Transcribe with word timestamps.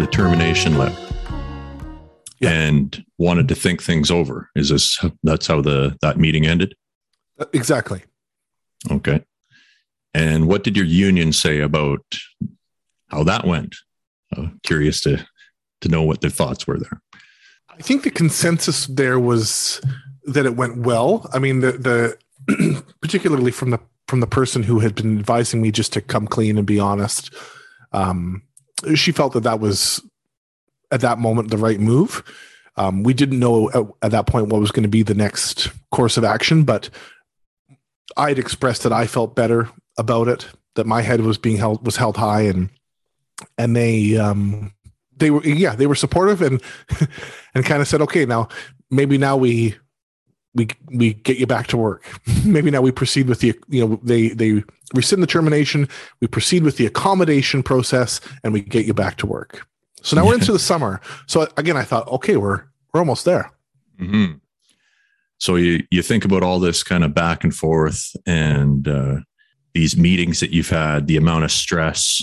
So 0.00 0.06
they 0.06 0.06
rescinded 0.06 0.06
the 0.06 0.06
termination 0.06 0.78
letter 0.78 0.96
Yeah. 2.40 2.50
and 2.50 3.04
wanted 3.18 3.48
to 3.48 3.54
think 3.54 3.82
things 3.82 4.10
over. 4.10 4.50
Is 4.54 4.68
this 4.70 4.98
that's 5.22 5.46
how 5.46 5.60
the 5.62 5.96
that 6.02 6.18
meeting 6.18 6.46
ended? 6.46 6.74
Uh, 7.38 7.46
Exactly. 7.52 8.02
Okay. 8.90 9.22
And 10.14 10.48
what 10.48 10.64
did 10.64 10.76
your 10.76 10.86
union 10.86 11.32
say 11.32 11.60
about 11.60 12.00
how 13.08 13.22
that 13.24 13.46
went? 13.46 13.76
Uh, 14.36 14.48
curious 14.62 15.00
to 15.02 15.24
to 15.82 15.88
know 15.88 16.02
what 16.02 16.20
their 16.20 16.30
thoughts 16.30 16.66
were 16.66 16.78
there. 16.78 17.00
I 17.68 17.82
think 17.82 18.02
the 18.02 18.10
consensus 18.10 18.86
there 18.86 19.18
was 19.18 19.80
that 20.24 20.46
it 20.46 20.56
went 20.56 20.78
well. 20.78 21.28
I 21.32 21.38
mean, 21.38 21.60
the 21.60 21.72
the 21.72 22.82
particularly 23.00 23.50
from 23.52 23.70
the 23.70 23.78
from 24.08 24.20
the 24.20 24.26
person 24.26 24.62
who 24.64 24.80
had 24.80 24.94
been 24.94 25.18
advising 25.18 25.62
me 25.62 25.70
just 25.70 25.92
to 25.92 26.00
come 26.00 26.26
clean 26.26 26.58
and 26.58 26.66
be 26.66 26.80
honest. 26.80 27.32
Um, 27.92 28.42
she 28.94 29.12
felt 29.12 29.32
that 29.34 29.42
that 29.42 29.60
was 29.60 30.02
at 30.90 31.00
that 31.00 31.18
moment 31.18 31.50
the 31.50 31.58
right 31.58 31.80
move. 31.80 32.22
Um, 32.76 33.02
we 33.02 33.14
didn't 33.14 33.38
know 33.38 33.70
at, 33.70 33.84
at 34.02 34.10
that 34.12 34.26
point 34.26 34.48
what 34.48 34.60
was 34.60 34.70
going 34.70 34.84
to 34.84 34.88
be 34.88 35.02
the 35.02 35.14
next 35.14 35.70
course 35.90 36.16
of 36.16 36.24
action, 36.24 36.64
but 36.64 36.88
I'd 38.16 38.38
expressed 38.38 38.82
that 38.84 38.92
I 38.92 39.06
felt 39.06 39.34
better 39.34 39.68
about 39.98 40.28
it, 40.28 40.48
that 40.74 40.86
my 40.86 41.02
head 41.02 41.20
was 41.20 41.38
being 41.38 41.56
held 41.56 41.84
was 41.84 41.96
held 41.96 42.16
high, 42.16 42.42
and 42.42 42.70
and 43.58 43.76
they 43.76 44.16
um, 44.16 44.72
they 45.20 45.30
were 45.30 45.42
yeah 45.44 45.74
they 45.74 45.86
were 45.86 45.94
supportive 45.94 46.42
and 46.42 46.62
and 47.54 47.64
kind 47.64 47.80
of 47.80 47.88
said 47.88 48.02
okay 48.02 48.26
now 48.26 48.48
maybe 48.90 49.16
now 49.16 49.36
we 49.36 49.76
we 50.54 50.68
we 50.86 51.14
get 51.14 51.38
you 51.38 51.46
back 51.46 51.68
to 51.68 51.76
work 51.76 52.20
maybe 52.44 52.70
now 52.70 52.80
we 52.80 52.90
proceed 52.90 53.28
with 53.28 53.40
the 53.40 53.54
you 53.68 53.86
know 53.86 54.00
they 54.02 54.28
they 54.28 54.64
rescind 54.94 55.22
the 55.22 55.26
termination 55.26 55.88
we 56.20 56.26
proceed 56.26 56.62
with 56.62 56.76
the 56.76 56.86
accommodation 56.86 57.62
process 57.62 58.20
and 58.42 58.52
we 58.52 58.60
get 58.60 58.86
you 58.86 58.94
back 58.94 59.16
to 59.16 59.26
work 59.26 59.66
so 60.02 60.16
now 60.16 60.26
we're 60.26 60.34
into 60.34 60.52
the 60.52 60.58
summer 60.58 61.00
so 61.26 61.46
again 61.56 61.76
i 61.76 61.84
thought 61.84 62.06
okay 62.08 62.36
we're 62.36 62.64
we're 62.92 63.00
almost 63.00 63.24
there 63.24 63.52
hmm 63.98 64.32
So 65.38 65.56
you 65.56 65.84
you 65.90 66.02
think 66.02 66.24
about 66.24 66.42
all 66.42 66.60
this 66.60 66.82
kind 66.82 67.02
of 67.04 67.14
back 67.14 67.44
and 67.44 67.54
forth 67.54 68.14
and 68.26 68.86
uh, 68.86 69.20
these 69.72 69.96
meetings 69.96 70.40
that 70.40 70.50
you've 70.50 70.68
had, 70.68 71.06
the 71.06 71.16
amount 71.16 71.44
of 71.44 71.52
stress 71.52 72.22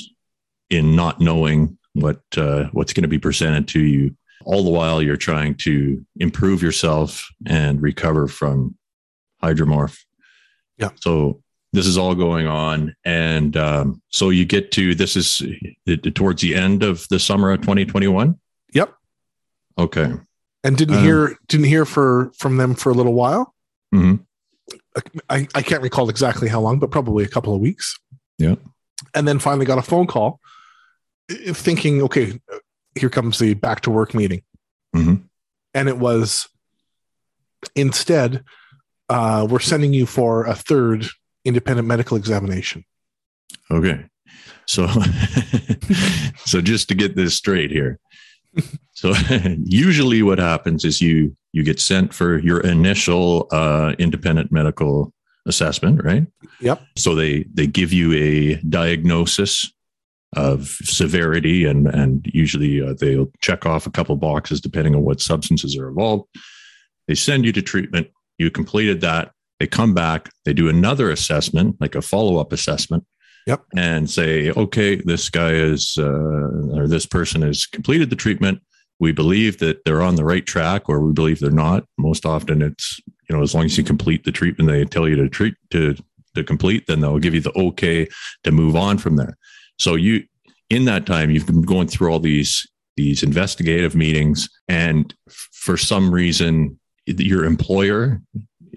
in 0.70 0.96
not 0.96 1.20
knowing 1.20 1.78
what 1.94 2.22
uh, 2.36 2.66
what's 2.74 2.94
going 2.94 3.04
to 3.04 3.08
be 3.08 3.20
presented 3.20 3.68
to 3.70 3.80
you. 3.80 4.16
All 4.46 4.64
the 4.64 4.70
while, 4.70 5.02
you're 5.02 5.18
trying 5.18 5.56
to 5.56 6.06
improve 6.18 6.62
yourself 6.62 7.28
and 7.48 7.82
recover 7.82 8.28
from 8.28 8.76
hydromorph. 9.44 9.98
Yeah. 10.78 10.90
So 11.00 11.42
this 11.78 11.86
is 11.88 11.98
all 11.98 12.16
going 12.16 12.48
on, 12.48 12.96
and 13.06 13.56
um, 13.56 14.02
so 14.10 14.32
you 14.32 14.46
get 14.46 14.72
to 14.72 14.96
this 14.96 15.16
is 15.16 15.42
towards 16.16 16.42
the 16.42 16.56
end 16.56 16.82
of 16.84 17.08
the 17.10 17.20
summer 17.20 17.52
of 17.52 17.62
2021. 17.62 18.36
Yep. 18.74 18.94
Okay. 19.78 20.12
and 20.64 20.76
didn't 20.76 20.96
Um, 20.98 21.04
hear 21.04 21.38
didn't 21.48 21.68
hear 21.68 21.86
for 21.86 22.32
from 22.38 22.58
them 22.58 22.74
for 22.74 22.90
a 22.90 22.94
little 22.96 23.14
while 23.14 23.54
hmm 23.92 24.16
I, 25.30 25.48
I 25.56 25.62
can't 25.62 25.84
recall 25.84 26.10
exactly 26.10 26.50
how 26.50 26.60
long 26.60 26.80
but 26.80 26.90
probably 26.92 27.24
a 27.24 27.28
couple 27.30 27.54
of 27.54 27.62
weeks 27.62 27.96
Yeah. 28.40 28.56
and 29.14 29.28
then 29.28 29.38
finally 29.40 29.66
got 29.68 29.78
a 29.78 29.84
phone 29.84 30.08
call 30.08 30.40
uh, 31.32 31.54
thinking 31.54 32.02
okay 32.02 32.42
here 32.96 33.10
comes 33.10 33.38
the 33.38 33.54
back 33.54 33.82
to 33.82 33.92
work 33.92 34.14
meeting 34.16 34.42
Mhm. 34.96 35.24
and 35.76 35.88
it 35.88 36.00
was 36.00 36.50
instead 37.76 38.44
uh, 39.10 39.48
we're 39.50 39.60
sending 39.60 39.94
you 39.94 40.06
for 40.06 40.46
a 40.46 40.56
third 40.56 41.06
independent 41.46 41.88
medical 41.88 42.18
examination 42.18 42.84
Okay. 43.72 44.06
So 44.66 44.88
so 46.46 46.62
just 46.62 46.90
to 46.90 46.96
get 46.96 47.16
this 47.16 47.36
straight 47.36 47.72
here. 47.72 48.00
So 48.94 49.14
usually 49.64 50.24
what 50.24 50.40
happens 50.40 50.84
is 50.84 51.00
you 51.00 51.38
you 51.54 51.62
get 51.62 51.80
sent 51.80 52.16
for 52.16 52.40
your 52.40 52.62
initial 52.62 53.48
uh 53.52 53.94
independent 54.00 54.52
medical 54.52 55.14
assessment, 55.46 56.04
right? 56.04 56.26
Yep. 56.62 56.82
So 56.98 57.14
they 57.14 57.46
they 57.54 57.68
give 57.68 57.94
you 57.94 58.14
a 58.14 58.56
diagnosis 58.68 59.72
of 60.36 60.70
severity 60.82 61.66
and 61.66 61.86
and 61.86 62.26
usually 62.34 62.82
uh, 62.82 62.96
they'll 63.00 63.32
check 63.40 63.68
off 63.68 63.86
a 63.86 63.92
couple 63.92 64.16
boxes 64.16 64.60
depending 64.60 64.96
on 64.96 65.04
what 65.04 65.22
substances 65.22 65.78
are 65.78 65.90
involved. 65.90 66.28
They 67.08 67.14
send 67.14 67.46
you 67.46 67.52
to 67.52 67.62
treatment. 67.62 68.08
You 68.40 68.50
completed 68.50 69.02
that. 69.02 69.32
They 69.60 69.68
come 69.68 69.94
back. 69.94 70.30
They 70.46 70.54
do 70.54 70.70
another 70.70 71.10
assessment, 71.10 71.78
like 71.80 71.96
a 71.96 72.02
follow 72.02 72.38
up 72.38 72.54
assessment 72.54 73.06
Yep. 73.48 73.64
and 73.76 74.10
say, 74.10 74.52
okay, 74.52 74.96
this 74.96 75.30
guy 75.30 75.52
is, 75.52 75.96
uh, 75.98 76.76
or 76.76 76.88
this 76.88 77.06
person 77.06 77.42
has 77.42 77.66
completed 77.66 78.10
the 78.10 78.16
treatment. 78.16 78.62
We 79.00 79.12
believe 79.12 79.60
that 79.60 79.86
they're 79.86 80.02
on 80.02 80.16
the 80.16 80.26
right 80.26 80.46
track, 80.46 80.90
or 80.90 81.00
we 81.00 81.14
believe 81.14 81.40
they're 81.40 81.52
not. 81.52 81.86
Most 81.98 82.26
often, 82.26 82.62
it's 82.62 83.00
you 83.30 83.36
know, 83.36 83.44
as 83.44 83.54
long 83.54 83.66
as 83.66 83.78
you 83.78 83.84
complete 83.84 84.24
the 84.24 84.32
treatment 84.32 84.70
they 84.70 84.86
tell 84.86 85.08
you 85.08 85.16
to 85.18 85.30
treat 85.30 85.56
to 85.72 85.96
to 86.36 86.44
complete, 86.44 86.88
then 86.88 87.00
they'll 87.00 87.20
give 87.20 87.34
you 87.34 87.42
the 87.42 87.58
okay 87.58 88.08
to 88.44 88.52
move 88.52 88.76
on 88.76 88.98
from 88.98 89.16
there. 89.16 89.38
So 89.78 89.96
you, 89.96 90.24
in 90.70 90.86
that 90.86 91.06
time, 91.06 91.30
you've 91.30 91.48
been 91.48 91.62
going 91.62 91.88
through 91.88 92.12
all 92.12 92.20
these 92.20 92.68
these 92.96 93.22
investigative 93.22 93.96
meetings, 93.96 94.50
and 94.68 95.14
for 95.30 95.78
some 95.78 96.12
reason, 96.12 96.80
your 97.06 97.46
employer 97.46 98.22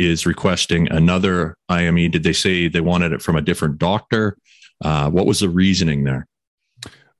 is 0.00 0.26
requesting 0.26 0.90
another 0.90 1.56
IME. 1.68 2.10
Did 2.10 2.22
they 2.22 2.32
say 2.32 2.68
they 2.68 2.80
wanted 2.80 3.12
it 3.12 3.22
from 3.22 3.36
a 3.36 3.42
different 3.42 3.78
doctor? 3.78 4.36
Uh, 4.82 5.10
what 5.10 5.26
was 5.26 5.40
the 5.40 5.48
reasoning 5.48 6.04
there? 6.04 6.26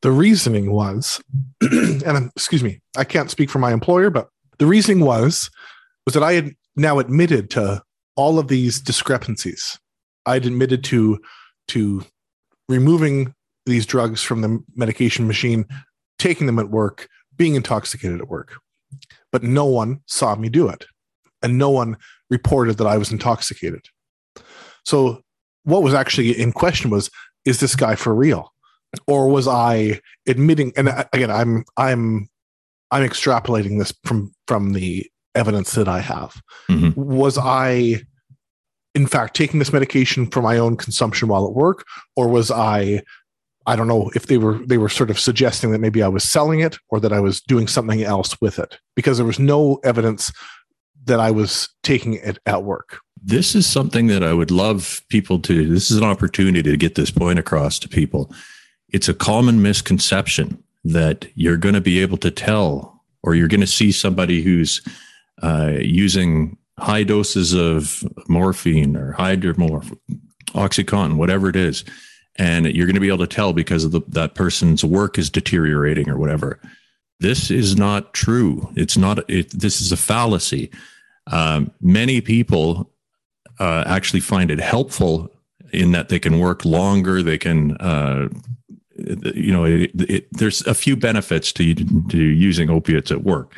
the 0.02 0.10
reasoning 0.10 0.72
was 0.72 1.22
and 1.60 2.30
excuse 2.36 2.62
me 2.62 2.80
i 2.96 3.04
can't 3.04 3.30
speak 3.30 3.50
for 3.50 3.58
my 3.58 3.72
employer 3.72 4.10
but 4.10 4.28
the 4.58 4.66
reasoning 4.66 5.04
was 5.04 5.50
was 6.06 6.14
that 6.14 6.22
i 6.22 6.32
had 6.32 6.52
now 6.76 6.98
admitted 6.98 7.50
to 7.50 7.82
all 8.16 8.38
of 8.38 8.48
these 8.48 8.80
discrepancies 8.80 9.78
i 10.26 10.34
had 10.34 10.46
admitted 10.46 10.82
to 10.84 11.18
to 11.68 12.04
removing 12.68 13.34
these 13.66 13.86
drugs 13.86 14.22
from 14.22 14.40
the 14.40 14.62
medication 14.74 15.26
machine 15.26 15.64
taking 16.18 16.46
them 16.46 16.58
at 16.58 16.70
work 16.70 17.08
being 17.36 17.54
intoxicated 17.54 18.20
at 18.20 18.28
work 18.28 18.56
but 19.32 19.42
no 19.42 19.64
one 19.64 20.00
saw 20.06 20.34
me 20.34 20.48
do 20.48 20.68
it 20.68 20.86
and 21.42 21.58
no 21.58 21.70
one 21.70 21.96
reported 22.30 22.78
that 22.78 22.86
i 22.86 22.96
was 22.96 23.12
intoxicated 23.12 23.82
so 24.84 25.20
what 25.64 25.82
was 25.82 25.94
actually 25.94 26.38
in 26.38 26.52
question 26.52 26.90
was 26.90 27.10
is 27.44 27.60
this 27.60 27.74
guy 27.74 27.94
for 27.94 28.14
real 28.14 28.52
or 29.06 29.28
was 29.28 29.46
I 29.46 30.00
admitting? 30.26 30.72
And 30.76 30.88
again, 31.12 31.30
I'm 31.30 31.64
I'm 31.76 32.28
I'm 32.90 33.08
extrapolating 33.08 33.78
this 33.78 33.92
from 34.04 34.32
from 34.46 34.72
the 34.72 35.06
evidence 35.34 35.72
that 35.74 35.88
I 35.88 36.00
have. 36.00 36.40
Mhm. 36.68 36.96
Was 36.96 37.38
I, 37.38 38.02
in 38.94 39.06
fact, 39.06 39.36
taking 39.36 39.58
this 39.58 39.72
medication 39.72 40.26
for 40.26 40.42
my 40.42 40.58
own 40.58 40.76
consumption 40.76 41.28
while 41.28 41.46
at 41.46 41.54
work, 41.54 41.84
or 42.16 42.28
was 42.28 42.50
I? 42.50 43.02
I 43.66 43.76
don't 43.76 43.88
know 43.88 44.10
if 44.14 44.26
they 44.26 44.38
were 44.38 44.58
they 44.66 44.78
were 44.78 44.88
sort 44.88 45.10
of 45.10 45.20
suggesting 45.20 45.70
that 45.70 45.80
maybe 45.80 46.02
I 46.02 46.08
was 46.08 46.24
selling 46.24 46.60
it 46.60 46.78
or 46.88 46.98
that 47.00 47.12
I 47.12 47.20
was 47.20 47.40
doing 47.42 47.68
something 47.68 48.02
else 48.02 48.40
with 48.40 48.58
it 48.58 48.78
because 48.96 49.18
there 49.18 49.26
was 49.26 49.38
no 49.38 49.78
evidence 49.84 50.32
that 51.04 51.20
I 51.20 51.30
was 51.30 51.68
taking 51.82 52.14
it 52.14 52.38
at 52.46 52.62
work. 52.62 53.00
This 53.22 53.54
is 53.54 53.66
something 53.66 54.06
that 54.06 54.22
I 54.22 54.32
would 54.32 54.50
love 54.50 55.02
people 55.08 55.38
to. 55.40 55.68
This 55.68 55.90
is 55.90 55.98
an 55.98 56.04
opportunity 56.04 56.70
to 56.70 56.76
get 56.76 56.94
this 56.94 57.10
point 57.10 57.38
across 57.38 57.78
to 57.80 57.88
people. 57.88 58.32
It's 58.88 59.08
a 59.08 59.14
common 59.14 59.62
misconception 59.62 60.62
that 60.84 61.26
you're 61.34 61.58
going 61.58 61.74
to 61.74 61.80
be 61.80 62.00
able 62.00 62.16
to 62.18 62.30
tell, 62.30 63.04
or 63.22 63.34
you're 63.34 63.48
going 63.48 63.60
to 63.60 63.66
see 63.66 63.92
somebody 63.92 64.42
who's 64.42 64.80
uh, 65.42 65.74
using 65.80 66.56
high 66.78 67.04
doses 67.04 67.52
of 67.52 68.02
morphine 68.28 68.96
or 68.96 69.14
hydromorph, 69.14 69.96
oxycontin, 70.54 71.16
whatever 71.16 71.48
it 71.48 71.56
is, 71.56 71.84
and 72.36 72.66
you're 72.66 72.86
going 72.86 72.94
to 72.94 73.00
be 73.00 73.08
able 73.08 73.18
to 73.18 73.26
tell 73.26 73.52
because 73.52 73.84
of 73.84 73.92
the, 73.92 74.00
that 74.08 74.34
person's 74.34 74.82
work 74.82 75.18
is 75.18 75.28
deteriorating 75.28 76.08
or 76.08 76.16
whatever. 76.16 76.58
This 77.20 77.50
is 77.50 77.76
not 77.76 78.14
true. 78.14 78.72
It's 78.76 78.96
not. 78.96 79.28
It, 79.28 79.50
this 79.50 79.82
is 79.82 79.92
a 79.92 79.96
fallacy. 79.96 80.70
Um, 81.26 81.70
many 81.80 82.20
people 82.20 82.90
uh, 83.58 83.84
actually 83.86 84.20
find 84.20 84.50
it 84.50 84.60
helpful 84.60 85.30
in 85.72 85.92
that 85.92 86.08
they 86.08 86.18
can 86.18 86.38
work 86.38 86.64
longer. 86.64 87.22
They 87.22 87.38
can, 87.38 87.76
uh, 87.76 88.28
you 88.96 89.52
know, 89.52 89.64
it, 89.64 89.90
it, 89.94 90.28
there's 90.32 90.66
a 90.66 90.74
few 90.74 90.96
benefits 90.96 91.52
to 91.52 91.74
to 91.74 92.18
using 92.18 92.70
opiates 92.70 93.10
at 93.10 93.22
work. 93.22 93.54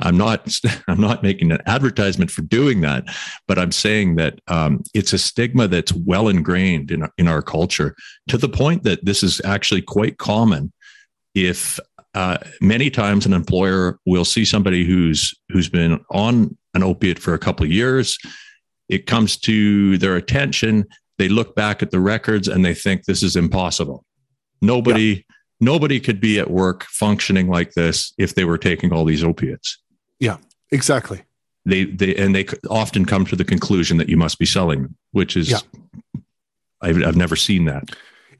I'm 0.00 0.16
not 0.16 0.54
I'm 0.88 1.00
not 1.00 1.22
making 1.22 1.50
an 1.52 1.60
advertisement 1.66 2.30
for 2.30 2.42
doing 2.42 2.82
that, 2.82 3.04
but 3.46 3.58
I'm 3.58 3.72
saying 3.72 4.16
that 4.16 4.40
um, 4.48 4.82
it's 4.94 5.12
a 5.12 5.18
stigma 5.18 5.68
that's 5.68 5.92
well 5.92 6.28
ingrained 6.28 6.90
in 6.90 7.02
our, 7.02 7.12
in 7.18 7.28
our 7.28 7.42
culture 7.42 7.96
to 8.28 8.38
the 8.38 8.48
point 8.48 8.84
that 8.84 9.04
this 9.04 9.22
is 9.22 9.40
actually 9.44 9.82
quite 9.82 10.18
common. 10.18 10.72
If 11.34 11.78
uh, 12.14 12.38
many 12.60 12.90
times 12.90 13.26
an 13.26 13.32
employer 13.32 13.98
will 14.06 14.24
see 14.24 14.44
somebody 14.44 14.84
who's 14.84 15.34
who's 15.48 15.68
been 15.68 16.04
on 16.10 16.56
an 16.74 16.82
opiate 16.82 17.18
for 17.18 17.34
a 17.34 17.38
couple 17.38 17.64
of 17.64 17.72
years, 17.72 18.18
it 18.88 19.06
comes 19.06 19.36
to 19.38 19.98
their 19.98 20.16
attention. 20.16 20.86
They 21.18 21.28
look 21.28 21.54
back 21.54 21.82
at 21.82 21.90
the 21.90 22.00
records 22.00 22.48
and 22.48 22.64
they 22.64 22.74
think 22.74 23.04
this 23.04 23.22
is 23.22 23.36
impossible. 23.36 24.04
Nobody 24.60 25.24
nobody 25.60 26.00
could 26.00 26.20
be 26.20 26.38
at 26.38 26.50
work 26.50 26.84
functioning 26.84 27.48
like 27.48 27.72
this 27.72 28.12
if 28.18 28.34
they 28.34 28.44
were 28.44 28.58
taking 28.58 28.92
all 28.92 29.04
these 29.04 29.24
opiates. 29.24 29.78
Yeah, 30.20 30.36
exactly. 30.70 31.22
They 31.64 31.84
they 31.84 32.14
and 32.16 32.34
they 32.34 32.46
often 32.70 33.04
come 33.04 33.24
to 33.26 33.36
the 33.36 33.44
conclusion 33.44 33.98
that 33.98 34.08
you 34.08 34.16
must 34.16 34.38
be 34.38 34.46
selling 34.46 34.82
them, 34.82 34.96
which 35.12 35.36
is 35.36 35.50
yeah. 35.50 35.60
I've 36.80 37.02
I've 37.04 37.16
never 37.16 37.36
seen 37.36 37.66
that. 37.66 37.90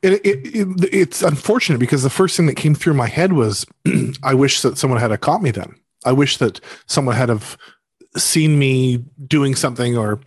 It, 0.01 0.25
it, 0.25 0.55
it, 0.55 0.95
it's 0.95 1.23
unfortunate 1.23 1.79
because 1.79 2.05
the 2.05 2.11
first 2.11 2.37
thing 2.37 2.47
that 2.47 2.55
came 2.55 2.77
through 2.77 2.95
my 2.95 3.09
head 3.09 3.33
was, 3.33 3.67
I 4.23 4.33
wish 4.33 4.61
that 4.61 4.79
someone 4.79 5.01
had 5.01 5.21
caught 5.21 5.43
me 5.43 5.51
then. 5.51 5.75
I 6.05 6.13
wish 6.13 6.37
that 6.37 6.61
someone 6.87 7.17
had 7.17 7.29
have 7.29 7.59
seen 8.23 8.59
me 8.59 9.05
doing 9.27 9.55
something 9.55 9.97
or 9.97 10.21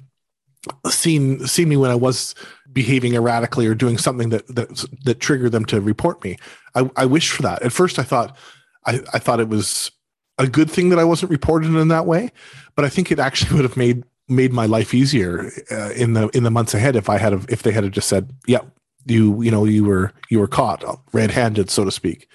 seen 0.89 1.45
seen 1.47 1.69
me 1.69 1.77
when 1.77 1.91
I 1.91 1.95
was 1.95 2.35
behaving 2.71 3.15
erratically 3.15 3.67
or 3.67 3.75
doing 3.75 3.97
something 3.97 4.29
that 4.29 4.47
that 4.55 4.85
that 5.03 5.19
triggered 5.19 5.51
them 5.51 5.65
to 5.65 5.81
report 5.81 6.23
me. 6.23 6.37
I, 6.75 6.89
I 6.95 7.05
wish 7.05 7.31
for 7.31 7.41
that. 7.43 7.61
At 7.61 7.73
first, 7.73 7.99
I 7.99 8.03
thought 8.03 8.37
I, 8.85 9.01
I 9.13 9.19
thought 9.19 9.39
it 9.39 9.49
was 9.49 9.91
a 10.37 10.47
good 10.47 10.69
thing 10.69 10.89
that 10.89 10.99
I 10.99 11.03
wasn't 11.03 11.31
reported 11.31 11.75
in 11.75 11.87
that 11.89 12.05
way, 12.05 12.31
but 12.75 12.85
I 12.85 12.89
think 12.89 13.11
it 13.11 13.19
actually 13.19 13.55
would 13.55 13.65
have 13.65 13.77
made 13.77 14.03
made 14.27 14.53
my 14.53 14.65
life 14.65 14.93
easier 14.93 15.51
uh, 15.71 15.91
in 15.91 16.13
the 16.13 16.29
in 16.29 16.43
the 16.43 16.51
months 16.51 16.73
ahead 16.73 16.95
if 16.95 17.09
I 17.09 17.17
had 17.17 17.33
if 17.49 17.63
they 17.63 17.71
had 17.71 17.91
just 17.91 18.07
said, 18.07 18.31
"Yeah, 18.47 18.61
you 19.05 19.41
you 19.41 19.51
know 19.51 19.65
you 19.65 19.83
were 19.83 20.13
you 20.29 20.39
were 20.39 20.47
caught 20.47 20.83
red 21.13 21.31
handed, 21.31 21.69
so 21.69 21.85
to 21.85 21.91
speak." 21.91 22.27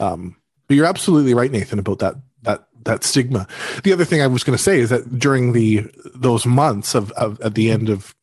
Um, 0.00 0.36
but 0.66 0.76
you're 0.76 0.86
absolutely 0.86 1.34
right, 1.34 1.50
Nathan, 1.50 1.78
about 1.78 2.00
that 2.00 2.16
that 2.46 2.66
that 2.84 3.04
stigma. 3.04 3.46
The 3.82 3.92
other 3.92 4.04
thing 4.04 4.22
I 4.22 4.26
was 4.26 4.42
going 4.42 4.56
to 4.56 4.62
say 4.62 4.78
is 4.78 4.90
that 4.90 5.18
during 5.18 5.52
the 5.52 5.86
those 6.14 6.46
months 6.46 6.94
of, 6.94 7.12
of 7.12 7.40
at 7.42 7.54
the 7.54 7.70
end 7.70 7.88
of 7.88 8.14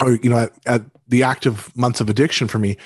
or 0.00 0.12
you 0.12 0.30
know 0.30 0.38
at, 0.38 0.52
at 0.66 0.82
the 1.08 1.22
active 1.22 1.74
months 1.76 2.00
of 2.00 2.08
addiction 2.08 2.46
for 2.46 2.58
me 2.58 2.76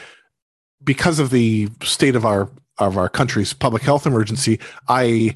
because 0.82 1.18
of 1.18 1.30
the 1.30 1.68
state 1.82 2.16
of 2.16 2.24
our 2.24 2.50
of 2.78 2.96
our 2.96 3.08
country's 3.08 3.52
public 3.52 3.82
health 3.82 4.06
emergency 4.06 4.58
i 4.88 5.34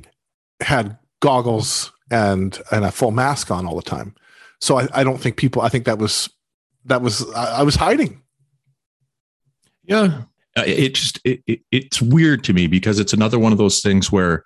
had 0.60 0.96
goggles 1.20 1.92
and 2.10 2.60
and 2.70 2.84
a 2.84 2.90
full 2.90 3.10
mask 3.10 3.50
on 3.50 3.66
all 3.66 3.76
the 3.76 3.82
time. 3.82 4.14
So 4.60 4.78
i, 4.78 4.88
I 4.94 5.04
don't 5.04 5.18
think 5.18 5.36
people 5.36 5.62
i 5.62 5.68
think 5.68 5.84
that 5.86 5.98
was 5.98 6.28
that 6.84 7.02
was 7.02 7.28
i, 7.32 7.60
I 7.60 7.62
was 7.62 7.76
hiding. 7.76 8.22
Yeah. 9.84 10.22
Uh, 10.56 10.62
it 10.66 10.94
just 10.94 11.20
it, 11.24 11.42
it, 11.46 11.60
it's 11.72 12.00
weird 12.00 12.44
to 12.44 12.52
me 12.52 12.66
because 12.66 12.98
it's 12.98 13.12
another 13.12 13.38
one 13.38 13.52
of 13.52 13.58
those 13.58 13.80
things 13.80 14.12
where 14.12 14.44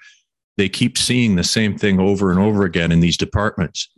they 0.58 0.68
keep 0.68 0.98
seeing 0.98 1.36
the 1.36 1.44
same 1.44 1.78
thing 1.78 1.98
over 1.98 2.30
and 2.30 2.38
over 2.38 2.64
again 2.64 2.92
in 2.92 3.00
these 3.00 3.16
departments. 3.16 3.88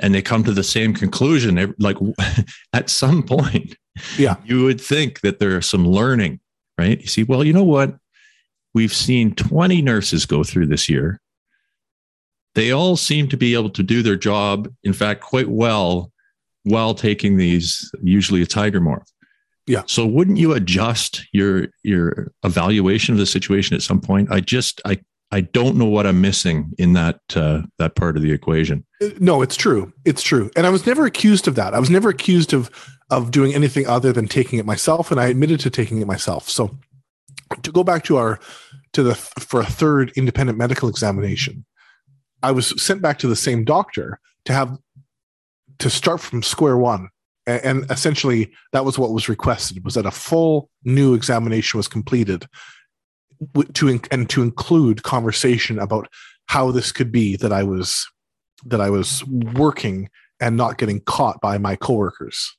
And 0.00 0.14
they 0.14 0.20
come 0.20 0.44
to 0.44 0.52
the 0.52 0.64
same 0.64 0.92
conclusion 0.92 1.74
like 1.78 1.96
at 2.72 2.90
some 2.90 3.22
point 3.22 3.76
yeah. 4.16 4.36
you 4.44 4.64
would 4.64 4.80
think 4.80 5.20
that 5.22 5.38
there's 5.38 5.66
some 5.66 5.86
learning 5.88 6.40
right? 6.76 7.00
You 7.00 7.06
see 7.06 7.24
well 7.24 7.42
you 7.42 7.52
know 7.52 7.64
what? 7.64 7.96
We've 8.74 8.94
seen 8.94 9.34
20 9.34 9.80
nurses 9.80 10.26
go 10.26 10.44
through 10.44 10.66
this 10.66 10.88
year. 10.88 11.20
They 12.54 12.70
all 12.70 12.96
seem 12.96 13.28
to 13.28 13.36
be 13.36 13.54
able 13.54 13.70
to 13.70 13.82
do 13.82 14.02
their 14.02 14.16
job 14.16 14.72
in 14.84 14.92
fact 14.92 15.22
quite 15.22 15.48
well 15.48 16.12
while 16.64 16.94
taking 16.94 17.36
these 17.36 17.90
usually 18.02 18.42
it's 18.42 18.54
hydromorph 18.54 19.06
yeah. 19.68 19.82
So 19.86 20.06
wouldn't 20.06 20.38
you 20.38 20.54
adjust 20.54 21.26
your 21.32 21.68
your 21.82 22.32
evaluation 22.42 23.12
of 23.12 23.18
the 23.18 23.26
situation 23.26 23.76
at 23.76 23.82
some 23.82 24.00
point? 24.00 24.32
I 24.32 24.40
just 24.40 24.80
i 24.86 24.98
I 25.30 25.42
don't 25.42 25.76
know 25.76 25.84
what 25.84 26.06
I'm 26.06 26.20
missing 26.20 26.72
in 26.78 26.94
that 26.94 27.20
uh, 27.36 27.62
that 27.78 27.96
part 27.96 28.16
of 28.16 28.22
the 28.22 28.32
equation. 28.32 28.84
No, 29.20 29.42
it's 29.42 29.56
true. 29.56 29.92
It's 30.04 30.22
true. 30.22 30.50
And 30.56 30.66
I 30.66 30.70
was 30.70 30.86
never 30.86 31.04
accused 31.04 31.46
of 31.46 31.54
that. 31.56 31.74
I 31.74 31.78
was 31.78 31.90
never 31.90 32.08
accused 32.08 32.54
of 32.54 32.70
of 33.10 33.30
doing 33.30 33.54
anything 33.54 33.86
other 33.86 34.12
than 34.12 34.26
taking 34.26 34.58
it 34.58 34.66
myself, 34.66 35.10
and 35.10 35.20
I 35.20 35.26
admitted 35.26 35.60
to 35.60 35.70
taking 35.70 36.00
it 36.00 36.06
myself. 36.06 36.48
So 36.48 36.78
to 37.62 37.72
go 37.72 37.84
back 37.84 38.04
to 38.04 38.16
our 38.16 38.40
to 38.92 39.02
the 39.02 39.14
for 39.14 39.60
a 39.60 39.66
third 39.66 40.12
independent 40.16 40.56
medical 40.56 40.88
examination, 40.88 41.64
I 42.42 42.52
was 42.52 42.80
sent 42.82 43.02
back 43.02 43.18
to 43.18 43.28
the 43.28 43.36
same 43.36 43.64
doctor 43.64 44.20
to 44.46 44.52
have 44.54 44.78
to 45.78 45.90
start 45.90 46.20
from 46.20 46.42
square 46.42 46.78
one. 46.78 47.08
And 47.46 47.90
essentially, 47.90 48.52
that 48.72 48.84
was 48.84 48.98
what 48.98 49.12
was 49.12 49.28
requested: 49.28 49.84
was 49.84 49.94
that 49.94 50.06
a 50.06 50.10
full 50.10 50.70
new 50.84 51.14
examination 51.14 51.78
was 51.78 51.88
completed 51.88 52.46
to 53.74 54.00
and 54.10 54.30
to 54.30 54.42
include 54.42 55.02
conversation 55.02 55.78
about 55.78 56.08
how 56.46 56.70
this 56.70 56.92
could 56.92 57.12
be 57.12 57.36
that 57.36 57.52
I 57.52 57.62
was 57.62 58.06
that 58.64 58.80
I 58.80 58.90
was 58.90 59.24
working 59.26 60.08
and 60.40 60.56
not 60.56 60.78
getting 60.78 61.00
caught 61.00 61.40
by 61.40 61.58
my 61.58 61.76
coworkers. 61.76 62.56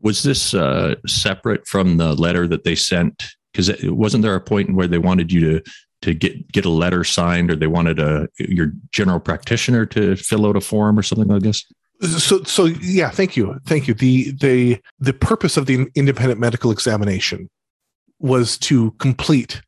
Was 0.00 0.22
this 0.22 0.54
uh, 0.54 0.94
separate 1.06 1.66
from 1.66 1.96
the 1.96 2.14
letter 2.14 2.46
that 2.48 2.64
they 2.64 2.74
sent? 2.74 3.24
Because 3.52 3.70
wasn't 3.84 4.22
there 4.22 4.34
a 4.34 4.40
point 4.40 4.74
where 4.74 4.86
they 4.86 4.98
wanted 4.98 5.32
you 5.32 5.40
to 5.40 5.70
to 6.02 6.14
get 6.14 6.52
get 6.52 6.64
a 6.64 6.70
letter 6.70 7.04
signed, 7.04 7.50
or 7.50 7.56
they 7.56 7.66
wanted 7.66 7.98
a 7.98 8.28
your 8.38 8.72
general 8.92 9.20
practitioner 9.20 9.86
to 9.86 10.16
fill 10.16 10.46
out 10.46 10.56
a 10.56 10.60
form 10.60 10.98
or 10.98 11.02
something 11.02 11.28
like 11.28 11.42
this? 11.42 11.64
So, 12.02 12.42
so 12.42 12.66
yeah, 12.66 13.08
thank 13.08 13.36
you, 13.36 13.58
thank 13.64 13.88
you. 13.88 13.94
The 13.94 14.32
the 14.32 14.80
the 14.98 15.14
purpose 15.14 15.56
of 15.56 15.66
the 15.66 15.86
independent 15.94 16.38
medical 16.38 16.70
examination 16.70 17.48
was 18.18 18.58
to 18.58 18.90
complete 18.92 19.62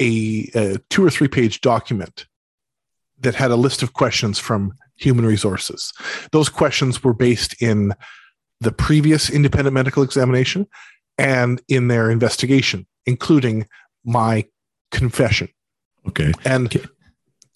a, 0.00 0.50
a 0.54 0.78
two 0.90 1.04
or 1.04 1.10
three 1.10 1.28
page 1.28 1.60
document 1.60 2.26
that 3.20 3.34
had 3.34 3.50
a 3.50 3.56
list 3.56 3.82
of 3.82 3.92
questions 3.92 4.38
from 4.38 4.72
human 4.96 5.24
resources. 5.24 5.92
Those 6.32 6.48
questions 6.48 7.02
were 7.02 7.14
based 7.14 7.60
in 7.62 7.94
the 8.60 8.72
previous 8.72 9.30
independent 9.30 9.74
medical 9.74 10.02
examination 10.02 10.66
and 11.18 11.60
in 11.68 11.88
their 11.88 12.10
investigation, 12.10 12.86
including 13.04 13.66
my 14.04 14.46
confession. 14.90 15.48
Okay. 16.08 16.32
And 16.44 16.70
can, 16.70 16.82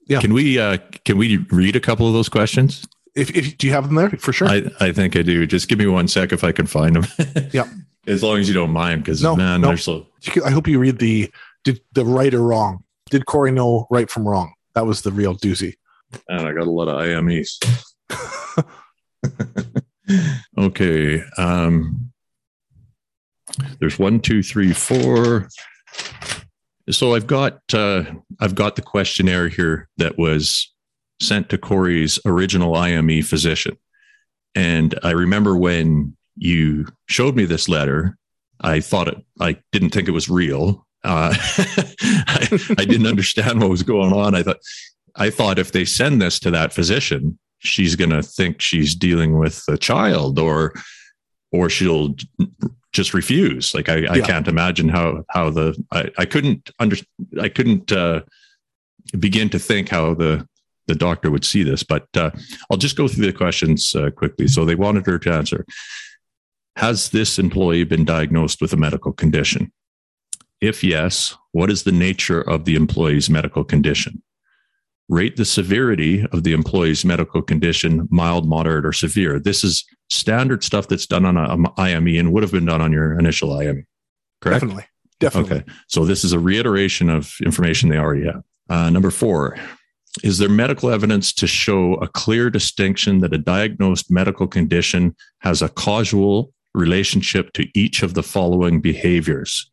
yeah, 0.06 0.20
can 0.20 0.34
we 0.34 0.58
uh, 0.58 0.78
can 1.04 1.18
we 1.18 1.38
read 1.50 1.76
a 1.76 1.80
couple 1.80 2.06
of 2.06 2.12
those 2.12 2.28
questions? 2.28 2.86
If, 3.14 3.34
if 3.36 3.56
do 3.58 3.66
you 3.66 3.72
have 3.72 3.86
them 3.86 3.96
there 3.96 4.10
for 4.10 4.32
sure? 4.32 4.48
I, 4.48 4.62
I 4.80 4.92
think 4.92 5.16
I 5.16 5.22
do. 5.22 5.46
Just 5.46 5.68
give 5.68 5.78
me 5.78 5.86
one 5.86 6.08
sec 6.08 6.32
if 6.32 6.44
I 6.44 6.52
can 6.52 6.66
find 6.66 6.96
them. 6.96 7.06
yeah. 7.52 7.68
As 8.06 8.22
long 8.22 8.38
as 8.38 8.48
you 8.48 8.54
don't 8.54 8.70
mind, 8.70 9.04
because 9.04 9.22
no, 9.22 9.36
man, 9.36 9.60
no. 9.60 9.68
they're 9.68 9.76
so. 9.76 10.06
I 10.44 10.50
hope 10.50 10.66
you 10.66 10.78
read 10.78 10.98
the 10.98 11.30
did 11.64 11.80
the 11.92 12.04
right 12.04 12.32
or 12.32 12.42
wrong? 12.42 12.84
Did 13.10 13.26
Corey 13.26 13.52
know 13.52 13.86
right 13.90 14.10
from 14.10 14.26
wrong? 14.26 14.54
That 14.74 14.86
was 14.86 15.02
the 15.02 15.12
real 15.12 15.34
doozy. 15.34 15.74
And 16.28 16.46
I 16.46 16.52
got 16.52 16.66
a 16.66 16.70
lot 16.70 16.88
of 16.88 17.00
IMEs. 17.00 17.58
okay. 20.58 21.22
Um, 21.36 22.12
there's 23.80 23.98
one, 23.98 24.20
two, 24.20 24.42
three, 24.42 24.72
four. 24.72 25.48
So 26.90 27.14
I've 27.14 27.26
got 27.26 27.60
uh, 27.72 28.04
I've 28.40 28.54
got 28.54 28.76
the 28.76 28.82
questionnaire 28.82 29.48
here 29.48 29.88
that 29.98 30.18
was 30.18 30.72
sent 31.20 31.48
to 31.50 31.58
Corey's 31.58 32.18
original 32.24 32.74
IME 32.74 33.22
physician, 33.22 33.76
and 34.54 34.98
I 35.02 35.10
remember 35.10 35.56
when 35.56 36.16
you 36.36 36.86
showed 37.06 37.36
me 37.36 37.44
this 37.44 37.68
letter, 37.68 38.16
I 38.60 38.80
thought 38.80 39.08
it 39.08 39.18
I 39.40 39.58
didn't 39.72 39.90
think 39.90 40.08
it 40.08 40.12
was 40.12 40.28
real 40.28 40.86
uh, 41.04 41.34
I, 41.36 42.74
I 42.78 42.84
didn't 42.84 43.06
understand 43.06 43.60
what 43.60 43.70
was 43.70 43.82
going 43.82 44.12
on. 44.12 44.34
I 44.34 44.42
thought, 44.42 44.58
I 45.16 45.30
thought 45.30 45.58
if 45.58 45.72
they 45.72 45.84
send 45.84 46.20
this 46.20 46.38
to 46.40 46.50
that 46.50 46.72
physician, 46.72 47.38
she's 47.58 47.96
going 47.96 48.10
to 48.10 48.22
think 48.22 48.60
she's 48.60 48.94
dealing 48.94 49.38
with 49.38 49.64
a 49.68 49.76
child, 49.76 50.38
or, 50.38 50.74
or 51.52 51.68
she'll 51.68 52.14
just 52.92 53.14
refuse. 53.14 53.74
Like 53.74 53.88
I, 53.88 53.96
yeah. 53.96 54.12
I 54.12 54.20
can't 54.20 54.48
imagine 54.48 54.88
how 54.88 55.24
how 55.30 55.50
the 55.50 55.80
I, 55.92 56.10
I 56.18 56.24
couldn't 56.24 56.70
under 56.78 56.96
I 57.40 57.48
couldn't 57.48 57.92
uh, 57.92 58.22
begin 59.18 59.48
to 59.50 59.58
think 59.58 59.88
how 59.88 60.14
the 60.14 60.46
the 60.86 60.94
doctor 60.94 61.30
would 61.30 61.44
see 61.44 61.62
this. 61.62 61.82
But 61.82 62.08
uh, 62.16 62.30
I'll 62.70 62.76
just 62.76 62.96
go 62.96 63.08
through 63.08 63.26
the 63.26 63.32
questions 63.32 63.94
uh, 63.94 64.10
quickly. 64.10 64.48
So 64.48 64.64
they 64.64 64.74
wanted 64.74 65.06
her 65.06 65.18
to 65.18 65.32
answer: 65.32 65.64
Has 66.76 67.10
this 67.10 67.38
employee 67.38 67.84
been 67.84 68.04
diagnosed 68.04 68.60
with 68.60 68.72
a 68.72 68.76
medical 68.76 69.12
condition? 69.12 69.72
If 70.60 70.84
yes, 70.84 71.34
what 71.52 71.70
is 71.70 71.84
the 71.84 71.92
nature 71.92 72.40
of 72.40 72.64
the 72.64 72.76
employee's 72.76 73.30
medical 73.30 73.64
condition? 73.64 74.22
Rate 75.08 75.36
the 75.36 75.44
severity 75.44 76.24
of 76.32 76.44
the 76.44 76.52
employee's 76.52 77.04
medical 77.04 77.42
condition 77.42 78.06
mild, 78.10 78.48
moderate, 78.48 78.86
or 78.86 78.92
severe. 78.92 79.40
This 79.40 79.64
is 79.64 79.84
standard 80.08 80.62
stuff 80.62 80.86
that's 80.86 81.06
done 81.06 81.24
on 81.24 81.36
an 81.36 81.66
IME 81.76 82.18
and 82.18 82.32
would 82.32 82.42
have 82.42 82.52
been 82.52 82.66
done 82.66 82.80
on 82.80 82.92
your 82.92 83.18
initial 83.18 83.52
IME. 83.54 83.86
Correct? 84.40 84.60
Definitely. 84.60 84.84
Definitely. 85.18 85.56
Okay. 85.56 85.64
So 85.88 86.04
this 86.04 86.24
is 86.24 86.32
a 86.32 86.38
reiteration 86.38 87.10
of 87.10 87.34
information 87.44 87.88
they 87.88 87.98
already 87.98 88.26
have. 88.26 88.42
Uh, 88.68 88.90
number 88.90 89.10
four, 89.10 89.58
is 90.22 90.38
there 90.38 90.48
medical 90.48 90.90
evidence 90.90 91.32
to 91.34 91.46
show 91.46 91.94
a 91.94 92.08
clear 92.08 92.50
distinction 92.50 93.18
that 93.20 93.34
a 93.34 93.38
diagnosed 93.38 94.10
medical 94.10 94.46
condition 94.46 95.14
has 95.40 95.62
a 95.62 95.68
causal 95.68 96.52
relationship 96.74 97.52
to 97.52 97.66
each 97.74 98.02
of 98.02 98.14
the 98.14 98.22
following 98.22 98.80
behaviors? 98.80 99.68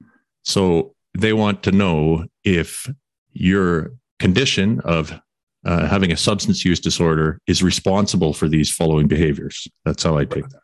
So 0.47 0.95
they 1.13 1.33
want 1.33 1.61
to 1.63 1.73
know 1.73 2.25
if 2.45 2.89
your 3.33 3.91
condition 4.17 4.79
of 4.85 5.13
uh, 5.65 5.87
having 5.87 6.09
a 6.13 6.17
substance 6.17 6.63
use 6.63 6.79
disorder 6.79 7.41
is 7.47 7.61
responsible 7.61 8.33
for 8.33 8.47
these 8.47 8.71
following 8.71 9.07
behaviors. 9.07 9.67
That's 9.83 10.03
how 10.03 10.17
I 10.17 10.23
take 10.23 10.47
that. 10.47 10.61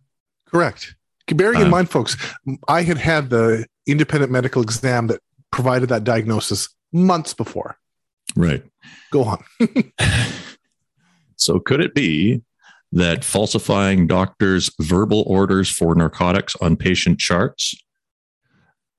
Correct. 0.48 0.96
Bearing 1.28 1.60
in 1.60 1.68
uh, 1.68 1.70
mind, 1.70 1.90
folks, 1.90 2.16
I 2.70 2.84
had 2.84 2.98
had 2.98 3.30
the 3.30 3.66
independent 3.86 4.32
medical 4.32 4.62
exam 4.62 5.08
that 5.08 5.20
provided 5.52 5.90
that 5.90 6.06
diagnosis 6.06 6.70
months 6.94 7.34
before. 7.34 7.78
Right. 8.38 8.64
Go 9.12 9.26
on. 9.26 9.44
so, 11.36 11.60
could 11.60 11.82
it 11.82 11.94
be 11.94 12.42
that 12.94 13.26
falsifying 13.26 14.08
doctors' 14.08 14.72
verbal 14.80 15.24
orders 15.28 15.70
for 15.70 15.94
narcotics 15.94 16.56
on 16.62 16.78
patient 16.78 17.20
charts, 17.20 17.76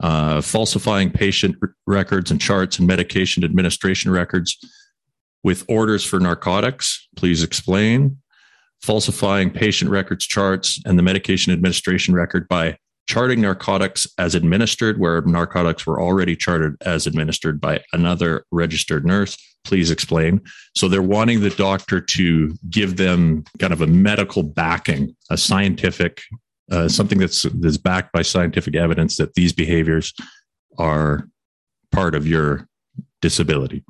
uh, 0.02 0.40
falsifying 0.40 1.10
patient 1.10 1.56
records 1.86 2.30
and 2.30 2.40
charts 2.40 2.78
and 2.78 2.86
medication 2.86 3.44
administration 3.44 4.10
records 4.10 4.58
with 5.42 5.64
orders 5.68 6.04
for 6.04 6.18
narcotics, 6.18 7.06
please 7.16 7.42
explain, 7.42 8.18
falsifying 8.82 9.50
patient 9.50 9.90
records 9.90 10.26
charts 10.26 10.80
and 10.84 10.98
the 10.98 11.02
medication 11.02 11.52
administration 11.52 12.14
record 12.14 12.48
by 12.48 12.76
charting 13.06 13.40
narcotics 13.40 14.06
as 14.18 14.34
administered 14.34 14.98
where 14.98 15.20
narcotics 15.22 15.86
were 15.86 16.00
already 16.00 16.34
charted 16.34 16.74
as 16.82 17.06
administered 17.06 17.60
by 17.60 17.82
another 17.92 18.44
registered 18.50 19.04
nurse. 19.04 19.36
Please 19.64 19.90
explain. 19.90 20.40
So 20.76 20.88
they're 20.88 21.02
wanting 21.02 21.40
the 21.40 21.50
doctor 21.50 22.00
to 22.00 22.54
give 22.68 22.96
them 22.96 23.44
kind 23.58 23.72
of 23.72 23.80
a 23.80 23.86
medical 23.86 24.42
backing 24.42 25.14
a 25.30 25.36
scientific 25.36 26.22
uh, 26.70 26.88
something 26.88 27.18
that's 27.18 27.42
that's 27.60 27.76
backed 27.76 28.12
by 28.12 28.22
scientific 28.22 28.74
evidence 28.74 29.16
that 29.16 29.34
these 29.34 29.52
behaviors 29.52 30.12
are 30.78 31.28
part 31.92 32.14
of 32.14 32.26
your 32.26 32.68
disability 33.20 33.84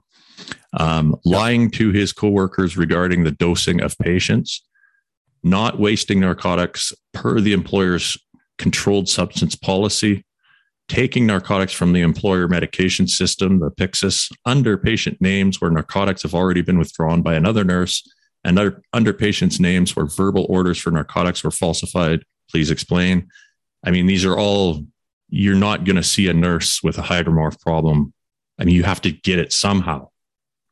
um, 0.78 1.16
lying 1.24 1.70
to 1.70 1.90
his 1.92 2.12
coworkers 2.12 2.76
regarding 2.76 3.24
the 3.24 3.30
dosing 3.30 3.80
of 3.80 3.96
patients 3.98 4.62
not 5.44 5.78
wasting 5.78 6.20
narcotics 6.20 6.92
per 7.12 7.38
the 7.38 7.52
employer's 7.52 8.16
controlled 8.58 9.08
substance 9.08 9.54
policy, 9.54 10.24
taking 10.88 11.26
narcotics 11.26 11.72
from 11.72 11.92
the 11.92 12.00
employer 12.00 12.48
medication 12.48 13.06
system, 13.06 13.60
the 13.60 13.70
Pyxis, 13.70 14.32
under 14.46 14.78
patient 14.78 15.20
names 15.20 15.60
where 15.60 15.70
narcotics 15.70 16.22
have 16.22 16.34
already 16.34 16.62
been 16.62 16.78
withdrawn 16.78 17.20
by 17.20 17.34
another 17.34 17.62
nurse, 17.62 18.02
and 18.42 18.58
under, 18.58 18.82
under 18.92 19.12
patients' 19.12 19.60
names 19.60 19.94
where 19.94 20.06
verbal 20.06 20.46
orders 20.48 20.78
for 20.78 20.90
narcotics 20.90 21.44
were 21.44 21.50
falsified. 21.50 22.24
Please 22.54 22.70
explain. 22.70 23.28
I 23.84 23.90
mean, 23.90 24.06
these 24.06 24.24
are 24.24 24.38
all, 24.38 24.84
you're 25.28 25.56
not 25.56 25.82
going 25.82 25.96
to 25.96 26.04
see 26.04 26.28
a 26.28 26.32
nurse 26.32 26.84
with 26.84 26.98
a 26.98 27.02
hydromorph 27.02 27.60
problem. 27.60 28.14
I 28.60 28.64
mean, 28.64 28.76
you 28.76 28.84
have 28.84 29.00
to 29.00 29.10
get 29.10 29.40
it 29.40 29.52
somehow, 29.52 30.10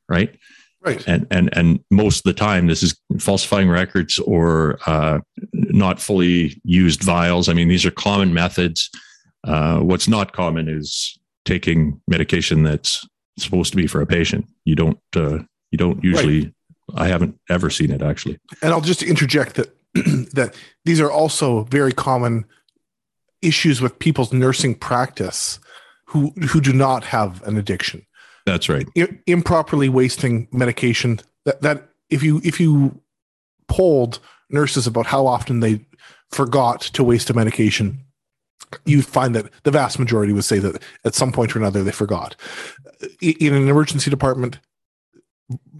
right? 0.09 0.39
Right. 0.81 1.03
And 1.09 1.27
and 1.33 1.51
and 1.57 1.81
most 1.91 2.19
of 2.19 2.23
the 2.23 2.39
time, 2.39 2.69
this 2.69 2.85
is 2.85 2.97
falsifying 3.19 3.69
records 3.69 4.21
or 4.21 4.79
uh, 4.87 5.19
not 5.53 5.99
fully 5.99 6.61
used 6.63 7.03
vials. 7.03 7.49
I 7.49 7.53
mean, 7.53 7.67
these 7.67 7.85
are 7.85 7.91
common 7.91 8.33
methods. 8.33 8.89
Uh, 9.43 9.81
what's 9.81 10.07
not 10.07 10.33
common 10.33 10.69
is 10.69 11.19
taking 11.45 12.01
medication 12.07 12.63
that's 12.63 13.05
supposed 13.41 13.73
to 13.73 13.77
be 13.77 13.89
for 13.89 14.01
a 14.03 14.07
patient. 14.07 14.47
You 14.65 14.77
don't. 14.77 15.01
Uh, 15.17 15.39
you 15.73 15.79
don't 15.79 16.03
usually. 16.05 16.43
Right. 16.45 16.55
I 16.95 17.09
haven't 17.09 17.41
ever 17.49 17.71
seen 17.71 17.91
it 17.91 18.03
actually. 18.03 18.39
And 18.63 18.73
I'll 18.73 18.81
just 18.81 19.03
interject 19.03 19.57
that 19.57 19.77
that 20.33 20.55
these 20.85 21.01
are 21.01 21.11
also 21.11 21.65
very 21.65 21.93
common 21.93 22.45
issues 23.43 23.81
with 23.81 23.99
people's 23.99 24.33
nursing 24.33 24.75
practice 24.75 25.59
who 26.07 26.31
who 26.49 26.61
do 26.61 26.73
not 26.73 27.05
have 27.05 27.43
an 27.43 27.57
addiction. 27.57 28.07
That's 28.47 28.69
right. 28.69 28.87
I- 28.97 29.19
improperly 29.27 29.89
wasting 29.89 30.49
medication. 30.53 31.21
That 31.45 31.61
that 31.63 31.89
if 32.11 32.23
you 32.23 32.41
if 32.45 32.61
you 32.61 33.01
polled 33.69 34.19
nurses 34.51 34.87
about 34.87 35.07
how 35.07 35.27
often 35.27 35.61
they 35.61 35.85
forgot 36.31 36.81
to 36.83 37.05
waste 37.05 37.31
a 37.31 37.35
medication, 37.35 38.05
you 38.85 39.03
find 39.03 39.35
that 39.35 39.51
the 39.65 39.71
vast 39.71 39.99
majority 39.99 40.33
would 40.33 40.45
say 40.45 40.59
that 40.59 40.83
at 41.05 41.15
some 41.15 41.33
point 41.33 41.55
or 41.55 41.59
another 41.59 41.83
they 41.83 41.93
forgot. 41.93 42.37
In 43.21 43.55
an 43.55 43.69
emergency 43.69 44.11
department, 44.11 44.59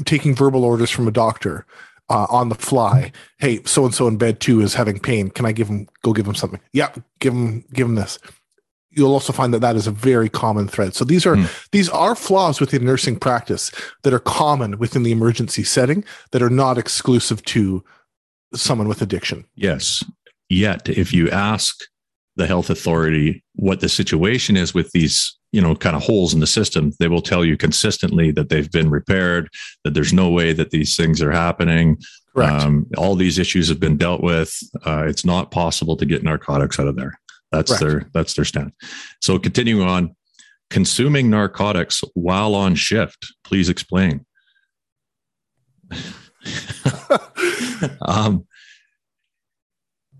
taking 0.05 0.35
verbal 0.35 0.65
orders 0.65 0.91
from 0.91 1.09
a 1.09 1.13
doctor 1.13 1.67
uh, 2.13 2.27
on 2.31 2.49
the 2.49 2.55
fly. 2.55 3.11
Hey, 3.39 3.61
so 3.65 3.85
and 3.85 3.95
so 3.95 4.07
in 4.07 4.19
bed 4.19 4.41
two 4.41 4.61
is 4.61 4.75
having 4.75 5.01
pain. 5.01 5.31
Can 5.31 5.47
I 5.47 5.53
give 5.53 5.69
him 5.69 5.89
go 6.03 6.13
give 6.13 6.27
him 6.27 6.35
something? 6.35 6.61
Yeah, 6.73 6.93
give 7.19 7.33
him 7.33 7.65
give 7.73 7.89
him 7.89 7.95
this 7.97 8.19
you'll 8.95 9.13
also 9.13 9.33
find 9.33 9.53
that 9.55 9.61
that 9.61 9.77
is 9.77 9.87
a 9.87 9.91
very 9.91 10.29
common 10.29 10.69
thread. 10.69 10.95
So 10.95 11.05
these 11.05 11.27
are 11.27 11.37
mm. 11.37 11.69
these 11.71 11.89
are 11.89 12.15
flaws 12.15 12.61
within 12.61 12.85
nursing 12.85 13.19
practice 13.19 13.73
that 14.03 14.13
are 14.13 14.19
common 14.19 14.79
within 14.79 15.03
the 15.03 15.13
emergency 15.13 15.65
setting 15.65 16.05
that 16.31 16.43
are 16.43 16.51
not 16.51 16.79
exclusive 16.79 17.43
to 17.47 17.83
someone 18.55 18.89
with 18.89 19.03
addiction. 19.03 19.45
Yes. 19.55 20.05
Yet 20.49 20.89
if 20.89 21.13
you 21.13 21.31
ask 21.31 21.75
the 22.37 22.47
health 22.47 22.71
authority 22.71 23.43
what 23.55 23.81
the 23.81 23.89
situation 23.89 24.57
is 24.57 24.75
with 24.75 24.91
these 24.93 25.37
you 25.53 25.61
know 25.61 25.75
kind 25.75 25.95
of 25.95 26.03
holes 26.03 26.35
in 26.35 26.41
the 26.41 26.47
system 26.47 26.93
they 26.99 27.09
will 27.09 27.23
tell 27.23 27.45
you 27.45 27.57
consistently 27.57 28.31
that 28.31 28.49
they've 28.49 28.71
been 28.73 28.91
repaired 28.91 29.49
that 29.85 29.95
there's 29.95 30.13
no 30.13 30.31
way 30.31 30.53
that 30.53 30.71
these 30.71 30.97
things 30.97 31.23
are 31.23 31.33
happening 31.33 31.99
um, 32.35 32.87
all 32.97 33.15
these 33.15 33.39
issues 33.39 33.69
have 33.69 33.79
been 33.79 33.99
dealt 33.99 34.23
with 34.23 34.59
uh, 34.87 35.05
it's 35.07 35.25
not 35.25 35.51
possible 35.51 35.97
to 35.97 36.07
get 36.07 36.23
narcotics 36.23 36.81
out 36.81 36.89
of 36.89 36.97
there 36.97 37.19
that's 37.53 37.79
Correct. 37.79 37.81
their 37.83 38.11
that's 38.13 38.35
their 38.35 38.45
stand. 38.45 38.73
So 39.21 39.39
continuing 39.39 39.87
on, 39.87 40.17
consuming 40.71 41.31
narcotics 41.31 42.03
while 42.15 42.55
on 42.55 42.75
shift. 42.75 43.33
Please 43.45 43.69
explain. 43.69 44.25
um, 48.03 48.47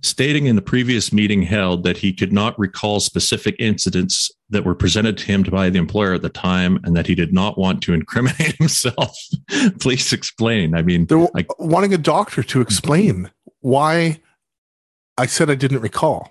stating 0.03 0.47
in 0.47 0.57
the 0.57 0.63
previous 0.63 1.13
meeting 1.13 1.43
held 1.43 1.85
that 1.85 1.97
he 1.97 2.13
could 2.13 2.33
not 2.33 2.59
recall 2.59 3.01
specific 3.01 3.55
incidents 3.59 4.31
that 4.51 4.65
were 4.65 4.75
presented 4.75 5.17
to 5.17 5.27
him 5.27 5.43
by 5.43 5.71
the 5.71 5.79
employer 5.79 6.15
at 6.15 6.23
the 6.23 6.29
time 6.29 6.79
and 6.85 6.97
that 6.97 7.07
he 7.07 7.15
did 7.15 7.33
not 7.33 7.57
want 7.57 7.83
to 7.83 7.95
incriminate 7.95 8.57
himself. 8.59 9.17
Please 9.81 10.13
explain. 10.13 10.75
I 10.75 10.83
mean, 10.83 11.07
they're 11.07 11.27
I, 11.37 11.47
wanting 11.59 11.95
a 11.95 11.99
doctor 11.99 12.43
to 12.43 12.61
explain 12.61 13.31
why 13.61 14.21
I 15.17 15.27
said 15.27 15.49
I 15.49 15.55
didn't 15.55 15.81
recall. 15.81 16.31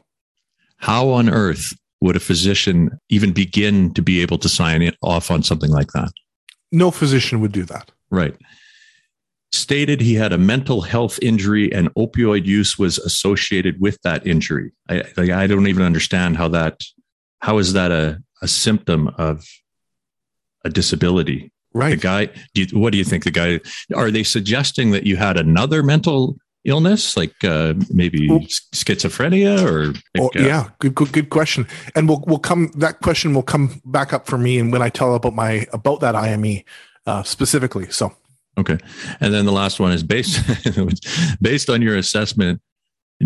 How 0.77 1.09
on 1.09 1.29
earth 1.29 1.73
would 2.01 2.15
a 2.15 2.19
physician 2.19 2.99
even 3.09 3.31
begin 3.31 3.93
to 3.93 4.01
be 4.01 4.21
able 4.21 4.37
to 4.39 4.49
sign 4.49 4.91
off 5.01 5.31
on 5.31 5.43
something 5.43 5.69
like 5.69 5.91
that? 5.93 6.11
No 6.71 6.91
physician 6.91 7.39
would 7.41 7.51
do 7.51 7.63
that. 7.65 7.91
Right. 8.09 8.35
Stated 9.53 9.99
he 9.99 10.15
had 10.15 10.31
a 10.31 10.37
mental 10.37 10.81
health 10.81 11.19
injury 11.21 11.73
and 11.73 11.93
opioid 11.95 12.45
use 12.45 12.79
was 12.79 12.97
associated 12.99 13.81
with 13.81 14.01
that 14.03 14.25
injury. 14.25 14.71
I, 14.89 15.03
I 15.17 15.47
don't 15.47 15.67
even 15.67 15.83
understand 15.83 16.37
how 16.37 16.47
that, 16.49 16.81
how 17.39 17.57
is 17.57 17.73
that 17.73 17.91
a, 17.91 18.23
a 18.41 18.47
symptom 18.47 19.09
of 19.17 19.45
a 20.63 20.69
disability? 20.69 21.51
Right. 21.73 21.91
The 21.91 21.97
guy, 21.97 22.25
do 22.53 22.63
you, 22.63 22.79
what 22.79 22.91
do 22.91 22.97
you 22.97 23.03
think? 23.03 23.25
The 23.25 23.31
guy, 23.31 23.59
are 23.95 24.09
they 24.09 24.23
suggesting 24.23 24.91
that 24.91 25.05
you 25.05 25.17
had 25.17 25.37
another 25.37 25.83
mental 25.83 26.37
illness, 26.63 27.17
like 27.17 27.35
uh, 27.43 27.73
maybe 27.89 28.29
well, 28.29 28.41
schizophrenia 28.73 29.61
or? 29.65 29.87
Like, 29.87 29.97
oh, 30.19 30.27
uh, 30.27 30.43
yeah, 30.45 30.69
good, 30.79 30.95
good, 30.95 31.11
good 31.11 31.29
question. 31.29 31.67
And 31.95 32.07
we'll 32.07 32.23
we'll 32.27 32.39
come. 32.39 32.71
That 32.75 33.01
question 33.01 33.33
will 33.33 33.43
come 33.43 33.81
back 33.85 34.13
up 34.13 34.27
for 34.27 34.37
me, 34.37 34.59
and 34.59 34.71
when 34.71 34.81
I 34.81 34.89
tell 34.89 35.15
about 35.15 35.33
my 35.33 35.65
about 35.73 36.01
that 36.01 36.15
IME 36.15 36.63
uh, 37.05 37.23
specifically. 37.23 37.89
So. 37.89 38.13
Okay, 38.57 38.77
and 39.19 39.33
then 39.33 39.45
the 39.45 39.51
last 39.51 39.79
one 39.79 39.91
is 39.91 40.03
based 40.03 40.41
based 41.41 41.69
on 41.69 41.81
your 41.81 41.95
assessment. 41.95 42.61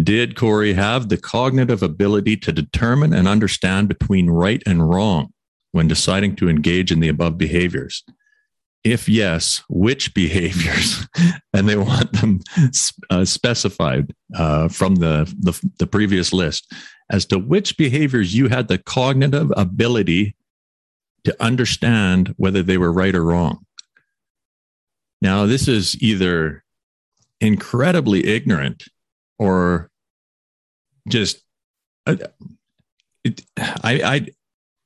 Did 0.03 0.35
Corey 0.35 0.73
have 0.73 1.07
the 1.07 1.17
cognitive 1.17 1.81
ability 1.81 2.37
to 2.37 2.51
determine 2.51 3.13
and 3.13 3.27
understand 3.27 3.87
between 3.87 4.29
right 4.29 4.61
and 4.65 4.89
wrong 4.89 5.31
when 5.71 5.87
deciding 5.87 6.35
to 6.37 6.49
engage 6.49 6.91
in 6.91 6.99
the 6.99 7.07
above 7.07 7.37
behaviors? 7.37 8.03
if 8.85 9.09
yes, 9.09 9.63
which 9.67 10.13
behaviors? 10.13 11.05
and 11.53 11.67
they 11.67 11.75
want 11.75 12.13
them 12.13 12.39
uh, 13.09 13.25
specified 13.25 14.13
uh, 14.35 14.69
from 14.69 14.95
the, 14.95 15.25
the, 15.39 15.59
the 15.79 15.87
previous 15.87 16.31
list 16.31 16.71
as 17.09 17.25
to 17.25 17.39
which 17.39 17.77
behaviors 17.77 18.35
you 18.35 18.47
had 18.47 18.67
the 18.67 18.77
cognitive 18.77 19.51
ability 19.57 20.35
to 21.23 21.43
understand 21.43 22.33
whether 22.37 22.61
they 22.61 22.77
were 22.77 22.93
right 22.93 23.15
or 23.15 23.23
wrong. 23.23 23.64
Now, 25.25 25.47
this 25.47 25.67
is 25.67 25.99
either 26.03 26.63
incredibly 27.41 28.27
ignorant 28.27 28.83
or 29.39 29.89
just 31.07 31.41
uh, 32.05 32.17
it, 33.23 33.41
I, 33.57 34.01
I 34.03 34.27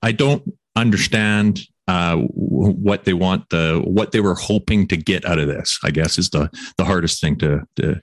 I 0.02 0.12
don't 0.14 0.44
understand 0.78 1.60
uh, 1.90 2.16
what 2.16 3.04
they 3.04 3.12
want 3.12 3.50
the 3.50 3.84
what 3.86 4.14
they 4.14 4.22
were 4.22 4.36
hoping 4.36 4.88
to 4.88 4.96
get 4.96 5.26
out 5.26 5.40
of 5.40 5.48
this 5.48 5.78
i 5.84 5.92
guess 5.92 6.18
is 6.18 6.30
the 6.30 6.50
the 6.78 6.86
hardest 6.86 7.20
thing 7.20 7.36
to 7.38 7.62
to, 7.76 8.00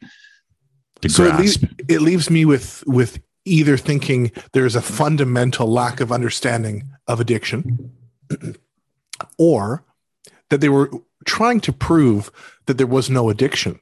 to 1.00 1.08
so 1.08 1.24
grasp. 1.24 1.38
It, 1.38 1.40
leaves, 1.40 1.74
it 1.88 2.02
leaves 2.02 2.30
me 2.30 2.44
with 2.44 2.84
with 2.86 3.18
either 3.46 3.78
thinking 3.78 4.30
there's 4.52 4.76
a 4.76 4.82
fundamental 4.82 5.68
lack 5.68 6.00
of 6.00 6.12
understanding 6.12 6.90
of 7.06 7.18
addiction 7.18 7.92
or 9.38 9.84
that 10.50 10.60
they 10.60 10.68
were 10.68 10.90
trying 11.26 11.60
to 11.60 11.72
prove 11.72 12.30
that 12.66 12.78
there 12.78 12.86
was 12.86 13.10
no 13.10 13.28
addiction 13.28 13.78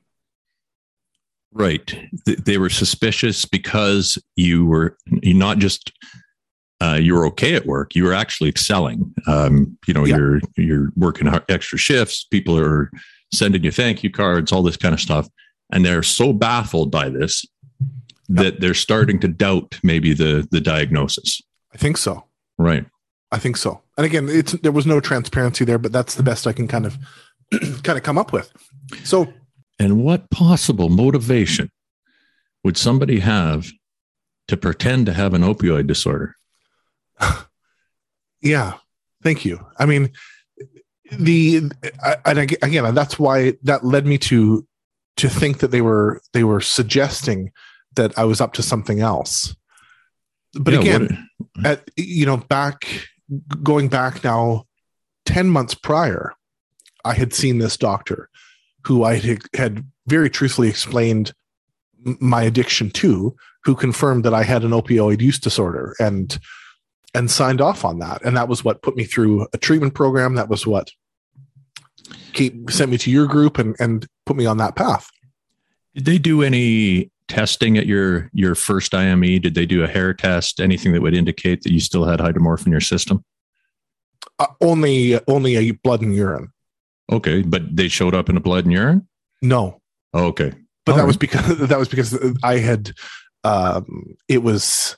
right 1.52 1.96
they 2.26 2.58
were 2.58 2.70
suspicious 2.70 3.44
because 3.44 4.18
you 4.36 4.66
were 4.66 4.96
you 5.22 5.34
not 5.34 5.58
just 5.58 5.92
uh, 6.80 6.94
you 7.00 7.14
were 7.14 7.24
okay 7.24 7.54
at 7.54 7.64
work. 7.64 7.94
You 7.94 8.04
were 8.04 8.12
actually 8.12 8.50
excelling. 8.50 9.14
Um, 9.28 9.78
you 9.86 9.94
know, 9.94 10.04
Yeah. 10.04 10.16
you're 10.16 10.40
you're 10.56 10.92
working 10.96 11.28
extra 11.48 11.78
shifts. 11.78 12.24
People 12.24 12.58
are 12.58 12.90
sending 13.32 13.62
you 13.64 13.70
thank 13.70 14.02
you 14.02 14.10
cards, 14.10 14.50
all 14.52 14.62
this 14.62 14.76
kind 14.76 14.92
of 14.92 15.00
stuff, 15.00 15.28
and 15.72 15.84
they're 15.86 16.02
so 16.02 16.32
baffled 16.32 16.90
by 16.90 17.08
this 17.08 17.46
that 18.28 18.60
they're 18.60 18.74
starting 18.74 19.20
to 19.20 19.28
doubt 19.28 19.78
maybe 19.84 20.12
the 20.12 20.46
the 20.50 20.60
diagnosis. 20.60 21.40
I 21.72 21.78
think 21.78 21.96
so. 21.96 22.24
Right. 22.58 22.84
I 23.30 23.38
think 23.38 23.56
so. 23.56 23.80
And 23.96 24.04
again, 24.04 24.28
it's 24.28 24.52
there 24.52 24.72
was 24.72 24.84
no 24.84 24.98
transparency 25.00 25.64
there, 25.64 25.78
but 25.78 25.92
that's 25.92 26.16
the 26.16 26.22
best 26.24 26.46
I 26.46 26.52
can 26.52 26.66
kind 26.68 26.86
of 26.86 26.98
kind 27.82 27.96
of 27.98 28.02
come 28.02 28.18
up 28.18 28.32
with. 28.32 28.52
So 29.04 29.32
And 29.78 30.02
what 30.04 30.30
possible 30.30 30.88
motivation 30.88 31.70
would 32.62 32.76
somebody 32.76 33.20
have 33.20 33.70
to 34.48 34.56
pretend 34.56 35.06
to 35.06 35.12
have 35.12 35.34
an 35.34 35.42
opioid 35.42 35.86
disorder? 35.86 36.36
yeah, 38.40 38.74
thank 39.22 39.44
you. 39.44 39.64
I 39.78 39.86
mean, 39.86 40.10
the 41.12 41.70
I- 42.02 42.16
and 42.26 42.38
again, 42.38 42.94
that's 42.94 43.18
why 43.18 43.54
that 43.62 43.84
led 43.84 44.06
me 44.06 44.18
to 44.18 44.66
to 45.16 45.28
think 45.28 45.58
that 45.58 45.70
they 45.70 45.80
were 45.80 46.20
they 46.32 46.44
were 46.44 46.60
suggesting 46.60 47.52
that 47.94 48.16
I 48.18 48.24
was 48.24 48.40
up 48.40 48.52
to 48.54 48.62
something 48.62 49.00
else. 49.00 49.54
But 50.54 50.74
Yeah, 50.74 50.80
again, 50.80 51.28
what- 51.54 51.66
at 51.66 51.90
you 51.96 52.26
know 52.26 52.38
back 52.38 52.86
going 53.62 53.88
back 53.88 54.22
now 54.24 54.64
10 55.26 55.48
months 55.48 55.74
prior 55.74 56.32
i 57.04 57.14
had 57.14 57.32
seen 57.32 57.58
this 57.58 57.76
doctor 57.76 58.28
who 58.84 59.04
i 59.04 59.38
had, 59.54 59.84
very 60.06 60.28
truthfully 60.28 60.68
explained 60.68 61.32
my 62.20 62.42
addiction 62.42 62.90
to 62.90 63.34
who 63.64 63.74
confirmed 63.74 64.24
that 64.24 64.34
i 64.34 64.42
had 64.42 64.64
an 64.64 64.72
opioid 64.72 65.20
use 65.20 65.38
disorder 65.38 65.94
and 65.98 66.38
and 67.14 67.30
signed 67.30 67.60
off 67.60 67.84
on 67.84 67.98
that 67.98 68.22
and 68.24 68.36
that 68.36 68.48
was 68.48 68.64
what 68.64 68.82
put 68.82 68.96
me 68.96 69.04
through 69.04 69.46
a 69.52 69.58
treatment 69.58 69.94
program 69.94 70.34
that 70.34 70.48
was 70.48 70.66
what 70.66 70.90
Kate 72.34 72.68
sent 72.68 72.90
me 72.90 72.98
to 72.98 73.10
your 73.10 73.26
group 73.26 73.58
and 73.58 73.76
and 73.78 74.06
put 74.26 74.36
me 74.36 74.44
on 74.44 74.58
that 74.58 74.76
path 74.76 75.08
Did 75.94 76.04
they 76.04 76.18
do 76.18 76.42
any 76.42 77.10
testing 77.28 77.78
at 77.78 77.86
your 77.86 78.28
your 78.34 78.54
first 78.54 78.92
IME? 78.92 79.40
Did 79.40 79.54
they 79.54 79.64
do 79.64 79.84
a 79.84 79.88
hair 79.88 80.12
test? 80.12 80.60
Anything 80.60 80.92
that 80.92 81.00
would 81.00 81.14
indicate 81.14 81.62
that 81.62 81.72
you 81.72 81.80
still 81.80 82.04
had 82.04 82.20
hydromorph 82.20 82.66
in 82.66 82.72
your 82.72 82.82
system? 82.82 83.24
uh, 84.38 84.46
only 84.60 85.18
only 85.28 85.56
a 85.56 85.70
blood 85.72 86.02
and 86.02 86.14
urine 86.14 86.52
Okay, 87.12 87.42
but 87.42 87.76
they 87.76 87.88
showed 87.88 88.14
up 88.14 88.28
in 88.28 88.34
the 88.34 88.40
blood 88.40 88.64
and 88.64 88.72
urine. 88.72 89.06
no 89.42 89.80
Oh, 90.14 90.26
okay, 90.26 90.52
but 90.86 90.92
All 90.92 90.96
that 90.98 91.02
right. 91.02 91.06
was 91.06 91.16
because 91.16 91.58
that 91.68 91.78
was 91.78 91.88
because 91.88 92.18
I 92.42 92.58
had 92.58 92.92
um, 93.44 94.16
it 94.28 94.42
was 94.42 94.96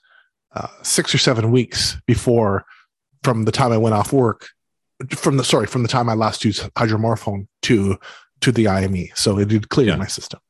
uh, 0.55 0.69
six 0.83 1.15
or 1.15 1.19
seven 1.19 1.51
weeks 1.51 1.97
before 2.07 2.65
from 3.25 3.45
the 3.45 3.53
time 3.53 3.73
I 3.73 3.77
went 3.79 3.95
off 3.95 4.13
work 4.13 4.47
from 5.11 5.37
the 5.37 5.45
sorry 5.45 5.67
from 5.67 5.83
the 5.83 5.89
time 5.89 6.09
I 6.09 6.15
last 6.15 6.45
used 6.45 6.63
hydromorphone 6.75 7.47
to 7.63 7.99
to 8.43 8.53
the 8.53 8.69
IME, 8.69 9.09
so 9.15 9.39
it 9.39 9.51
had 9.51 9.69
clear 9.71 9.89
Yeah. 9.89 9.97
my 9.97 10.07
system. 10.07 10.41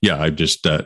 yeah. 0.00 0.20
I 0.22 0.30
just 0.30 0.66
uh, 0.66 0.82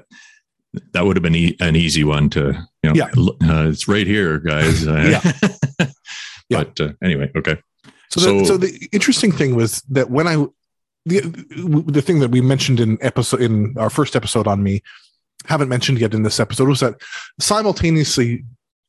that 0.95 1.05
would 1.05 1.16
have 1.16 1.23
been 1.23 1.35
e- 1.35 1.57
an 1.61 1.77
easy 1.77 2.03
one 2.05 2.29
to 2.31 2.66
you 2.83 2.90
know. 2.90 2.95
Yeah. 2.95 3.11
uh, 3.49 3.69
it's 3.69 3.87
right 3.88 4.07
here, 4.07 4.38
guys. 4.38 4.85
Yeah. 6.51 6.64
But 6.64 6.81
uh, 6.81 6.92
anyway, 7.05 7.31
okay. 7.37 7.59
So, 8.11 8.21
the, 8.21 8.27
So- 8.27 8.44
so 8.44 8.57
the 8.57 8.88
interesting 8.92 9.33
thing 9.33 9.55
was 9.55 9.83
that 9.90 10.11
when 10.11 10.27
I 10.27 10.47
the 11.07 11.21
the 11.87 12.03
thing 12.03 12.18
that 12.21 12.31
we 12.31 12.40
mentioned 12.40 12.81
in 12.81 12.99
episode 13.01 13.40
in 13.40 13.77
our 13.79 13.90
first 13.90 14.14
episode 14.16 14.47
on 14.47 14.62
me 14.62 14.83
haven't 15.47 15.68
mentioned 15.68 15.99
yet 16.01 16.12
in 16.14 16.23
this 16.25 16.40
episode 16.40 16.68
was 16.68 16.81
that 16.81 17.01
simultaneously 17.40 18.44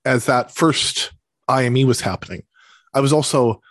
as 0.06 0.26
that 0.26 0.52
first 0.52 1.12
IME 1.48 1.86
was 1.88 2.02
happening, 2.02 2.44
I 2.94 3.00
was 3.00 3.14
also 3.14 3.62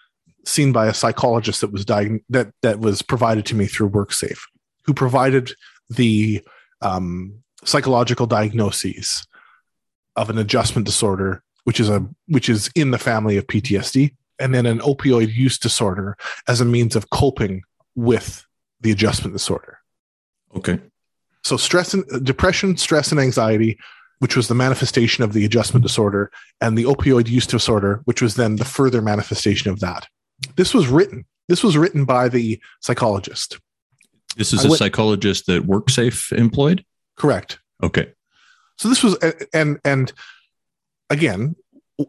seen 0.47 0.73
by 0.73 0.87
a 0.87 0.95
psychologist 0.95 1.61
that 1.61 1.73
was 1.73 1.85
diag- 1.85 2.23
that 2.31 2.53
that 2.63 2.79
was 2.81 3.03
provided 3.03 3.45
to 3.47 3.55
me 3.55 3.67
through 3.67 3.91
WorkSafe, 3.91 4.41
who 4.85 4.95
provided 4.95 5.53
the 5.91 6.43
um, 6.81 7.43
psychological 7.65 8.27
diagnoses 8.27 9.27
of 10.17 10.31
an 10.31 10.39
adjustment 10.39 10.87
disorder, 10.87 11.43
which 11.65 11.81
is 11.81 11.89
a 11.91 12.07
which 12.27 12.49
is 12.49 12.71
in 12.75 12.91
the 12.93 12.99
family 12.99 13.37
of 13.37 13.47
PTSD, 13.47 14.15
and 14.39 14.55
then 14.55 14.67
an 14.67 14.79
opioid 14.81 15.33
use 15.33 15.59
disorder 15.59 16.17
as 16.47 16.61
a 16.61 16.65
means 16.65 16.97
of 16.97 17.11
coping 17.11 17.63
with 17.95 18.47
the 18.81 18.91
adjustment 18.91 19.35
disorder. 19.35 19.79
Okay. 20.57 20.81
So 21.45 21.57
stress 21.57 21.95
and 21.95 22.05
depression, 22.25 22.77
stress 22.77 23.11
and 23.11 23.21
anxiety, 23.21 23.79
which 24.19 24.37
was 24.37 24.49
the 24.49 24.55
manifestation 24.55 25.25
of 25.25 25.33
the 25.33 25.45
adjustment 25.45 25.83
disorder, 25.83 26.31
and 26.61 26.77
the 26.77 26.85
opioid 26.85 27.29
use 27.29 27.47
disorder, 27.47 28.01
which 28.05 28.21
was 28.21 28.35
then 28.35 28.57
the 28.57 28.65
further 28.65 29.01
manifestation 29.01 29.71
of 29.71 29.81
that. 29.81 30.09
This 30.57 30.75
was 30.75 30.89
written. 30.89 31.25
This 31.49 31.63
was 31.63 31.77
written 31.77 32.05
by 32.05 32.29
the 32.29 32.61
psychologist. 32.81 33.59
This 34.37 34.53
is 34.53 34.61
I 34.61 34.67
a 34.67 34.69
went- 34.71 34.79
psychologist 34.79 35.47
that 35.47 35.67
WorkSafe 35.67 36.33
employed. 36.33 36.85
Correct. 37.17 37.59
Okay. 37.83 38.13
So 38.77 38.89
this 38.89 39.03
was, 39.03 39.17
and 39.53 39.81
and 39.85 40.13
again, 41.11 41.57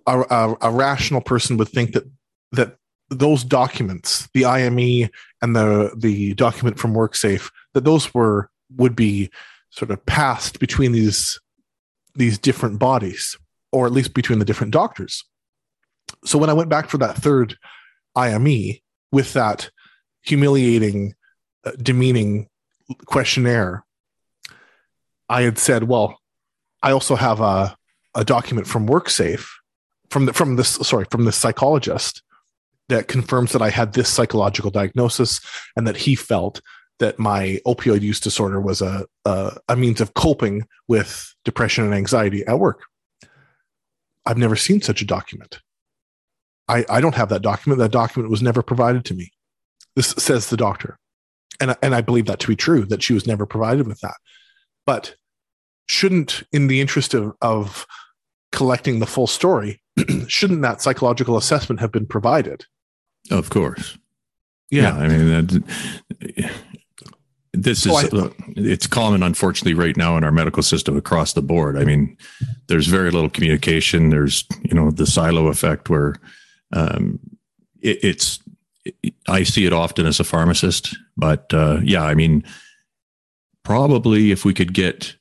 a, 0.06 0.20
a, 0.20 0.58
a 0.62 0.72
rational 0.72 1.22
person 1.22 1.58
would 1.58 1.70
think 1.70 1.94
that 1.94 2.04
that 2.52 2.76
those 3.10 3.44
documents, 3.44 4.30
the 4.34 4.46
IME 4.46 5.10
and 5.42 5.56
the 5.56 5.94
the 5.98 6.34
document 6.36 6.80
from 6.80 6.94
WorkSafe, 6.94 7.50
that 7.74 7.86
those 7.86 8.14
were 8.14 8.50
would 8.76 8.96
be 8.96 9.30
sort 9.72 9.92
of 9.92 10.06
passed 10.06 10.60
between 10.60 10.92
these 10.92 11.40
these 12.16 12.38
different 12.38 12.80
bodies, 12.80 13.38
or 13.72 13.86
at 13.86 13.92
least 13.92 14.14
between 14.14 14.40
the 14.40 14.46
different 14.46 14.74
doctors. 14.74 15.24
So 16.26 16.38
when 16.38 16.50
I 16.50 16.54
went 16.54 16.70
back 16.70 16.90
for 16.90 16.98
that 17.00 17.16
third 17.16 17.58
IME 18.16 18.78
with 19.12 19.34
that 19.34 19.70
humiliating, 20.22 21.14
uh, 21.64 21.72
demeaning 21.82 22.48
questionnaire, 23.06 23.86
I 25.30 25.44
had 25.44 25.58
said, 25.58 25.84
"Well, 25.84 26.20
I 26.82 26.92
also 26.92 27.16
have 27.16 27.42
a 27.42 27.76
a 28.16 28.26
document 28.26 28.68
from 28.68 28.88
WorkSafe 28.88 29.48
from 30.10 30.26
the 30.26 30.34
from 30.34 30.56
this 30.56 30.70
sorry 30.70 31.06
from 31.10 31.26
this 31.26 31.36
psychologist 31.36 32.24
that 32.90 33.08
confirms 33.08 33.52
that 33.54 33.62
I 33.62 33.70
had 33.70 33.94
this 33.94 34.10
psychological 34.10 34.72
diagnosis 34.72 35.40
and 35.76 35.88
that 35.88 35.98
he 35.98 36.16
felt 36.16 36.62
that 37.00 37.18
my 37.18 37.60
opioid 37.66 38.02
use 38.02 38.20
disorder 38.20 38.60
was 38.60 38.82
a 38.82 39.06
a, 39.26 39.58
a 39.70 39.76
means 39.76 40.02
of 40.02 40.14
coping 40.16 40.66
with 40.88 41.34
depression 41.46 41.86
and 41.86 41.94
anxiety 41.94 42.46
at 42.46 42.60
work. 42.60 42.84
I've 44.26 44.38
never 44.38 44.56
seen 44.56 44.82
such 44.82 45.02
a 45.02 45.06
document. 45.06 45.62
I, 46.68 46.86
I 46.90 47.02
don't 47.02 47.16
have 47.16 47.30
that 47.30 47.42
document. 47.42 47.80
That 47.80 47.92
document 47.92 48.30
was 48.30 48.42
never 48.44 48.62
provided 48.62 49.06
to 49.06 49.14
me. 49.16 49.32
This 49.96 50.10
says 50.18 50.50
the 50.50 50.58
doctor. 50.58 51.00
And, 51.60 51.72
I- 51.72 51.78
and 51.82 51.96
I 51.96 52.02
believe 52.02 52.26
that 52.28 52.40
to 52.42 52.48
be 52.48 52.56
true, 52.56 52.86
that 52.86 53.02
she 53.02 53.14
was 53.14 53.26
never 53.26 53.46
provided 53.46 53.88
with 53.88 54.00
that. 54.02 54.16
But 54.86 55.16
shouldn't, 55.88 56.44
in 56.52 56.68
the 56.68 56.80
interest 56.80 57.14
of, 57.16 57.34
of 57.42 57.88
collecting 58.52 59.00
the 59.00 59.08
full 59.08 59.26
story, 59.28 59.82
shouldn't 60.28 60.62
that 60.62 60.82
psychological 60.82 61.38
assessment 61.38 61.82
have 61.82 61.92
been 61.92 62.06
provided? 62.06 62.66
Of 63.30 63.50
course. 63.50 63.98
Yeah. 64.72 64.96
I 64.96 65.08
mean, 65.08 65.28
that, 65.28 66.52
this 67.54 67.86
is 67.86 68.10
So 68.10 68.26
uh, 68.26 68.30
it's 68.56 68.88
common, 68.88 69.24
unfortunately, 69.24 69.74
right 69.74 69.98
now 69.98 70.18
in 70.18 70.24
our 70.24 70.32
medical 70.32 70.64
system 70.64 70.96
across 70.98 71.34
the 71.34 71.42
board. 71.42 71.78
I 71.78 71.84
mean, 71.84 72.16
there's 72.68 72.88
very 72.88 73.12
little 73.12 73.30
communication. 73.30 74.10
There's 74.10 74.46
you 74.64 74.76
know 74.76 74.92
the 74.92 75.08
silo 75.08 75.48
effect 75.48 75.90
where 75.90 76.16
um, 76.74 77.20
it, 77.82 78.00
it's. 78.04 78.40
I 79.28 79.44
see 79.44 79.66
it 79.66 79.74
often 79.74 80.06
as 80.06 80.20
a 80.20 80.24
pharmacist, 80.24 80.96
but 81.18 81.54
uh, 81.54 81.80
yeah, 81.84 82.04
I 82.04 82.16
mean, 82.16 82.44
probably 83.64 84.32
if 84.32 84.46
we 84.46 84.54
could 84.54 84.74
get, 84.74 85.16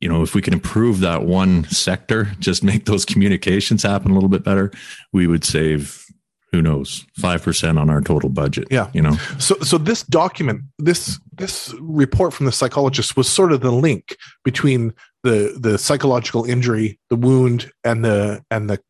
you 0.00 0.08
know, 0.08 0.22
if 0.22 0.34
we 0.34 0.42
could 0.42 0.52
improve 0.52 1.00
that 1.00 1.24
one 1.24 1.64
sector, 1.64 2.26
just 2.38 2.62
make 2.62 2.84
those 2.84 3.04
communications 3.04 3.82
happen 3.82 4.10
a 4.10 4.14
little 4.14 4.28
bit 4.28 4.44
better, 4.44 4.70
we 5.12 5.26
would 5.26 5.44
save 5.44 6.04
who 6.52 6.60
knows 6.60 7.06
five 7.16 7.42
percent 7.42 7.78
on 7.78 7.90
our 7.90 8.00
total 8.00 8.28
budget. 8.28 8.68
Yeah. 8.70 8.90
you 8.92 9.02
know. 9.02 9.16
So, 9.38 9.56
so 9.60 9.78
this 9.78 10.02
document, 10.02 10.62
this 10.78 11.20
this 11.32 11.74
report 11.80 12.32
from 12.32 12.46
the 12.46 12.52
psychologist 12.52 13.16
was 13.16 13.28
sort 13.28 13.52
of 13.52 13.60
the 13.60 13.70
link 13.70 14.16
between 14.44 14.92
the 15.22 15.56
the 15.58 15.78
psychological 15.78 16.44
injury, 16.44 16.98
the 17.08 17.16
wound, 17.16 17.70
and 17.84 18.04
the 18.04 18.44
and 18.50 18.68
the 18.68 18.80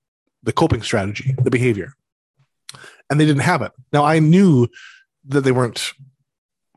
the 0.42 0.52
coping 0.52 0.82
strategy, 0.82 1.34
the 1.42 1.50
behavior. 1.50 1.92
And 3.10 3.20
they 3.20 3.26
didn't 3.26 3.42
have 3.42 3.62
it. 3.62 3.72
Now 3.92 4.04
I 4.04 4.20
knew 4.20 4.68
that 5.26 5.42
they 5.42 5.52
weren't, 5.52 5.92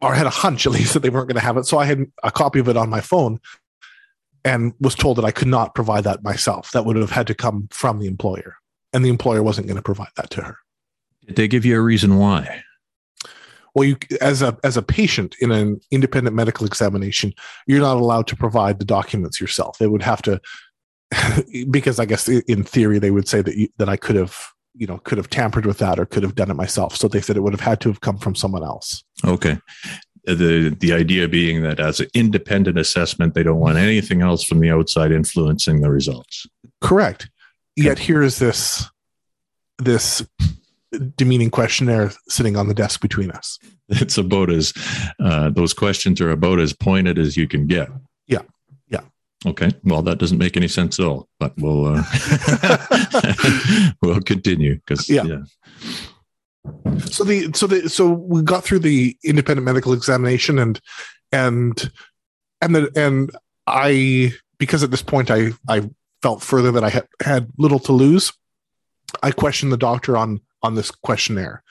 or 0.02 0.14
I 0.14 0.16
had 0.16 0.28
a 0.28 0.32
hunch 0.32 0.66
at 0.66 0.72
least 0.72 0.94
that 0.94 1.02
they 1.02 1.10
weren't 1.10 1.28
going 1.28 1.40
to 1.40 1.46
have 1.46 1.58
it. 1.58 1.66
So 1.66 1.78
I 1.78 1.86
had 1.86 2.06
a 2.24 2.32
copy 2.32 2.60
of 2.60 2.68
it 2.68 2.76
on 2.76 2.90
my 2.90 3.02
phone, 3.02 3.40
and 4.44 4.74
was 4.82 4.96
told 4.96 5.18
that 5.18 5.26
I 5.26 5.32
could 5.32 5.48
not 5.48 5.76
provide 5.76 6.04
that 6.04 6.24
myself. 6.24 6.72
That 6.72 6.86
would 6.86 6.96
have 6.98 7.12
had 7.12 7.28
to 7.28 7.36
come 7.36 7.70
from 7.72 8.00
the 8.00 8.08
employer, 8.08 8.58
and 8.92 9.06
the 9.06 9.10
employer 9.10 9.44
wasn't 9.44 9.68
going 9.68 9.78
to 9.78 9.84
provide 9.84 10.12
that 10.18 10.30
to 10.32 10.42
her. 10.42 10.58
Did 11.28 11.36
they 11.36 11.48
give 11.48 11.66
you 11.66 11.78
a 11.78 11.82
reason 11.82 12.18
why? 12.18 12.64
well 13.76 13.88
you 13.88 13.98
as 14.22 14.44
a 14.44 14.56
as 14.64 14.78
a 14.78 14.84
patient 14.84 15.36
in 15.40 15.52
an 15.52 15.82
independent 15.90 16.36
medical 16.36 16.64
examination 16.68 17.34
you're 17.66 17.80
not 17.80 17.98
allowed 17.98 18.28
to 18.28 18.36
provide 18.36 18.78
the 18.78 18.86
documents 18.86 19.42
yourself 19.42 19.80
they 19.80 19.88
would 19.88 20.04
have 20.04 20.22
to 20.22 20.40
because 21.70 22.00
I 22.00 22.06
guess 22.06 22.28
in 22.28 22.64
theory 22.64 23.00
they 23.00 23.12
would 23.12 23.28
say 23.28 23.42
that 23.42 23.56
you, 23.56 23.68
that 23.78 23.90
I 23.90 23.98
could 23.98 24.16
have 24.16 24.38
you 24.74 24.88
know 24.88 24.98
could 25.00 25.18
have 25.18 25.30
tampered 25.30 25.66
with 25.66 25.78
that 25.80 26.00
or 26.00 26.06
could 26.06 26.24
have 26.24 26.36
done 26.36 26.52
it 26.52 26.56
myself. 26.56 26.96
So 26.96 27.08
they 27.08 27.22
said 27.22 27.38
it 27.38 27.42
would 27.42 27.54
have 27.54 27.60
had 27.60 27.80
to 27.82 27.90
have 27.90 28.02
come 28.02 28.18
from 28.18 28.36
someone 28.36 28.64
else. 28.64 29.04
Okay. 29.26 29.58
The 30.26 30.76
the 30.80 30.94
idea 30.94 31.28
being 31.28 31.64
that 31.64 31.80
as 31.80 32.00
an 32.00 32.08
independent 32.14 32.78
assessment, 32.78 33.34
they 33.34 33.44
don't 33.44 33.60
want 33.60 33.78
anything 33.78 34.22
else 34.22 34.44
from 34.44 34.60
the 34.60 34.72
outside 34.72 35.12
influencing 35.12 35.82
the 35.82 35.90
results. 35.90 36.48
Correct. 36.82 37.30
Yet 37.76 38.00
here 38.00 38.22
is 38.22 38.40
this 38.40 38.86
this 39.80 40.26
demeaning 41.16 41.50
questionnaire 41.50 42.12
sitting 42.28 42.56
on 42.56 42.68
the 42.68 42.74
desk 42.74 43.02
between 43.02 43.32
us. 43.32 43.60
It's 43.90 44.18
about 44.18 44.50
as 44.50 44.74
uh, 45.20 45.50
those 45.50 45.74
questions 45.74 46.22
are 46.22 46.32
about 46.32 46.60
as 46.60 46.74
pointed 46.74 47.20
as 47.20 47.36
you 47.38 47.48
can 47.48 47.68
get. 47.68 47.90
Yeah, 48.28 48.42
yeah. 48.88 49.02
Okay. 49.46 49.72
Well, 49.84 50.02
that 50.04 50.20
doesn't 50.20 50.38
make 50.38 50.56
any 50.58 50.68
sense 50.68 51.00
at 51.00 51.06
all. 51.06 51.28
But 51.40 51.54
we'll 51.58 51.98
uh, 51.98 52.04
we'll 54.02 54.22
continue 54.22 54.76
because 54.76 55.10
yeah. 55.10 55.24
yeah. 55.24 55.42
So 57.06 57.24
the 57.24 57.52
so 57.54 57.68
the 57.68 57.90
so 57.90 58.10
we 58.10 58.42
got 58.42 58.64
through 58.64 58.80
the 58.80 59.18
independent 59.24 59.66
medical 59.66 59.94
examination 59.94 60.60
and 60.60 60.80
and 61.32 61.92
and 62.62 62.76
the 62.76 62.92
and 62.96 63.32
I 63.68 64.34
because 64.58 64.84
at 64.84 64.92
this 64.92 65.02
point 65.02 65.30
I 65.30 65.50
I 65.68 65.90
felt 66.22 66.42
further 66.42 66.72
that 66.72 66.84
I 66.84 66.90
had 66.90 67.08
had 67.22 67.50
little 67.58 67.80
to 67.80 67.92
lose. 67.92 68.32
I 69.22 69.32
questioned 69.32 69.72
the 69.72 69.78
doctor 69.78 70.16
on 70.18 70.40
on 70.64 70.76
this 70.76 70.90
questionnaire 70.90 71.64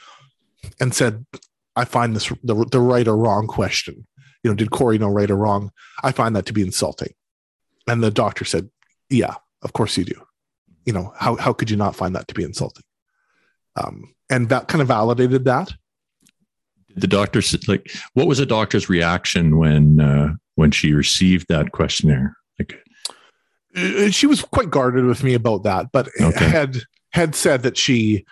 and 0.80 0.94
said, 0.94 1.26
I 1.74 1.84
find 1.84 2.14
this 2.14 2.28
the, 2.44 2.66
the 2.70 2.80
right 2.80 3.08
or 3.08 3.16
wrong 3.16 3.46
question. 3.46 4.06
You 4.44 4.50
know, 4.50 4.54
did 4.54 4.70
Corey 4.70 4.98
know 4.98 5.08
right 5.08 5.30
or 5.30 5.36
wrong? 5.36 5.70
I 6.02 6.12
find 6.12 6.36
that 6.36 6.46
to 6.46 6.52
be 6.52 6.62
insulting. 6.62 7.14
And 7.88 8.02
the 8.02 8.10
doctor 8.10 8.44
said, 8.44 8.70
Yeah, 9.08 9.34
of 9.62 9.72
course 9.72 9.96
you 9.96 10.04
do. 10.04 10.20
You 10.84 10.92
know, 10.92 11.12
how, 11.16 11.36
how 11.36 11.52
could 11.52 11.70
you 11.70 11.76
not 11.76 11.96
find 11.96 12.14
that 12.14 12.28
to 12.28 12.34
be 12.34 12.44
insulting? 12.44 12.84
Um, 13.76 14.14
and 14.28 14.48
that 14.48 14.68
kind 14.68 14.82
of 14.82 14.88
validated 14.88 15.44
that. 15.44 15.72
The 16.94 17.06
doctor 17.06 17.40
like, 17.68 17.90
what 18.12 18.26
was 18.26 18.38
the 18.38 18.46
doctor's 18.46 18.90
reaction 18.90 19.56
when 19.56 19.98
uh, 19.98 20.34
when 20.56 20.70
she 20.70 20.92
received 20.92 21.46
that 21.48 21.72
questionnaire? 21.72 22.36
Like, 22.58 22.84
uh, 23.74 24.10
she 24.10 24.26
was 24.26 24.42
quite 24.42 24.70
guarded 24.70 25.06
with 25.06 25.24
me 25.24 25.32
about 25.32 25.62
that, 25.62 25.86
but 25.90 26.08
okay. 26.20 26.44
had 26.44 26.82
had 27.12 27.34
said 27.34 27.62
that 27.62 27.78
she 27.78 28.26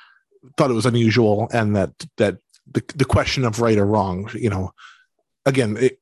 thought 0.56 0.70
it 0.70 0.74
was 0.74 0.86
unusual 0.86 1.48
and 1.52 1.76
that 1.76 1.92
that 2.16 2.38
the, 2.72 2.82
the 2.94 3.04
question 3.04 3.44
of 3.44 3.60
right 3.60 3.78
or 3.78 3.86
wrong 3.86 4.28
you 4.34 4.48
know 4.48 4.72
again 5.44 5.76
it, 5.78 5.98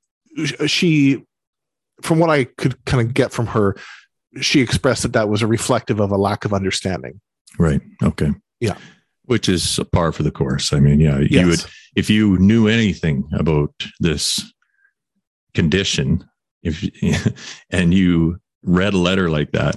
she 0.69 1.25
from 2.03 2.19
what 2.19 2.31
i 2.31 2.45
could 2.45 2.85
kind 2.85 3.07
of 3.07 3.15
get 3.15 3.33
from 3.33 3.47
her 3.47 3.75
she 4.41 4.61
expressed 4.61 5.03
that 5.03 5.13
that 5.13 5.29
was 5.29 5.43
a 5.43 5.47
reflective 5.47 6.01
of 6.01 6.11
a 6.11 6.17
lack 6.17 6.45
of 6.45 6.53
understanding. 6.53 7.21
Right 7.59 7.81
okay. 8.03 8.33
Yeah. 8.61 8.77
Which 9.25 9.49
is 9.49 9.79
a 9.79 9.85
par 9.85 10.13
for 10.13 10.23
the 10.23 10.31
course. 10.31 10.73
I 10.73 10.81
mean 10.81 11.01
yeah 11.01 11.19
you 11.19 11.29
yes. 11.31 11.47
would 11.47 11.65
if 11.97 12.11
you 12.11 12.39
knew 12.39 12.69
anything 12.69 13.29
about 13.33 13.73
this 14.01 14.53
condition 15.55 16.29
if 16.63 16.85
and 17.71 17.95
you 17.95 18.39
read 18.63 18.95
a 18.95 18.99
letter 18.99 19.31
like 19.31 19.53
that 19.53 19.77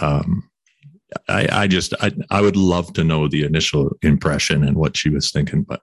um 0.00 0.48
I, 1.28 1.48
I 1.52 1.66
just 1.66 1.94
I, 2.00 2.12
I 2.30 2.40
would 2.40 2.56
love 2.56 2.92
to 2.94 3.04
know 3.04 3.28
the 3.28 3.44
initial 3.44 3.96
impression 4.02 4.64
and 4.64 4.76
what 4.76 4.96
she 4.96 5.08
was 5.08 5.30
thinking, 5.30 5.62
but 5.62 5.80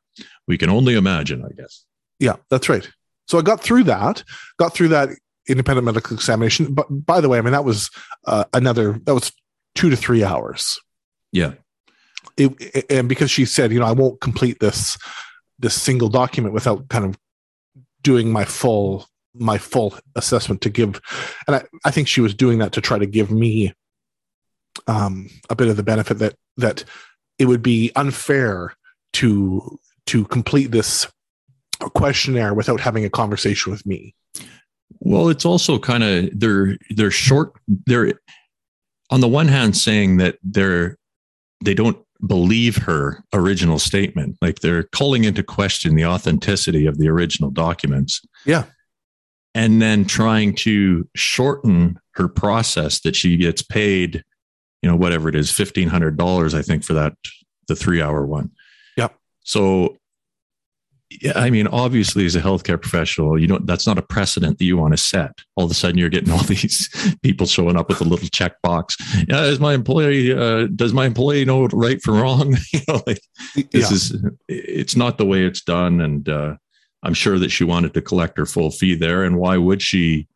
we 0.47 0.57
can 0.57 0.69
only 0.69 0.95
imagine, 0.95 1.43
I 1.45 1.53
guess. 1.53 1.85
Yeah, 2.19 2.35
that's 2.49 2.69
right. 2.69 2.89
So 3.27 3.37
I 3.39 3.41
got 3.41 3.61
through 3.61 3.85
that, 3.85 4.23
got 4.57 4.73
through 4.73 4.89
that 4.89 5.09
independent 5.47 5.85
medical 5.85 6.15
examination. 6.15 6.73
But 6.73 6.87
by 6.89 7.21
the 7.21 7.29
way, 7.29 7.37
I 7.37 7.41
mean 7.41 7.53
that 7.53 7.65
was 7.65 7.89
uh, 8.25 8.45
another 8.53 8.99
that 9.03 9.13
was 9.13 9.31
two 9.75 9.89
to 9.89 9.95
three 9.95 10.23
hours. 10.23 10.79
Yeah, 11.31 11.53
it, 12.37 12.85
and 12.89 13.07
because 13.07 13.31
she 13.31 13.45
said, 13.45 13.71
you 13.71 13.79
know, 13.79 13.85
I 13.85 13.91
won't 13.91 14.21
complete 14.21 14.59
this 14.59 14.97
this 15.59 15.79
single 15.79 16.09
document 16.09 16.53
without 16.53 16.89
kind 16.89 17.05
of 17.05 17.17
doing 18.01 18.31
my 18.31 18.43
full 18.43 19.07
my 19.35 19.57
full 19.57 19.95
assessment 20.15 20.61
to 20.61 20.69
give, 20.69 21.01
and 21.47 21.55
I, 21.55 21.63
I 21.85 21.91
think 21.91 22.07
she 22.07 22.21
was 22.21 22.35
doing 22.35 22.59
that 22.59 22.73
to 22.73 22.81
try 22.81 22.99
to 22.99 23.05
give 23.05 23.31
me 23.31 23.73
um, 24.87 25.29
a 25.49 25.55
bit 25.55 25.67
of 25.67 25.77
the 25.77 25.83
benefit 25.83 26.19
that 26.19 26.35
that 26.57 26.83
it 27.39 27.45
would 27.45 27.63
be 27.63 27.91
unfair 27.95 28.73
to 29.13 29.79
to 30.07 30.25
complete 30.25 30.71
this 30.71 31.07
questionnaire 31.95 32.53
without 32.53 32.79
having 32.79 33.05
a 33.05 33.09
conversation 33.09 33.71
with 33.71 33.85
me. 33.85 34.15
Well, 34.99 35.29
it's 35.29 35.45
also 35.45 35.79
kind 35.79 36.03
of 36.03 36.29
they're 36.39 36.77
they're 36.89 37.11
short. 37.11 37.53
They're 37.67 38.13
on 39.09 39.21
the 39.21 39.27
one 39.27 39.47
hand 39.47 39.75
saying 39.75 40.17
that 40.17 40.37
they're 40.43 40.97
they 41.63 41.73
don't 41.73 41.97
believe 42.25 42.77
her 42.77 43.23
original 43.33 43.79
statement, 43.79 44.37
like 44.41 44.59
they're 44.59 44.83
calling 44.83 45.23
into 45.23 45.43
question 45.43 45.95
the 45.95 46.05
authenticity 46.05 46.85
of 46.85 46.97
the 46.97 47.09
original 47.09 47.49
documents. 47.49 48.21
Yeah. 48.45 48.65
And 49.55 49.81
then 49.81 50.05
trying 50.05 50.55
to 50.55 51.07
shorten 51.15 51.99
her 52.11 52.27
process 52.27 53.01
that 53.01 53.15
she 53.15 53.37
gets 53.37 53.61
paid 53.61 54.23
you 54.83 54.89
know, 54.89 54.97
whatever 54.97 55.29
it 55.29 55.35
is, 55.35 55.49
$1,500, 55.49 56.53
I 56.53 56.61
think, 56.61 56.83
for 56.83 56.93
that, 56.93 57.13
the 57.67 57.75
three 57.75 58.01
hour 58.01 58.25
one. 58.25 58.51
Yep. 58.97 59.15
So, 59.39 59.97
yeah, 61.21 61.31
I 61.35 61.49
mean, 61.49 61.67
obviously, 61.67 62.25
as 62.25 62.35
a 62.35 62.41
healthcare 62.41 62.81
professional, 62.81 63.39
you 63.39 63.47
know, 63.47 63.59
that's 63.63 63.87
not 63.87 63.97
a 63.97 64.01
precedent 64.01 64.57
that 64.57 64.65
you 64.65 64.75
want 64.77 64.93
to 64.93 64.97
set. 64.97 65.31
All 65.55 65.63
of 65.63 65.71
a 65.71 65.73
sudden, 65.73 65.97
you're 65.97 66.09
getting 66.09 66.33
all 66.33 66.43
these 66.43 66.89
people 67.21 67.47
showing 67.47 67.77
up 67.77 67.87
with 67.87 68.01
a 68.01 68.03
little 68.03 68.27
checkbox. 68.27 69.25
Yeah, 69.29 69.45
is 69.45 69.61
my 69.61 69.73
employee, 69.73 70.33
uh, 70.33 70.67
does 70.75 70.91
my 70.91 71.05
employee 71.05 71.45
know 71.45 71.67
right 71.67 72.01
from 72.01 72.21
wrong? 72.21 72.57
you 72.73 72.81
know, 72.87 73.01
like 73.07 73.21
this 73.55 73.67
yeah. 73.73 73.91
is, 73.91 74.25
it's 74.49 74.95
not 74.97 75.17
the 75.17 75.25
way 75.25 75.45
it's 75.45 75.61
done. 75.61 76.01
And, 76.01 76.27
uh, 76.27 76.55
I'm 77.03 77.13
sure 77.13 77.37
that 77.39 77.51
she 77.51 77.63
wanted 77.63 77.93
to 77.93 78.01
collect 78.01 78.37
her 78.37 78.45
full 78.45 78.71
fee 78.71 78.95
there. 78.95 79.23
And 79.23 79.37
why 79.37 79.57
would 79.57 79.81
she 79.81 80.27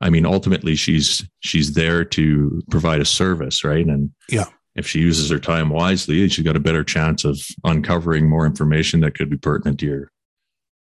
I 0.00 0.10
mean, 0.10 0.24
ultimately, 0.24 0.76
she's 0.76 1.28
she's 1.40 1.74
there 1.74 2.04
to 2.06 2.62
provide 2.70 3.00
a 3.00 3.04
service, 3.04 3.64
right? 3.64 3.86
And 3.86 4.10
yeah, 4.28 4.46
if 4.74 4.86
she 4.86 5.00
uses 5.00 5.30
her 5.30 5.38
time 5.38 5.68
wisely, 5.68 6.26
she's 6.28 6.44
got 6.44 6.56
a 6.56 6.60
better 6.60 6.84
chance 6.84 7.24
of 7.24 7.38
uncovering 7.64 8.28
more 8.28 8.46
information 8.46 9.00
that 9.00 9.14
could 9.14 9.28
be 9.28 9.36
pertinent 9.36 9.80
to 9.80 9.86
your 9.86 10.10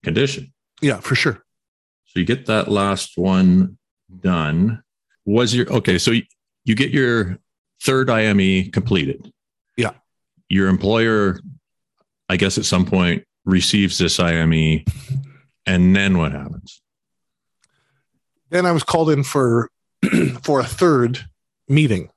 condition. 0.03 0.53
Yeah, 0.81 0.99
for 0.99 1.15
sure. 1.15 1.43
So 2.05 2.19
you 2.19 2.25
get 2.25 2.45
that 2.47 2.69
last 2.69 3.17
one 3.17 3.77
done. 4.21 4.81
Was 5.25 5.53
your 5.53 5.71
okay? 5.71 5.97
So 5.97 6.11
you, 6.11 6.23
you 6.65 6.75
get 6.75 6.91
your 6.91 7.37
third 7.83 8.09
IME 8.09 8.71
completed. 8.71 9.31
Yeah. 9.77 9.91
Your 10.49 10.67
employer, 10.67 11.39
I 12.29 12.37
guess, 12.37 12.57
at 12.57 12.65
some 12.65 12.85
point 12.85 13.23
receives 13.45 13.97
this 13.97 14.19
IME, 14.19 14.83
and 15.65 15.95
then 15.95 16.17
what 16.17 16.31
happens? 16.31 16.80
Then 18.51 18.65
I 18.65 18.71
was 18.71 18.83
called 18.83 19.09
in 19.09 19.23
for 19.23 19.69
for 20.41 20.59
a 20.59 20.65
third 20.65 21.25
meeting, 21.67 22.09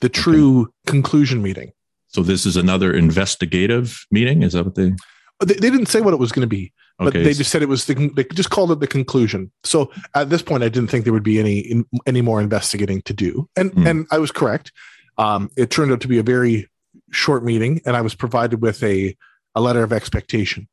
the 0.00 0.08
true 0.08 0.62
okay. 0.62 0.70
conclusion 0.86 1.42
meeting. 1.42 1.72
So 2.08 2.22
this 2.22 2.44
is 2.44 2.56
another 2.56 2.92
investigative 2.92 4.04
meeting. 4.10 4.42
Is 4.42 4.52
that 4.52 4.64
what 4.64 4.74
they? 4.74 4.92
They, 5.40 5.54
they 5.54 5.70
didn't 5.70 5.86
say 5.86 6.00
what 6.00 6.12
it 6.12 6.18
was 6.18 6.32
going 6.32 6.42
to 6.42 6.48
be, 6.48 6.72
but 6.98 7.14
they 7.14 7.32
just 7.32 7.50
said 7.50 7.62
it 7.62 7.68
was. 7.68 7.86
The, 7.86 8.10
they 8.14 8.24
just 8.24 8.50
called 8.50 8.72
it 8.72 8.80
the 8.80 8.86
conclusion. 8.86 9.50
So 9.64 9.90
at 10.14 10.28
this 10.28 10.42
point, 10.42 10.62
I 10.62 10.68
didn't 10.68 10.90
think 10.90 11.04
there 11.04 11.14
would 11.14 11.22
be 11.22 11.38
any 11.38 11.82
any 12.06 12.20
more 12.20 12.40
investigating 12.40 13.00
to 13.02 13.14
do, 13.14 13.48
and 13.56 13.72
mm. 13.72 13.88
and 13.88 14.06
I 14.10 14.18
was 14.18 14.30
correct. 14.30 14.72
Um, 15.16 15.50
it 15.56 15.70
turned 15.70 15.92
out 15.92 16.00
to 16.02 16.08
be 16.08 16.18
a 16.18 16.22
very 16.22 16.68
short 17.10 17.42
meeting, 17.42 17.80
and 17.86 17.96
I 17.96 18.02
was 18.02 18.14
provided 18.14 18.60
with 18.60 18.82
a 18.82 19.16
a 19.54 19.60
letter 19.60 19.82
of 19.82 19.92
expectation, 19.92 20.68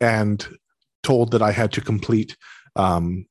and 0.00 0.46
told 1.02 1.30
that 1.30 1.40
I 1.40 1.52
had 1.52 1.72
to 1.72 1.80
complete 1.80 2.36
um, 2.76 3.24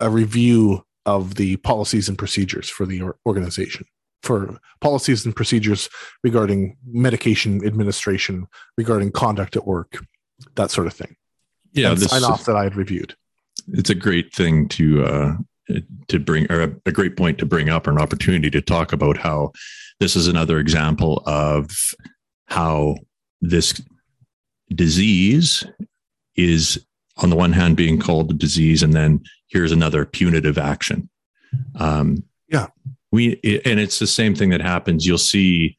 a 0.00 0.10
review 0.10 0.84
of 1.06 1.36
the 1.36 1.56
policies 1.58 2.08
and 2.08 2.18
procedures 2.18 2.68
for 2.68 2.86
the 2.86 3.02
organization 3.26 3.86
for 4.22 4.58
policies 4.80 5.24
and 5.24 5.34
procedures 5.34 5.88
regarding 6.22 6.76
medication 6.86 7.64
administration 7.64 8.46
regarding 8.76 9.10
conduct 9.10 9.56
at 9.56 9.66
work 9.66 10.04
that 10.56 10.70
sort 10.70 10.86
of 10.86 10.92
thing. 10.92 11.16
Yeah 11.72 11.90
and 11.90 12.00
sign 12.00 12.24
off 12.24 12.44
that 12.44 12.56
i 12.56 12.64
had 12.64 12.76
reviewed. 12.76 13.14
It's 13.72 13.90
a 13.90 13.94
great 13.94 14.34
thing 14.34 14.68
to 14.70 15.04
uh 15.04 15.32
to 16.08 16.18
bring 16.18 16.50
or 16.50 16.62
a, 16.62 16.74
a 16.86 16.92
great 16.92 17.16
point 17.16 17.38
to 17.38 17.46
bring 17.46 17.68
up 17.68 17.86
or 17.86 17.90
an 17.90 17.98
opportunity 17.98 18.50
to 18.50 18.60
talk 18.60 18.92
about 18.92 19.16
how 19.16 19.52
this 20.00 20.16
is 20.16 20.26
another 20.26 20.58
example 20.58 21.22
of 21.26 21.70
how 22.46 22.96
this 23.40 23.80
disease 24.74 25.64
is 26.36 26.84
on 27.20 27.30
the 27.30 27.36
one 27.36 27.52
hand 27.52 27.76
being 27.76 27.98
called 27.98 28.30
a 28.30 28.34
disease 28.34 28.82
and 28.82 28.92
then 28.92 29.22
here's 29.48 29.72
another 29.72 30.04
punitive 30.04 30.58
action. 30.58 31.08
Um, 31.76 32.24
yeah. 32.48 32.68
We 33.12 33.40
and 33.64 33.80
it's 33.80 33.98
the 33.98 34.06
same 34.06 34.34
thing 34.34 34.50
that 34.50 34.60
happens. 34.60 35.06
You'll 35.06 35.18
see 35.18 35.76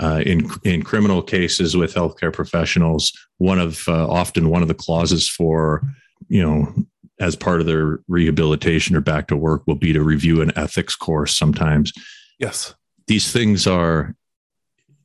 uh, 0.00 0.22
in 0.26 0.50
in 0.64 0.82
criminal 0.82 1.22
cases 1.22 1.76
with 1.76 1.94
healthcare 1.94 2.32
professionals 2.32 3.12
one 3.38 3.58
of 3.58 3.86
uh, 3.86 4.08
often 4.08 4.48
one 4.48 4.62
of 4.62 4.68
the 4.68 4.74
clauses 4.74 5.28
for 5.28 5.82
you 6.28 6.42
know 6.42 6.74
as 7.20 7.36
part 7.36 7.60
of 7.60 7.66
their 7.66 8.00
rehabilitation 8.08 8.96
or 8.96 9.00
back 9.00 9.28
to 9.28 9.36
work 9.36 9.62
will 9.66 9.76
be 9.76 9.92
to 9.92 10.02
review 10.02 10.42
an 10.42 10.52
ethics 10.56 10.96
course 10.96 11.36
sometimes. 11.36 11.92
Yes. 12.38 12.74
These 13.06 13.30
things 13.30 13.66
are, 13.66 14.16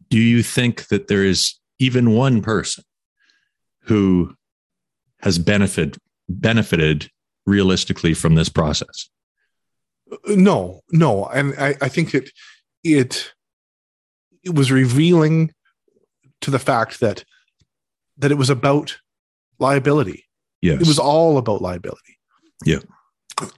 do 0.10 0.18
you 0.18 0.42
think 0.42 0.88
that 0.88 1.08
there 1.08 1.24
is 1.24 1.54
even 1.78 2.16
one 2.16 2.42
person 2.42 2.84
who 3.82 4.34
has 5.22 5.38
benefit, 5.40 5.98
benefited 6.30 7.10
realistically 7.46 8.14
from 8.14 8.36
this 8.36 8.50
process? 8.50 9.10
No, 10.28 10.82
no. 10.92 11.26
And 11.26 11.54
I, 11.60 11.76
I 11.82 11.90
think 11.90 12.12
that 12.12 12.30
it, 12.84 13.34
it 14.44 14.56
was 14.56 14.72
revealing 14.72 15.52
to 16.42 16.52
the 16.52 16.60
fact 16.60 17.00
that 17.00 17.24
that 18.20 18.32
it 18.32 18.36
was 18.36 18.50
about 18.50 18.98
liability. 19.60 20.26
Yes. 20.62 20.82
It 20.82 20.88
was 20.88 20.98
all 21.00 21.38
about 21.38 21.62
liability. 21.62 22.18
Yeah. 22.66 22.80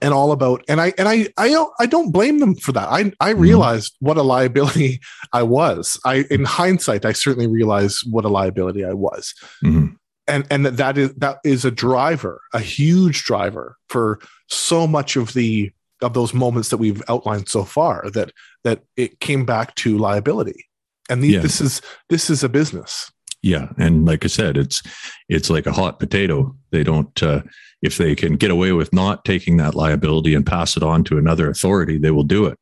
And 0.02 0.12
all 0.12 0.32
about 0.32 0.62
and 0.68 0.80
I 0.80 0.92
and 0.98 1.08
I 1.08 1.28
I 1.38 1.48
don't 1.48 1.72
I 1.78 1.86
don't 1.86 2.10
blame 2.10 2.38
them 2.40 2.54
for 2.54 2.72
that. 2.72 2.88
I 2.88 3.12
I 3.20 3.32
Mhm. 3.32 3.40
realized 3.40 3.94
what 4.00 4.18
a 4.18 4.22
liability 4.22 5.00
I 5.32 5.42
was. 5.42 5.98
I 6.04 6.24
in 6.30 6.44
hindsight 6.44 7.04
I 7.06 7.12
certainly 7.12 7.46
realized 7.46 8.04
what 8.10 8.24
a 8.26 8.28
liability 8.28 8.84
I 8.84 8.92
was. 8.92 9.34
Mhm. 9.64 9.96
And 10.30 10.46
and 10.50 10.64
that 10.66 10.96
is 10.96 11.12
that 11.14 11.38
is 11.44 11.64
a 11.64 11.70
driver, 11.70 12.40
a 12.54 12.60
huge 12.60 13.24
driver 13.24 13.76
for 13.88 14.20
so 14.48 14.86
much 14.86 15.16
of 15.16 15.34
the 15.34 15.72
of 16.02 16.14
those 16.14 16.32
moments 16.32 16.70
that 16.70 16.78
we've 16.78 17.02
outlined 17.08 17.48
so 17.48 17.64
far 17.64 18.08
that 18.14 18.32
that 18.64 18.82
it 18.96 19.20
came 19.20 19.44
back 19.44 19.74
to 19.76 19.98
liability. 19.98 20.64
And 21.10 21.22
Yeah. 21.24 21.40
this 21.40 21.60
is 21.60 21.82
this 22.08 22.30
is 22.30 22.44
a 22.44 22.48
business. 22.48 23.10
Yeah, 23.42 23.68
and 23.78 24.04
like 24.06 24.24
I 24.24 24.28
said, 24.28 24.56
it's 24.56 24.82
it's 25.28 25.50
like 25.50 25.66
a 25.66 25.72
hot 25.72 25.98
potato. 25.98 26.54
They 26.70 26.84
don't 26.84 27.22
uh, 27.22 27.42
if 27.82 27.96
they 27.98 28.14
can 28.14 28.36
get 28.36 28.50
away 28.50 28.72
with 28.72 28.92
not 28.92 29.24
taking 29.24 29.56
that 29.56 29.74
liability 29.74 30.34
and 30.34 30.46
pass 30.46 30.76
it 30.76 30.82
on 30.82 31.02
to 31.04 31.18
another 31.18 31.48
authority, 31.50 31.98
they 31.98 32.10
will 32.10 32.24
do 32.24 32.46
it. 32.46 32.58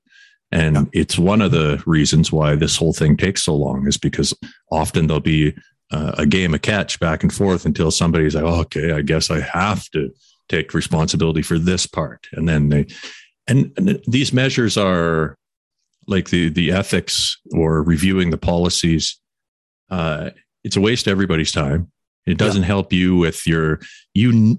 And 0.51 0.77
Yeah. 0.77 0.85
it's 0.93 1.19
one 1.19 1.43
of 1.43 1.51
the 1.51 1.83
reasons 1.87 2.33
why 2.33 2.55
this 2.57 2.77
whole 2.77 2.93
thing 2.95 3.17
takes 3.17 3.43
so 3.43 3.55
long 3.55 3.87
is 3.87 3.99
because 3.99 4.33
often 4.71 5.07
there'll 5.07 5.21
be 5.21 5.55
uh, 5.91 6.13
a 6.19 6.27
game 6.27 6.55
of 6.55 6.63
catch 6.63 7.01
back 7.01 7.23
and 7.23 7.33
forth 7.33 7.65
until 7.65 7.91
somebody's 7.91 8.35
like, 8.35 8.45
oh, 8.45 8.61
okay, 8.61 8.93
I 8.93 9.03
guess 9.03 9.31
I 9.31 9.41
have 9.41 9.89
to 9.91 10.11
take 10.49 10.75
responsibility 10.75 11.43
for 11.43 11.59
this 11.59 11.87
part, 11.87 12.27
and 12.33 12.49
then 12.49 12.69
they 12.69 12.87
and, 13.47 13.73
and 13.77 14.01
these 14.07 14.33
measures 14.33 14.77
are 14.77 15.37
like 16.07 16.31
the 16.31 16.49
the 16.51 16.73
ethics 16.73 17.39
or 17.53 17.83
reviewing 17.83 18.31
the 18.31 18.39
policies. 18.39 19.19
Uh, 19.91 20.31
it's 20.65 20.77
a 20.77 20.81
waste 20.81 21.07
of 21.07 21.13
everybody's 21.13 21.53
time. 21.53 21.91
It 22.27 22.37
doesn't 22.37 22.65
help 22.65 22.93
you 22.93 23.17
with 23.17 23.47
your 23.47 23.81
you 24.15 24.59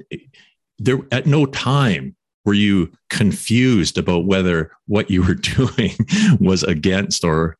there 0.79 0.99
at 1.11 1.27
no 1.27 1.45
time 1.45 2.15
were 2.45 2.53
you 2.53 2.91
confused 3.09 3.97
about 3.97 4.25
whether 4.25 4.71
what 4.87 5.11
you 5.11 5.21
were 5.21 5.35
doing 5.57 5.95
was 6.39 6.63
against 6.63 7.23
or 7.23 7.57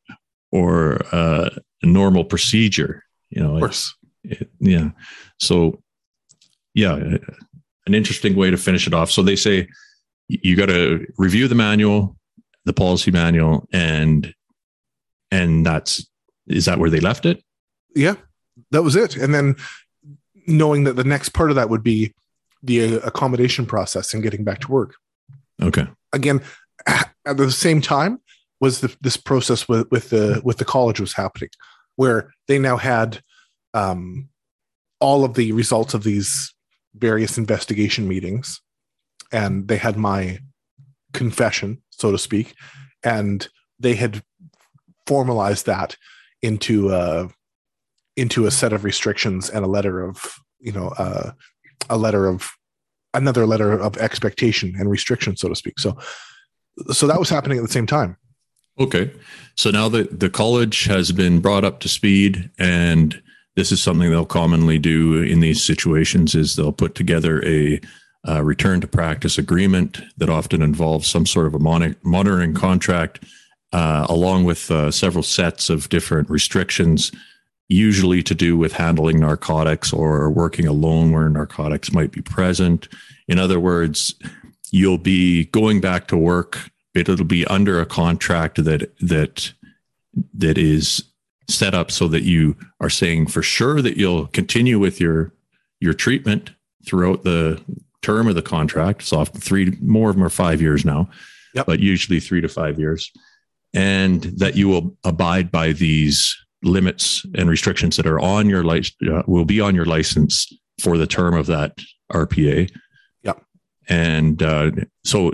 or 0.52 1.06
uh, 1.12 1.50
normal 1.84 2.24
procedure. 2.24 3.04
You 3.30 3.42
know, 3.44 3.56
Of 3.56 3.60
course. 3.62 3.96
it- 4.24 4.50
yeah. 4.60 4.92
So, 5.40 5.82
yeah, 6.74 6.96
an 7.86 7.94
interesting 7.94 8.36
way 8.36 8.52
to 8.52 8.58
finish 8.58 8.88
it 8.88 8.94
off. 8.94 9.12
So 9.12 9.22
they 9.24 9.36
say 9.36 9.68
you 10.28 10.56
got 10.56 10.68
to 10.68 11.06
review 11.18 11.48
the 11.48 11.56
manual, 11.56 12.16
the 12.66 12.74
policy 12.74 13.12
manual, 13.12 13.68
and 13.72 14.34
and 15.32 15.66
that's 15.66 16.08
is 16.48 16.66
that 16.66 16.80
where 16.80 16.90
they 16.90 17.00
left 17.00 17.26
it? 17.26 17.44
yeah 17.96 18.14
that 18.72 18.84
was 18.84 18.96
it 18.96 19.16
and 19.16 19.34
then 19.34 19.56
knowing 20.48 20.84
that 20.84 20.96
the 20.96 21.04
next 21.04 21.30
part 21.30 21.50
of 21.50 21.56
that 21.56 21.70
would 21.72 21.82
be 21.82 22.14
the 22.62 22.84
uh, 22.84 23.00
accommodation 23.00 23.66
process 23.66 24.14
and 24.14 24.22
getting 24.22 24.44
back 24.44 24.60
to 24.60 24.72
work 24.72 24.94
Okay. 25.62 25.88
again 26.14 26.40
at 26.88 27.38
the 27.38 27.50
same 27.50 27.82
time 27.82 28.20
was 28.60 28.82
the, 28.82 28.96
this 29.02 29.18
process 29.18 29.68
with, 29.68 29.90
with 29.90 30.10
the 30.12 30.40
with 30.44 30.58
the 30.58 30.66
college 30.66 31.00
was 31.00 31.14
happening 31.14 31.50
where 32.00 32.32
they 32.48 32.58
now 32.58 32.78
had 32.78 33.22
um, 33.74 34.30
all 35.02 35.26
of 35.26 35.34
the 35.34 35.52
results 35.52 35.94
of 35.94 36.02
these 36.02 36.56
various 36.96 37.38
investigation 37.38 38.08
meetings. 38.08 38.62
And 39.34 39.68
they 39.68 39.76
had 39.76 39.98
my 39.98 40.40
confession 41.12 41.82
so 41.90 42.10
to 42.14 42.18
speak. 42.18 42.56
And 43.04 43.46
they 43.82 43.96
had 43.96 44.24
formalized 45.08 45.66
that 45.66 45.98
into 46.42 46.90
uh 46.90 47.28
into 48.16 48.46
a 48.46 48.52
set 48.52 48.72
of 48.72 48.86
restrictions 48.86 49.50
and 49.50 49.66
a 49.66 49.68
letter 49.68 50.02
of 50.02 50.36
you 50.60 50.72
know 50.72 50.90
uh, 50.98 51.32
a 51.90 51.98
letter 51.98 52.28
of 52.28 52.50
another 53.14 53.46
letter 53.46 53.74
of 53.74 53.98
expectation 53.98 54.74
and 54.80 54.90
restriction 54.90 55.36
so 55.36 55.50
to 55.50 55.56
speak. 55.56 55.78
So 55.80 55.98
so 56.92 57.08
that 57.08 57.20
was 57.20 57.30
happening 57.30 57.58
at 57.58 57.66
the 57.66 57.78
same 57.78 57.88
time 57.88 58.16
Okay. 58.80 59.12
So 59.56 59.72
now 59.72 59.90
that 59.90 60.20
the 60.20 60.30
college 60.30 60.86
has 60.86 61.12
been 61.12 61.42
brought 61.42 61.66
up 61.66 61.82
to 61.82 61.90
speed 61.90 62.50
and 62.58 63.22
this 63.56 63.74
is 63.74 63.84
something 63.84 64.10
they'll 64.10 64.26
commonly 64.26 64.80
do 64.80 65.22
in 65.22 65.42
these 65.42 65.62
situations 65.62 66.34
is 66.34 66.56
they'll 66.56 66.72
put 66.72 66.96
together 66.96 67.44
a 67.46 67.82
uh, 68.28 68.42
return 68.42 68.80
to 68.82 68.88
practice 68.88 69.38
agreement 69.38 70.02
that 70.18 70.30
often 70.30 70.62
involves 70.62 71.08
some 71.08 71.26
sort 71.26 71.46
of 71.46 71.54
a 71.54 71.60
moni- 71.60 71.96
monitoring 72.04 72.54
contract 72.54 73.24
uh, 73.74 74.06
along 74.10 74.46
with 74.46 74.72
uh, 74.72 74.90
several 74.92 75.24
sets 75.24 75.70
of 75.70 75.90
different 75.90 76.30
restrictions 76.30 77.12
usually 77.68 78.24
to 78.24 78.34
do 78.34 78.58
with 78.58 78.74
handling 78.74 79.20
narcotics 79.20 79.94
or 79.94 80.30
working 80.32 80.68
alone 80.68 81.12
where 81.12 81.30
narcotics 81.30 81.92
might 81.92 82.12
be 82.12 82.22
present 82.22 82.88
in 83.28 83.40
other 83.40 83.60
words 83.60 84.16
you'll 84.72 84.98
be 84.98 85.46
going 85.46 85.82
back 85.82 86.08
to 86.08 86.18
work 86.18 86.72
it'll 86.96 87.24
be 87.24 87.46
under 87.46 87.80
a 87.80 87.86
contract 87.86 88.64
that 88.64 88.92
that 89.00 89.54
that 90.34 90.58
is 90.58 91.04
set 91.48 91.74
up 91.74 91.92
so 91.92 92.08
that 92.08 92.24
you 92.24 92.56
are 92.80 92.90
saying 92.90 93.28
for 93.28 93.42
sure 93.42 93.82
that 93.82 93.98
you'll 93.98 94.28
continue 94.28 94.80
with 94.80 95.00
your 95.00 95.34
your 95.80 95.94
treatment 95.94 96.52
throughout 96.86 97.24
the 97.24 97.62
term 98.02 98.28
of 98.28 98.36
the 98.36 98.42
contract. 98.42 99.04
So 99.04 99.20
often 99.20 99.42
three 99.42 99.78
more 99.82 100.10
of 100.10 100.16
them 100.16 100.24
are 100.26 100.30
five 100.30 100.62
years 100.62 100.86
now, 100.86 101.10
Yep. 101.54 101.66
but 101.66 101.80
usually 101.80 102.20
three 102.20 102.42
to 102.42 102.48
five 102.48 102.80
years, 102.80 103.12
and 103.74 104.24
that 104.24 104.56
you 104.56 104.68
will 104.68 104.98
abide 105.04 105.52
by 105.52 105.74
these 105.74 106.36
limits 106.64 107.26
and 107.36 107.50
restrictions 107.50 107.96
that 107.98 108.06
are 108.08 108.20
on 108.20 108.50
your 108.50 108.64
license 108.64 108.96
uh, 109.10 109.24
will 109.28 109.46
be 109.46 109.62
on 109.62 109.76
your 109.76 109.86
license 109.86 110.52
for 110.82 110.98
the 110.98 111.08
term 111.08 111.34
of 111.34 111.46
that 111.48 111.78
RPA. 112.12 112.70
Yep. 113.24 113.44
And 113.88 114.44
uh, 114.44 114.72
so 115.04 115.34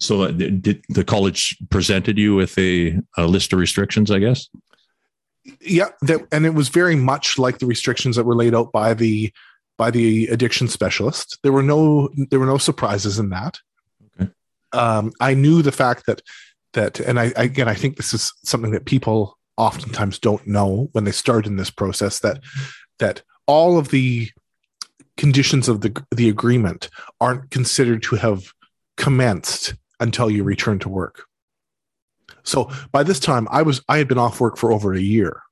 so 0.00 0.22
uh, 0.22 0.30
did 0.30 0.82
the 0.88 1.04
college 1.04 1.56
presented 1.68 2.18
you 2.18 2.34
with 2.34 2.58
a, 2.58 2.98
a 3.16 3.26
list 3.26 3.52
of 3.52 3.58
restrictions, 3.58 4.10
I 4.10 4.18
guess? 4.18 4.48
yeah 5.60 5.88
that 6.02 6.20
and 6.32 6.44
it 6.44 6.54
was 6.54 6.68
very 6.68 6.94
much 6.94 7.38
like 7.38 7.58
the 7.58 7.66
restrictions 7.66 8.16
that 8.16 8.24
were 8.24 8.36
laid 8.36 8.54
out 8.54 8.70
by 8.72 8.92
the 8.92 9.32
by 9.78 9.90
the 9.90 10.26
addiction 10.26 10.68
specialist 10.68 11.38
there 11.42 11.52
were 11.52 11.62
no 11.62 12.10
there 12.30 12.38
were 12.38 12.46
no 12.46 12.58
surprises 12.58 13.18
in 13.18 13.30
that 13.30 13.58
Okay. 14.20 14.30
um 14.72 15.12
i 15.18 15.32
knew 15.32 15.62
the 15.62 15.72
fact 15.72 16.04
that 16.06 16.20
that 16.74 17.00
and 17.00 17.18
I, 17.18 17.32
I 17.36 17.44
again 17.44 17.68
i 17.68 17.74
think 17.74 17.96
this 17.96 18.12
is 18.12 18.32
something 18.44 18.72
that 18.72 18.84
people 18.84 19.38
oftentimes 19.56 20.18
don't 20.18 20.46
know 20.46 20.88
when 20.92 21.04
they 21.04 21.10
start 21.12 21.46
in 21.46 21.56
this 21.56 21.70
process 21.70 22.20
that 22.20 22.40
that 22.98 23.22
all 23.46 23.78
of 23.78 23.88
the 23.88 24.28
conditions 25.16 25.68
of 25.68 25.80
the 25.80 26.04
the 26.10 26.28
agreement 26.28 26.90
aren't 27.18 27.50
considered 27.50 28.02
to 28.04 28.16
have 28.16 28.52
commenced 28.98 29.74
until 30.00 30.30
you 30.30 30.42
return 30.42 30.78
to 30.80 30.88
work. 30.88 31.24
So 32.42 32.70
by 32.90 33.02
this 33.02 33.20
time 33.20 33.46
i 33.50 33.62
was 33.62 33.82
i 33.88 33.98
had 33.98 34.08
been 34.08 34.18
off 34.18 34.40
work 34.40 34.56
for 34.56 34.72
over 34.72 34.92
a 34.92 35.00
year. 35.00 35.42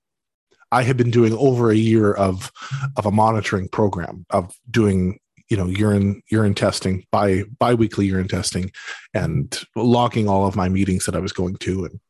I 0.70 0.82
had 0.82 0.96
been 0.96 1.10
doing 1.10 1.32
over 1.34 1.70
a 1.70 1.76
year 1.76 2.12
of 2.12 2.50
of 2.96 3.06
a 3.06 3.10
monitoring 3.10 3.68
program 3.68 4.26
of 4.30 4.54
doing 4.70 5.18
you 5.48 5.56
know 5.56 5.66
urine 5.66 6.22
urine 6.30 6.54
testing 6.54 7.04
by 7.10 7.44
biweekly 7.58 8.06
urine 8.06 8.28
testing 8.28 8.70
and 9.14 9.60
logging 9.76 10.28
all 10.28 10.46
of 10.46 10.56
my 10.56 10.68
meetings 10.68 11.06
that 11.06 11.16
i 11.16 11.18
was 11.18 11.32
going 11.32 11.56
to 11.56 11.84
and 11.86 12.00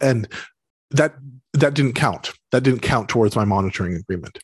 and 0.00 0.28
that 0.90 1.14
that 1.52 1.74
didn't 1.74 1.94
count. 1.94 2.32
That 2.52 2.62
didn't 2.62 2.80
count 2.80 3.08
towards 3.08 3.36
my 3.36 3.44
monitoring 3.44 3.94
agreement 3.94 4.38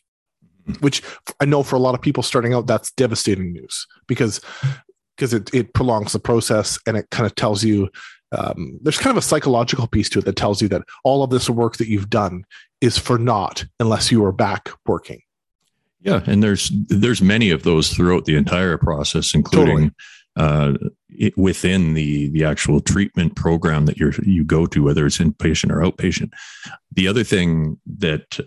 which 0.81 1.03
i 1.41 1.45
know 1.45 1.63
for 1.63 1.77
a 1.77 1.81
lot 1.81 1.95
of 1.95 2.03
people 2.03 2.23
starting 2.23 2.53
out 2.53 2.67
that's 2.67 2.91
devastating 2.93 3.53
news 3.53 3.87
because 4.09 4.41
because 5.17 5.33
it, 5.33 5.53
it 5.55 5.75
prolongs 5.75 6.13
the 6.13 6.19
process 6.19 6.79
and 6.87 6.97
it 6.97 7.09
kind 7.11 7.27
of 7.27 7.35
tells 7.35 7.65
you 7.65 7.89
um, 8.33 8.79
there's 8.83 8.99
kind 8.99 9.17
of 9.17 9.23
a 9.23 9.27
psychological 9.27 9.87
piece 9.87 10.09
to 10.11 10.19
it 10.19 10.25
that 10.25 10.37
tells 10.37 10.61
you 10.61 10.69
that 10.69 10.83
all 11.05 11.23
of 11.23 11.31
this 11.31 11.49
work 11.49 11.77
that 11.77 11.89
you've 11.89 12.11
done 12.11 12.45
is 12.81 12.99
for 12.99 13.19
naught 13.19 13.65
unless 13.81 14.11
you 14.11 14.25
are 14.25 14.33
back 14.33 14.69
working. 14.87 15.23
Yeah, 16.01 16.23
and 16.27 16.43
there's 16.43 16.71
there's 16.89 17.23
many 17.23 17.51
of 17.51 17.63
those 17.63 17.93
throughout 17.93 18.27
the 18.27 18.37
entire 18.37 18.79
process, 18.79 19.35
including 19.35 19.93
uh, 20.37 20.75
it, 21.09 21.37
within 21.37 21.95
the 21.95 22.29
the 22.29 22.45
actual 22.45 22.81
treatment 22.81 23.35
program 23.35 23.87
that 23.87 23.97
you 23.97 24.13
you 24.23 24.45
go 24.45 24.67
to, 24.67 24.85
whether 24.85 25.07
it's 25.07 25.19
inpatient 25.19 25.73
or 25.73 25.81
outpatient. 25.81 26.33
The 26.93 27.09
other 27.09 27.25
thing 27.25 27.81
that 27.99 28.39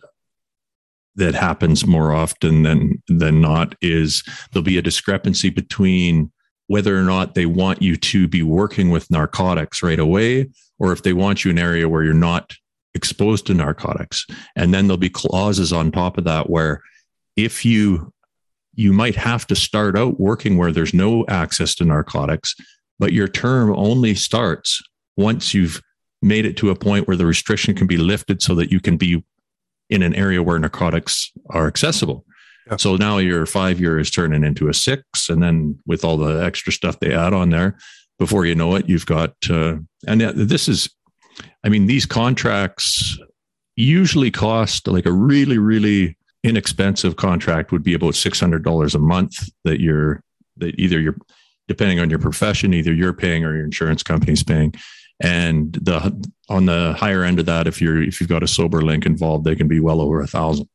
that 1.15 1.35
happens 1.35 1.85
more 1.85 2.13
often 2.13 2.63
than 2.63 3.01
than 3.07 3.41
not 3.41 3.75
is 3.81 4.23
there'll 4.51 4.63
be 4.63 4.77
a 4.77 4.81
discrepancy 4.83 5.49
between 5.49 6.31
whether 6.69 6.95
or 6.95 7.01
not 7.01 7.33
they 7.33 7.47
want 7.47 7.81
you 7.81 7.95
to 7.97 8.27
be 8.27 8.43
working 8.43 8.91
with 8.91 9.09
narcotics 9.09 9.81
right 9.81 9.97
away 9.97 10.47
or 10.77 10.91
if 10.91 11.01
they 11.01 11.13
want 11.13 11.43
you 11.43 11.49
in 11.49 11.57
an 11.57 11.63
area 11.63 11.89
where 11.89 12.03
you're 12.03 12.13
not 12.13 12.53
exposed 12.93 13.47
to 13.47 13.55
narcotics. 13.55 14.27
And 14.55 14.71
then 14.71 14.85
there'll 14.85 14.97
be 14.97 15.09
clauses 15.09 15.73
on 15.73 15.91
top 15.91 16.19
of 16.19 16.25
that 16.25 16.47
where 16.47 16.83
if 17.35 17.65
you 17.65 18.13
you 18.75 18.93
might 18.93 19.15
have 19.15 19.47
to 19.47 19.55
start 19.55 19.97
out 19.97 20.19
working 20.19 20.57
where 20.57 20.71
there's 20.71 20.93
no 20.93 21.25
access 21.27 21.73
to 21.75 21.85
narcotics, 21.85 22.55
but 22.99 23.13
your 23.13 23.27
term 23.27 23.75
only 23.75 24.13
starts 24.13 24.79
once 25.17 25.55
you've 25.55 25.81
made 26.21 26.45
it 26.45 26.55
to 26.57 26.69
a 26.69 26.75
point 26.75 27.07
where 27.07 27.17
the 27.17 27.25
restriction 27.25 27.73
can 27.73 27.87
be 27.87 27.97
lifted 27.97 28.43
so 28.43 28.53
that 28.53 28.71
you 28.71 28.79
can 28.79 28.95
be 28.95 29.23
in 29.89 30.03
an 30.03 30.13
area 30.13 30.43
where 30.43 30.59
narcotics 30.59 31.31
are 31.49 31.65
accessible. 31.65 32.23
Yeah. 32.69 32.77
So 32.77 32.95
now 32.95 33.17
your 33.17 33.45
five 33.45 33.79
year 33.79 33.99
is 33.99 34.11
turning 34.11 34.43
into 34.43 34.69
a 34.69 34.73
six. 34.73 35.29
And 35.29 35.41
then 35.41 35.79
with 35.85 36.03
all 36.03 36.17
the 36.17 36.43
extra 36.43 36.71
stuff 36.71 36.99
they 36.99 37.13
add 37.13 37.33
on 37.33 37.49
there, 37.49 37.77
before 38.17 38.45
you 38.45 38.53
know 38.53 38.75
it, 38.75 38.87
you've 38.87 39.05
got, 39.05 39.33
uh, 39.49 39.77
and 40.05 40.21
this 40.21 40.67
is, 40.67 40.89
I 41.63 41.69
mean, 41.69 41.87
these 41.87 42.05
contracts 42.05 43.17
usually 43.75 44.29
cost 44.29 44.87
like 44.87 45.05
a 45.05 45.11
really, 45.11 45.57
really 45.57 46.17
inexpensive 46.43 47.15
contract 47.15 47.71
would 47.71 47.83
be 47.83 47.93
about 47.93 48.13
$600 48.13 48.95
a 48.95 48.99
month 48.99 49.49
that 49.63 49.79
you're, 49.79 50.21
that 50.57 50.77
either 50.77 50.99
you're, 50.99 51.15
depending 51.67 51.99
on 51.99 52.09
your 52.09 52.19
profession, 52.19 52.73
either 52.73 52.93
you're 52.93 53.13
paying 53.13 53.45
or 53.45 53.55
your 53.55 53.63
insurance 53.63 54.03
company's 54.03 54.43
paying. 54.43 54.73
And 55.21 55.73
the, 55.73 56.29
on 56.49 56.65
the 56.65 56.93
higher 56.97 57.23
end 57.23 57.39
of 57.39 57.45
that, 57.45 57.67
if 57.67 57.81
you're, 57.81 58.01
if 58.01 58.19
you've 58.19 58.29
got 58.29 58.43
a 58.43 58.47
Soberlink 58.47 59.05
involved, 59.05 59.45
they 59.45 59.55
can 59.55 59.67
be 59.67 59.79
well 59.79 60.01
over 60.01 60.21
a 60.21 60.27
thousand. 60.27 60.67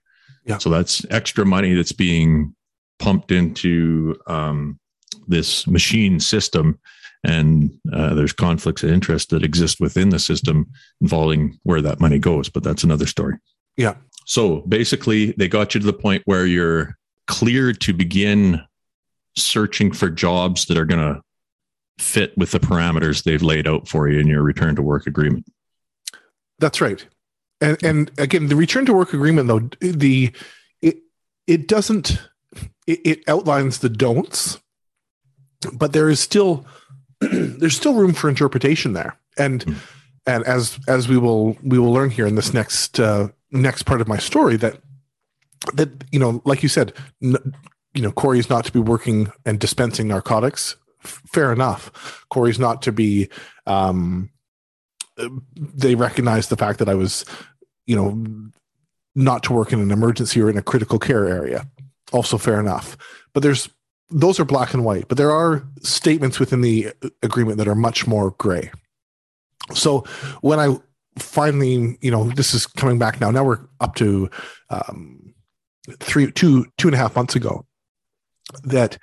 Yeah. 0.45 0.59
So 0.59 0.71
that's 0.71 1.05
extra 1.11 1.45
money 1.45 1.75
that's 1.75 1.93
being 1.93 2.55
pumped 2.99 3.33
into 3.33 4.17
um, 4.27 4.79
this 5.27 5.67
machine 5.67 6.21
system. 6.21 6.79
And 7.25 7.79
uh, 7.93 8.15
there's 8.15 8.35
conflicts 8.35 8.83
of 8.83 8.91
interest 8.91 9.31
that 9.31 9.43
exist 9.43 9.81
within 9.81 10.11
the 10.11 10.19
system 10.19 10.67
involving 11.01 11.59
where 11.63 11.81
that 11.81 12.01
money 12.01 12.19
goes 12.19 12.51
but 12.51 12.63
that's 12.63 12.85
another 12.85 13.07
story. 13.07 13.37
Yeah. 13.77 13.95
So 14.27 14.61
basically 14.63 15.33
they 15.33 15.49
got 15.49 15.75
you 15.75 15.81
to 15.81 15.87
the 15.87 15.93
point 15.93 16.23
where 16.27 16.47
you're 16.47 16.97
cleared 17.27 17.81
to 17.83 17.95
begin 17.95 18.63
searching 19.37 19.91
for 19.91 20.11
jobs 20.11 20.67
that 20.67 20.77
are 20.77 20.85
going 20.85 21.01
to 21.01 21.23
fit 21.99 22.37
with 22.37 22.51
the 22.51 22.61
parameters 22.61 23.23
they've 23.23 23.43
laid 23.43 23.67
out 23.67 23.89
for 23.89 24.09
you 24.09 24.19
in 24.19 24.27
your 24.27 24.43
return 24.43 24.77
to 24.77 24.83
work 24.83 25.07
agreement. 25.07 25.47
That's 26.59 26.81
right 26.81 27.05
and 27.65 27.83
and 27.83 28.11
again 28.19 28.49
the 28.49 28.57
return 28.57 28.87
to 28.87 28.93
work 28.93 29.13
agreement 29.13 29.49
though 29.49 29.69
the 29.81 30.31
it 30.83 30.99
it 31.47 31.67
doesn't 31.67 32.21
it, 32.87 33.01
it 33.05 33.29
outlines 33.29 33.79
the 33.79 33.89
don'ts 33.89 34.59
but 35.73 35.93
there 35.93 36.11
is 36.11 36.21
still 36.21 36.67
there's 37.21 37.77
still 37.77 37.95
room 37.95 38.13
for 38.13 38.29
interpretation 38.29 38.93
there. 38.93 39.17
And 39.39 39.65
mm. 39.65 39.77
and 40.27 40.45
as 40.45 40.79
as 40.89 41.09
we 41.09 41.19
will 41.19 41.57
we 41.63 41.79
will 41.79 41.93
learn 41.93 42.11
here 42.11 42.27
in 42.27 42.35
this 42.35 42.53
next 42.53 43.01
uh, 43.01 43.29
next 43.51 43.85
part 43.85 44.01
of 44.01 44.09
my 44.09 44.19
story 44.19 44.57
that 44.57 44.79
that 45.75 45.91
you 46.13 46.19
know 46.19 46.43
like 46.45 46.63
you 46.63 46.69
said 46.69 46.93
n- 47.23 47.55
you 47.95 48.03
know 48.03 48.13
corey's 48.13 48.51
not 48.51 48.65
to 48.67 48.73
be 48.73 48.81
working 48.81 49.31
and 49.45 49.59
dispensing 49.59 50.09
narcotics. 50.09 50.77
F- 51.05 51.23
fair 51.27 51.53
enough. 51.53 52.25
Corey's 52.31 52.59
not 52.59 52.83
to 52.83 52.93
be 52.93 53.29
um 53.67 54.31
they 55.57 55.95
recognize 55.95 56.49
the 56.49 56.57
fact 56.57 56.81
that 56.81 56.89
i 56.89 56.95
was 56.95 57.25
you 57.87 57.97
know 57.97 58.51
not 59.15 59.43
to 59.43 59.53
work 59.53 59.73
in 59.73 59.81
an 59.81 59.91
emergency 59.91 60.41
or 60.41 60.51
in 60.51 60.59
a 60.59 60.63
critical 60.63 60.99
care 60.99 61.27
area 61.29 61.67
also 62.13 62.39
fair 62.39 62.61
enough 62.61 62.97
but 63.33 63.43
there's 63.43 63.69
those 64.11 64.39
are 64.39 64.45
black 64.45 64.75
and 64.75 64.85
white, 64.85 65.09
but 65.09 65.19
there 65.19 65.31
are 65.31 65.67
statements 65.83 66.39
within 66.39 66.61
the 66.61 66.93
agreement 67.23 67.59
that 67.59 67.69
are 67.69 67.75
much 67.75 68.07
more 68.07 68.31
gray. 68.33 68.71
So 69.75 70.05
when 70.41 70.61
I 70.61 70.77
finally, 71.19 71.99
you 72.01 72.11
know, 72.11 72.25
this 72.25 72.55
is 72.55 72.67
coming 72.67 72.99
back 72.99 73.21
now. 73.21 73.31
Now 73.31 73.45
we're 73.45 73.61
up 73.81 73.95
to 73.97 74.31
um, 74.71 75.35
three, 75.99 76.31
two, 76.31 76.67
two 76.77 76.89
and 76.89 76.95
a 76.95 76.99
half 76.99 77.17
months 77.17 77.35
ago. 77.35 77.67
That 78.63 78.99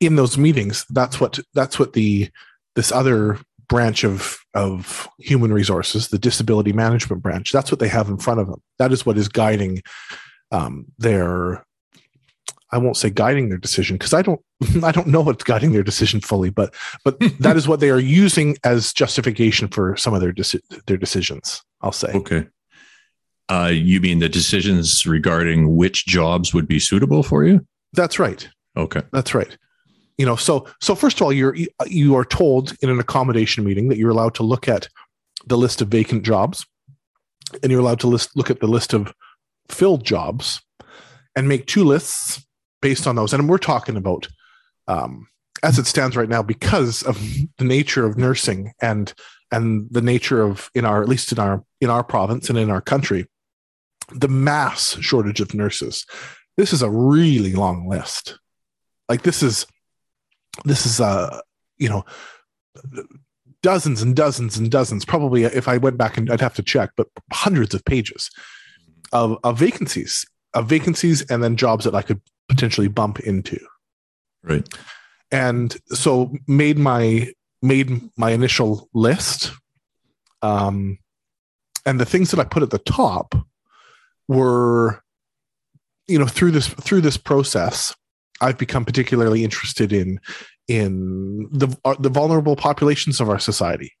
in 0.00 0.16
those 0.16 0.38
meetings, 0.38 0.86
that's 0.88 1.20
what 1.20 1.38
that's 1.52 1.78
what 1.78 1.92
the 1.92 2.30
this 2.74 2.90
other 2.90 3.38
branch 3.68 4.04
of 4.04 4.38
of 4.54 5.08
human 5.18 5.52
resources, 5.52 6.08
the 6.08 6.18
disability 6.18 6.72
management 6.72 7.22
branch, 7.22 7.52
that's 7.52 7.70
what 7.70 7.80
they 7.80 7.88
have 7.88 8.08
in 8.08 8.18
front 8.18 8.40
of 8.40 8.46
them. 8.46 8.62
That 8.78 8.92
is 8.92 9.04
what 9.04 9.18
is 9.18 9.28
guiding 9.28 9.82
um, 10.50 10.86
their 10.98 11.64
I 12.72 12.78
won't 12.78 12.96
say 12.96 13.10
guiding 13.10 13.48
their 13.48 13.58
decision 13.58 13.96
because 13.96 14.12
I 14.12 14.22
don't 14.22 14.40
I 14.82 14.92
don't 14.92 15.06
know 15.06 15.20
what's 15.20 15.44
guiding 15.44 15.72
their 15.72 15.82
decision 15.82 16.20
fully, 16.20 16.50
but 16.50 16.74
but 17.04 17.18
that 17.40 17.56
is 17.56 17.68
what 17.68 17.80
they 17.80 17.90
are 17.90 18.00
using 18.00 18.56
as 18.64 18.92
justification 18.92 19.68
for 19.68 19.96
some 19.96 20.14
of 20.14 20.20
their 20.20 20.32
deci- 20.32 20.60
their 20.86 20.96
decisions. 20.96 21.62
I'll 21.82 21.92
say. 21.92 22.12
Okay. 22.12 22.46
Uh, 23.48 23.70
you 23.72 24.00
mean 24.00 24.18
the 24.18 24.28
decisions 24.28 25.06
regarding 25.06 25.76
which 25.76 26.06
jobs 26.06 26.52
would 26.52 26.66
be 26.66 26.80
suitable 26.80 27.22
for 27.22 27.44
you? 27.44 27.64
That's 27.92 28.18
right. 28.18 28.48
Okay. 28.76 29.02
That's 29.12 29.34
right. 29.34 29.56
You 30.18 30.26
know, 30.26 30.36
so 30.36 30.66
so 30.80 30.94
first 30.94 31.18
of 31.18 31.22
all, 31.22 31.32
you're 31.32 31.56
you 31.86 32.14
are 32.16 32.24
told 32.24 32.74
in 32.80 32.88
an 32.88 33.00
accommodation 33.00 33.64
meeting 33.64 33.88
that 33.88 33.98
you're 33.98 34.10
allowed 34.10 34.34
to 34.36 34.42
look 34.42 34.68
at 34.68 34.88
the 35.46 35.58
list 35.58 35.82
of 35.82 35.88
vacant 35.88 36.24
jobs, 36.24 36.66
and 37.62 37.70
you're 37.70 37.80
allowed 37.80 38.00
to 38.00 38.06
list 38.06 38.36
look 38.36 38.50
at 38.50 38.60
the 38.60 38.66
list 38.66 38.94
of 38.94 39.12
filled 39.68 40.04
jobs, 40.04 40.62
and 41.34 41.48
make 41.48 41.66
two 41.66 41.84
lists 41.84 42.46
based 42.80 43.06
on 43.06 43.16
those. 43.16 43.32
And 43.34 43.48
we're 43.48 43.58
talking 43.58 43.96
about 43.96 44.28
um, 44.88 45.28
as 45.62 45.78
it 45.78 45.86
stands 45.86 46.16
right 46.16 46.28
now 46.28 46.42
because 46.42 47.02
of 47.02 47.20
the 47.58 47.64
nature 47.64 48.06
of 48.06 48.16
nursing 48.16 48.72
and 48.80 49.12
and 49.52 49.88
the 49.90 50.02
nature 50.02 50.42
of 50.42 50.70
in 50.74 50.84
our 50.84 51.02
at 51.02 51.08
least 51.08 51.32
in 51.32 51.38
our 51.38 51.64
in 51.80 51.90
our 51.90 52.04
province 52.04 52.48
and 52.48 52.58
in 52.58 52.70
our 52.70 52.80
country 52.80 53.26
the 54.12 54.28
mass 54.28 54.96
shortage 55.00 55.40
of 55.40 55.54
nurses 55.54 56.06
this 56.56 56.72
is 56.72 56.82
a 56.82 56.90
really 56.90 57.52
long 57.52 57.88
list 57.88 58.38
like 59.08 59.22
this 59.22 59.42
is 59.42 59.66
this 60.64 60.86
is 60.86 61.00
uh 61.00 61.40
you 61.78 61.88
know 61.88 62.04
dozens 63.62 64.02
and 64.02 64.14
dozens 64.14 64.56
and 64.56 64.70
dozens 64.70 65.04
probably 65.04 65.44
if 65.44 65.68
i 65.68 65.76
went 65.76 65.96
back 65.96 66.16
and 66.16 66.30
i'd 66.30 66.40
have 66.40 66.54
to 66.54 66.62
check 66.62 66.90
but 66.96 67.08
hundreds 67.32 67.74
of 67.74 67.84
pages 67.84 68.30
of, 69.12 69.38
of 69.44 69.58
vacancies 69.58 70.26
of 70.54 70.68
vacancies 70.68 71.22
and 71.22 71.42
then 71.42 71.56
jobs 71.56 71.84
that 71.84 71.94
i 71.94 72.02
could 72.02 72.20
potentially 72.48 72.88
bump 72.88 73.20
into. 73.20 73.58
Right. 74.42 74.66
And 75.30 75.76
so 75.88 76.32
made 76.46 76.78
my 76.78 77.32
made 77.62 77.90
my 78.16 78.30
initial 78.30 78.88
list. 78.94 79.52
Um, 80.42 80.98
and 81.84 81.98
the 81.98 82.04
things 82.04 82.30
that 82.30 82.40
I 82.40 82.44
put 82.44 82.62
at 82.62 82.70
the 82.70 82.78
top 82.78 83.34
were, 84.28 85.02
you 86.06 86.18
know, 86.18 86.26
through 86.26 86.52
this 86.52 86.68
through 86.68 87.00
this 87.00 87.16
process, 87.16 87.94
I've 88.40 88.58
become 88.58 88.84
particularly 88.84 89.44
interested 89.44 89.92
in 89.92 90.20
in 90.68 91.48
the 91.52 91.74
uh, 91.84 91.94
the 91.98 92.10
vulnerable 92.10 92.56
populations 92.56 93.20
of 93.20 93.28
our 93.28 93.38
society, 93.38 93.92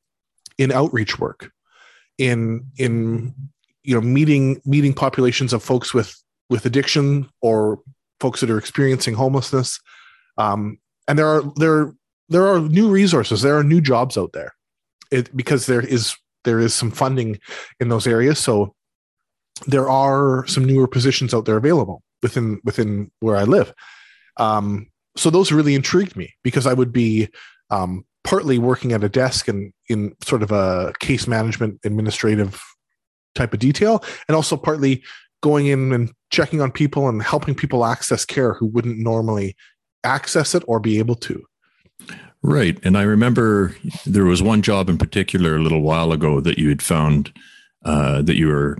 in 0.58 0.72
outreach 0.72 1.18
work, 1.18 1.50
in 2.18 2.66
in 2.76 3.34
you 3.82 3.94
know 3.94 4.00
meeting 4.00 4.60
meeting 4.64 4.92
populations 4.92 5.52
of 5.52 5.62
folks 5.62 5.94
with 5.94 6.14
with 6.50 6.66
addiction 6.66 7.28
or 7.40 7.80
folks 8.20 8.40
that 8.40 8.50
are 8.50 8.58
experiencing 8.58 9.14
homelessness. 9.14 9.80
Um, 10.38 10.78
and 11.08 11.18
there 11.18 11.28
are 11.28 11.42
there 11.56 11.94
there 12.28 12.46
are 12.46 12.60
new 12.60 12.88
resources, 12.88 13.42
there 13.42 13.56
are 13.56 13.64
new 13.64 13.80
jobs 13.80 14.18
out 14.18 14.32
there, 14.32 14.52
it, 15.10 15.34
because 15.36 15.66
there 15.66 15.84
is 15.84 16.16
there 16.44 16.60
is 16.60 16.74
some 16.74 16.90
funding 16.90 17.38
in 17.80 17.88
those 17.88 18.06
areas. 18.06 18.38
So 18.38 18.74
there 19.66 19.88
are 19.88 20.46
some 20.46 20.64
newer 20.64 20.86
positions 20.86 21.32
out 21.32 21.44
there 21.44 21.56
available 21.56 22.02
within 22.22 22.60
within 22.64 23.10
where 23.20 23.36
I 23.36 23.44
live. 23.44 23.72
Um, 24.36 24.88
so 25.16 25.30
those 25.30 25.52
really 25.52 25.74
intrigued 25.74 26.16
me 26.16 26.34
because 26.42 26.66
I 26.66 26.74
would 26.74 26.92
be 26.92 27.28
um, 27.70 28.04
partly 28.24 28.58
working 28.58 28.92
at 28.92 29.04
a 29.04 29.08
desk 29.08 29.48
and 29.48 29.72
in 29.88 30.14
sort 30.22 30.42
of 30.42 30.52
a 30.52 30.92
case 31.00 31.26
management 31.26 31.80
administrative 31.84 32.60
type 33.34 33.52
of 33.52 33.60
detail, 33.60 34.02
and 34.28 34.36
also 34.36 34.56
partly 34.56 35.02
going 35.42 35.66
in 35.66 35.92
and 35.92 36.12
checking 36.30 36.60
on 36.60 36.72
people 36.72 37.08
and 37.08 37.22
helping 37.22 37.54
people 37.54 37.84
access 37.84 38.24
care 38.24 38.54
who 38.54 38.66
wouldn't 38.66 38.98
normally 38.98 39.54
access 40.04 40.54
it 40.54 40.62
or 40.66 40.80
be 40.80 40.98
able 40.98 41.14
to. 41.14 41.42
Right. 42.42 42.78
And 42.82 42.96
I 42.96 43.02
remember 43.02 43.76
there 44.04 44.24
was 44.24 44.42
one 44.42 44.62
job 44.62 44.88
in 44.88 44.98
particular 44.98 45.56
a 45.56 45.62
little 45.62 45.82
while 45.82 46.12
ago 46.12 46.40
that 46.40 46.58
you 46.58 46.68
had 46.68 46.82
found 46.82 47.32
uh, 47.84 48.22
that 48.22 48.36
you 48.36 48.48
were 48.48 48.78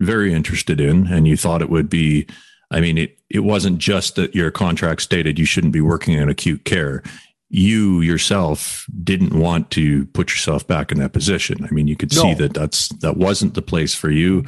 very 0.00 0.32
interested 0.32 0.80
in, 0.80 1.06
and 1.06 1.26
you 1.26 1.36
thought 1.36 1.62
it 1.62 1.70
would 1.70 1.88
be. 1.88 2.26
I 2.74 2.80
mean, 2.80 2.98
it, 2.98 3.18
it 3.30 3.40
wasn't 3.40 3.78
just 3.78 4.16
that 4.16 4.34
your 4.34 4.50
contract 4.50 5.02
stated 5.02 5.38
you 5.38 5.46
shouldn't 5.46 5.72
be 5.72 5.80
working 5.80 6.14
in 6.14 6.28
acute 6.28 6.64
care. 6.64 7.02
You 7.48 8.00
yourself 8.00 8.84
didn't 9.02 9.38
want 9.38 9.70
to 9.72 10.06
put 10.06 10.30
yourself 10.30 10.66
back 10.66 10.92
in 10.92 10.98
that 10.98 11.12
position. 11.12 11.64
I 11.64 11.70
mean, 11.70 11.86
you 11.86 11.96
could 11.96 12.14
no. 12.14 12.22
see 12.22 12.34
that 12.34 12.52
that's 12.52 12.88
that 12.88 13.16
wasn't 13.16 13.54
the 13.54 13.62
place 13.62 13.94
for 13.94 14.10
you 14.10 14.44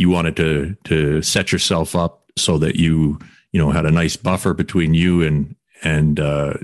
you 0.00 0.08
wanted 0.08 0.34
to 0.34 0.74
to 0.84 1.20
set 1.20 1.52
yourself 1.52 1.94
up 1.94 2.32
so 2.38 2.56
that 2.56 2.76
you 2.76 3.18
you 3.52 3.60
know 3.60 3.70
had 3.70 3.84
a 3.84 3.90
nice 3.90 4.16
buffer 4.16 4.54
between 4.54 4.94
you 4.94 5.22
and 5.22 5.54
and 5.82 6.18
uh, 6.18 6.54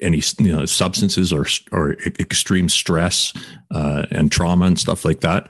any 0.00 0.20
you 0.40 0.50
know 0.50 0.64
substances 0.64 1.32
or 1.32 1.46
or 1.70 1.92
extreme 2.18 2.68
stress 2.68 3.32
uh, 3.70 4.06
and 4.10 4.32
trauma 4.32 4.66
and 4.66 4.76
stuff 4.76 5.04
like 5.04 5.20
that 5.20 5.48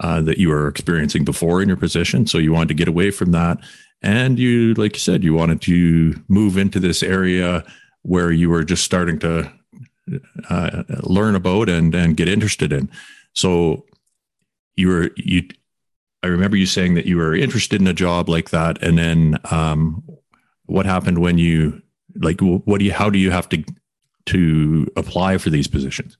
uh, 0.00 0.20
that 0.20 0.36
you 0.36 0.50
were 0.50 0.68
experiencing 0.68 1.24
before 1.24 1.62
in 1.62 1.68
your 1.68 1.78
position. 1.78 2.26
So 2.26 2.36
you 2.36 2.52
wanted 2.52 2.68
to 2.68 2.74
get 2.74 2.88
away 2.88 3.10
from 3.10 3.32
that, 3.32 3.56
and 4.02 4.38
you, 4.38 4.74
like 4.74 4.94
you 4.94 5.00
said, 5.00 5.22
you 5.22 5.34
wanted 5.34 5.60
to 5.62 6.14
move 6.28 6.56
into 6.56 6.80
this 6.80 7.02
area 7.02 7.64
where 8.02 8.32
you 8.32 8.50
were 8.50 8.64
just 8.64 8.84
starting 8.84 9.18
to 9.20 9.50
uh, 10.50 10.82
learn 11.02 11.34
about 11.34 11.68
and 11.68 11.94
and 11.94 12.16
get 12.16 12.28
interested 12.28 12.72
in. 12.72 12.90
So 13.34 13.86
you 14.76 14.88
were 14.88 15.10
you. 15.16 15.48
I 16.24 16.28
remember 16.28 16.56
you 16.56 16.66
saying 16.66 16.94
that 16.94 17.06
you 17.06 17.16
were 17.16 17.34
interested 17.34 17.80
in 17.80 17.86
a 17.86 17.92
job 17.92 18.28
like 18.28 18.50
that, 18.50 18.82
and 18.82 18.98
then 18.98 19.38
um, 19.50 20.02
what 20.66 20.86
happened 20.86 21.18
when 21.18 21.38
you 21.38 21.82
like? 22.16 22.40
What 22.40 22.78
do 22.78 22.84
you? 22.84 22.92
How 22.92 23.10
do 23.10 23.18
you 23.18 23.30
have 23.30 23.48
to 23.50 23.64
to 24.26 24.90
apply 24.96 25.38
for 25.38 25.50
these 25.50 25.68
positions? 25.68 26.16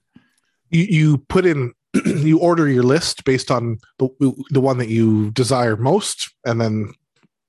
You, 0.71 0.85
you 0.85 1.19
put 1.19 1.47
in 1.47 1.73
you 2.05 2.39
order 2.39 2.69
your 2.69 2.83
list 2.83 3.25
based 3.25 3.51
on 3.51 3.79
the 3.99 4.09
the 4.51 4.61
one 4.61 4.79
that 4.79 4.89
you 4.89 5.31
desire 5.33 5.77
most, 5.77 6.31
and 6.45 6.61
then 6.61 6.93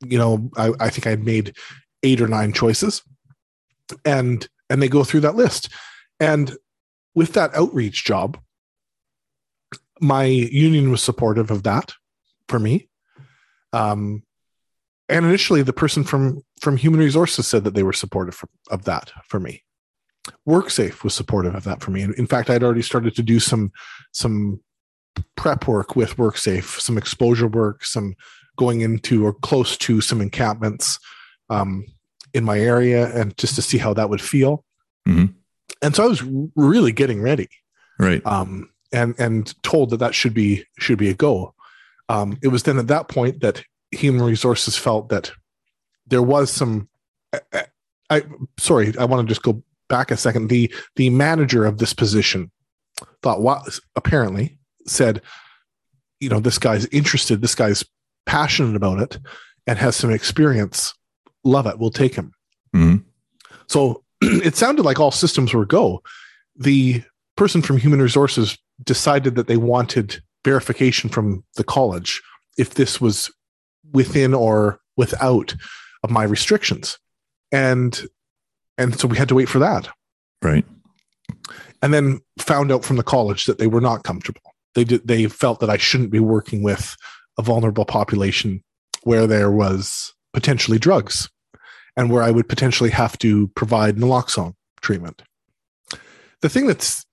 you 0.04 0.18
know 0.18 0.50
I, 0.58 0.74
I 0.80 0.90
think 0.90 1.08
I 1.08 1.16
made 1.16 1.56
eight 2.04 2.22
or 2.22 2.28
nine 2.28 2.54
choices, 2.54 3.02
and 4.06 4.48
and 4.70 4.82
they 4.82 4.88
go 4.88 5.04
through 5.04 5.22
that 5.22 5.36
list, 5.36 5.70
and 6.20 6.56
with 7.16 7.34
that 7.34 7.54
outreach 7.56 8.06
job, 8.06 8.40
my 10.00 10.26
union 10.26 10.92
was 10.92 11.02
supportive 11.02 11.52
of 11.52 11.64
that 11.64 11.94
for 12.48 12.60
me. 12.60 12.90
Um, 13.72 14.24
and 15.10 15.26
initially, 15.26 15.62
the 15.62 15.74
person 15.74 16.04
from 16.04 16.42
from 16.62 16.78
human 16.78 17.00
resources 17.00 17.48
said 17.48 17.64
that 17.66 17.74
they 17.74 17.84
were 17.84 17.94
supportive 17.94 18.42
of 18.72 18.86
that 18.86 19.12
for 19.28 19.40
me. 19.40 19.64
WorkSafe 20.48 21.04
was 21.04 21.14
supportive 21.14 21.56
of 21.56 21.66
that 21.66 21.82
for 21.82 21.92
me. 21.92 22.02
And 22.02 22.16
in 22.16 22.28
fact, 22.28 22.50
I'd 22.50 22.64
already 22.64 22.82
started 22.82 23.16
to 23.16 23.24
do 23.24 23.40
some 23.40 23.72
some 24.12 24.62
prep 25.36 25.68
work 25.68 25.96
with 25.96 26.16
WorkSafe, 26.16 26.80
some 26.80 26.98
exposure 26.98 27.48
work, 27.48 27.84
some 27.86 28.16
going 28.58 28.82
into 28.82 29.26
or 29.26 29.34
close 29.34 29.78
to 29.78 30.02
some 30.02 30.22
encampments 30.22 31.00
um, 31.50 31.86
in 32.34 32.44
my 32.44 32.60
area, 32.60 33.14
and 33.16 33.38
just 33.38 33.56
to 33.56 33.62
see 33.62 33.78
how 33.78 33.94
that 33.94 34.10
would 34.10 34.22
feel. 34.22 34.64
Mm-hmm. 35.08 35.34
And 35.82 35.96
so 35.96 36.04
I 36.04 36.08
was 36.08 36.24
really 36.56 36.92
getting 36.92 37.22
ready, 37.22 37.50
right? 38.00 38.26
Um, 38.26 38.70
and 38.92 39.16
and 39.20 39.54
told 39.64 39.90
that 39.90 39.98
that 39.98 40.16
should 40.16 40.34
be 40.34 40.66
should 40.80 40.98
be 40.98 41.10
a 41.10 41.14
go. 41.14 41.54
Um, 42.10 42.38
it 42.42 42.50
was 42.50 42.64
then 42.64 42.78
at 42.78 42.88
that 42.88 43.08
point 43.08 43.42
that 43.42 43.64
human 43.92 44.24
resources 44.24 44.78
felt 44.78 45.10
that 45.10 45.32
there 46.08 46.24
was 46.24 46.52
some. 46.52 46.90
I, 47.34 47.66
I 48.10 48.24
sorry, 48.60 48.94
I 48.98 49.06
want 49.06 49.28
to 49.28 49.32
just 49.32 49.44
go 49.44 49.64
back 49.94 50.10
a 50.12 50.18
second, 50.18 50.48
the 50.48 50.74
the 50.96 51.10
manager 51.10 51.66
of 51.66 51.78
this 51.78 51.94
position 51.94 52.52
thought 53.22 53.42
what 53.42 53.80
apparently 53.96 54.58
said, 54.88 55.22
you 56.20 56.30
know, 56.30 56.40
this 56.40 56.58
guy's 56.58 56.86
interested, 56.88 57.42
this 57.42 57.56
guy's 57.56 57.84
passionate 58.26 58.76
about 58.76 59.00
it, 59.00 59.20
and 59.68 59.78
has 59.78 59.96
some 59.96 60.12
experience. 60.12 60.94
Love 61.44 61.68
it. 61.68 61.80
We'll 61.80 61.90
take 61.92 62.16
him. 62.16 62.34
Mm-hmm. 62.76 62.98
So 63.68 64.04
it 64.22 64.56
sounded 64.56 64.84
like 64.84 65.00
all 65.00 65.12
systems 65.12 65.54
were 65.54 65.66
go. 65.66 66.02
The 66.56 67.04
person 67.36 67.62
from 67.62 67.78
human 67.78 68.02
resources 68.02 68.58
decided 68.84 69.36
that 69.36 69.48
they 69.48 69.58
wanted 69.58 70.22
verification 70.46 71.10
from 71.10 71.44
the 71.56 71.64
college 71.64 72.22
if 72.58 72.76
this 72.76 73.00
was 73.00 73.32
within 73.94 74.34
or 74.34 74.80
without 74.98 75.56
of 76.04 76.12
my 76.12 76.24
restrictions. 76.24 77.00
And 77.52 78.08
and 78.78 79.00
so 79.00 79.08
we 79.08 79.18
had 79.18 79.30
to 79.30 79.36
wait 79.36 79.50
for 79.50 79.60
that. 79.60 79.88
Right. 80.42 80.66
And 81.82 81.94
then 81.94 82.20
found 82.40 82.72
out 82.72 82.84
from 82.84 82.98
the 82.98 83.04
college 83.04 83.46
that 83.46 83.60
they 83.60 83.68
were 83.68 83.82
not 83.82 84.04
comfortable. 84.04 84.42
They 84.74 84.84
did, 84.84 85.08
they 85.08 85.28
felt 85.28 85.60
that 85.60 85.70
I 85.70 85.78
shouldn't 85.78 86.10
be 86.10 86.20
working 86.20 86.64
with 86.64 86.96
a 87.38 87.42
vulnerable 87.42 87.86
population 87.86 88.64
where 89.04 89.28
there 89.28 89.52
was 89.52 90.14
potentially 90.34 90.80
drugs 90.80 91.30
and 91.96 92.10
where 92.10 92.24
I 92.24 92.32
would 92.32 92.50
potentially 92.50 92.90
have 92.90 93.18
to 93.20 93.48
provide 93.50 93.98
naloxone 93.98 94.54
treatment. 94.82 95.22
The 96.42 96.50
thing 96.50 96.68
that's 96.68 97.06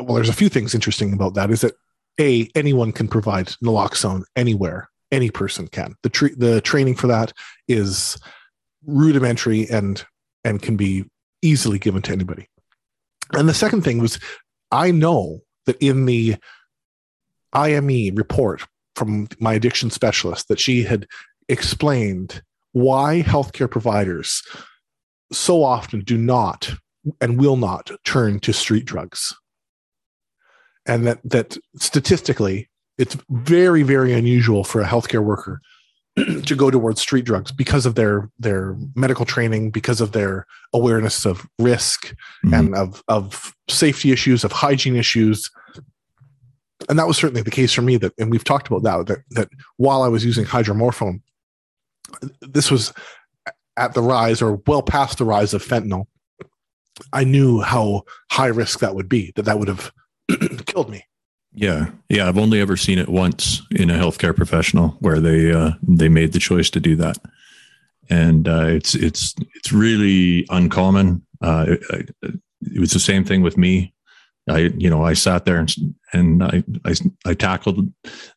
well, 0.00 0.14
there's 0.14 0.28
a 0.28 0.34
few 0.34 0.48
things 0.48 0.74
interesting 0.74 1.12
about 1.12 1.34
that 1.34 1.50
is 1.50 1.60
that 1.60 1.74
a 2.20 2.48
anyone 2.54 2.92
can 2.92 3.08
provide 3.08 3.48
naloxone 3.62 4.22
anywhere 4.36 4.88
any 5.12 5.30
person 5.30 5.68
can 5.68 5.94
the 6.02 6.08
tra- 6.08 6.34
the 6.34 6.60
training 6.60 6.94
for 6.94 7.06
that 7.06 7.32
is 7.68 8.18
rudimentary 8.86 9.68
and 9.68 10.04
and 10.44 10.62
can 10.62 10.76
be 10.76 11.04
easily 11.44 11.78
given 11.78 12.02
to 12.02 12.12
anybody. 12.12 12.48
And 13.32 13.48
the 13.48 13.54
second 13.54 13.82
thing 13.82 13.98
was, 13.98 14.18
I 14.70 14.90
know 14.90 15.40
that 15.66 15.76
in 15.80 16.06
the 16.06 16.36
IME 17.52 18.14
report 18.14 18.66
from 18.94 19.28
my 19.38 19.54
addiction 19.54 19.90
specialist 19.90 20.48
that 20.48 20.60
she 20.60 20.82
had 20.82 21.06
explained 21.48 22.42
why 22.72 23.22
healthcare 23.22 23.70
providers 23.70 24.42
so 25.32 25.62
often 25.62 26.00
do 26.00 26.16
not 26.16 26.72
and 27.20 27.38
will 27.38 27.56
not 27.56 27.90
turn 28.04 28.40
to 28.40 28.52
street 28.52 28.84
drugs. 28.84 29.34
And 30.86 31.06
that 31.06 31.20
that 31.24 31.56
statistically 31.76 32.68
it's 32.98 33.16
very 33.30 33.82
very 33.82 34.12
unusual 34.12 34.64
for 34.64 34.80
a 34.80 34.86
healthcare 34.86 35.24
worker 35.24 35.60
to 36.44 36.54
go 36.54 36.70
towards 36.70 37.00
street 37.00 37.24
drugs 37.24 37.50
because 37.50 37.86
of 37.86 37.96
their 37.96 38.30
their 38.38 38.76
medical 38.94 39.24
training, 39.24 39.70
because 39.70 40.00
of 40.00 40.12
their 40.12 40.46
awareness 40.72 41.24
of 41.24 41.46
risk 41.58 42.14
mm-hmm. 42.44 42.54
and 42.54 42.74
of 42.74 43.02
of 43.08 43.54
safety 43.68 44.12
issues, 44.12 44.44
of 44.44 44.52
hygiene 44.52 44.96
issues. 44.96 45.50
And 46.88 46.98
that 46.98 47.06
was 47.06 47.16
certainly 47.16 47.42
the 47.42 47.50
case 47.50 47.72
for 47.72 47.82
me. 47.82 47.96
That 47.96 48.12
and 48.18 48.30
we've 48.30 48.44
talked 48.44 48.66
about 48.66 48.82
that 48.82 49.06
that, 49.06 49.18
that 49.30 49.48
while 49.76 50.02
I 50.02 50.08
was 50.08 50.24
using 50.24 50.44
hydromorphone, 50.44 51.20
this 52.40 52.70
was 52.70 52.92
at 53.76 53.94
the 53.94 54.02
rise 54.02 54.42
or 54.42 54.56
well 54.66 54.82
past 54.82 55.18
the 55.18 55.24
rise 55.24 55.54
of 55.54 55.64
fentanyl. 55.64 56.06
I 57.12 57.24
knew 57.24 57.60
how 57.60 58.02
high 58.30 58.46
risk 58.46 58.80
that 58.80 58.94
would 58.94 59.08
be. 59.08 59.32
That 59.36 59.44
that 59.44 59.58
would 59.58 59.68
have 59.68 59.92
killed 60.66 60.90
me. 60.90 61.04
Yeah, 61.54 61.90
yeah. 62.08 62.28
I've 62.28 62.38
only 62.38 62.60
ever 62.60 62.76
seen 62.76 62.98
it 62.98 63.08
once 63.08 63.62
in 63.70 63.88
a 63.88 63.94
healthcare 63.94 64.34
professional 64.34 64.90
where 65.00 65.20
they 65.20 65.52
uh, 65.52 65.72
they 65.82 66.08
made 66.08 66.32
the 66.32 66.40
choice 66.40 66.68
to 66.70 66.80
do 66.80 66.96
that, 66.96 67.16
and 68.10 68.48
uh, 68.48 68.66
it's 68.66 68.94
it's 68.94 69.34
it's 69.54 69.72
really 69.72 70.46
uncommon. 70.50 71.24
Uh, 71.40 71.66
it, 71.68 72.14
it, 72.22 72.80
was 72.80 72.92
the 72.92 72.98
same 72.98 73.24
thing 73.24 73.42
with 73.42 73.56
me. 73.56 73.93
I 74.48 74.72
you 74.76 74.90
know 74.90 75.02
I 75.02 75.14
sat 75.14 75.44
there 75.44 75.58
and 75.58 75.74
and 76.12 76.42
I, 76.42 76.62
I 76.84 76.94
I 77.24 77.34
tackled 77.34 77.90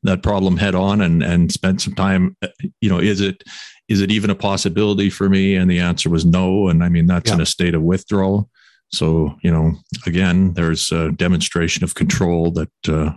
that 0.04 0.24
problem 0.24 0.58
head 0.58 0.76
on 0.76 1.02
and 1.02 1.22
and 1.22 1.52
spent 1.52 1.82
some 1.82 1.96
time. 1.96 2.38
You 2.82 2.90
know, 2.90 3.00
is 3.00 3.20
it 3.22 3.44
is 3.90 4.02
it 4.02 4.12
even 4.12 4.30
a 4.30 4.36
possibility 4.36 5.10
for 5.10 5.30
me? 5.30 5.56
And 5.56 5.70
the 5.70 5.80
answer 5.80 6.10
was 6.10 6.26
no. 6.26 6.70
And 6.70 6.84
I 6.84 6.90
mean 6.90 7.08
that's 7.08 7.30
yeah. 7.30 7.36
in 7.36 7.42
a 7.42 7.46
state 7.46 7.76
of 7.76 7.82
withdrawal. 7.82 8.50
So, 8.90 9.36
you 9.42 9.52
know, 9.52 9.74
again, 10.06 10.54
there's 10.54 10.92
a 10.94 11.12
demonstration 11.12 11.84
of 11.84 11.96
control 11.96 12.52
that 12.52 12.72
uh, 12.88 13.12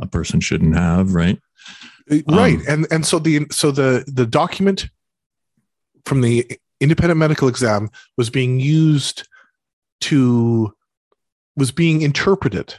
a 0.00 0.06
person 0.06 0.40
shouldn't 0.40 0.74
have, 0.74 1.14
right? 1.14 1.38
Uh, 2.10 2.18
right, 2.28 2.58
um, 2.58 2.64
and 2.68 2.86
and 2.90 3.06
so 3.06 3.20
the 3.20 3.46
so 3.50 3.70
the 3.70 4.04
the 4.08 4.26
document 4.26 4.88
from 6.04 6.20
the 6.22 6.58
independent 6.80 7.18
medical 7.18 7.46
exam 7.46 7.88
was 8.16 8.30
being 8.30 8.58
used 8.58 9.28
to 10.00 10.74
was 11.56 11.72
being 11.72 12.02
interpreted 12.02 12.74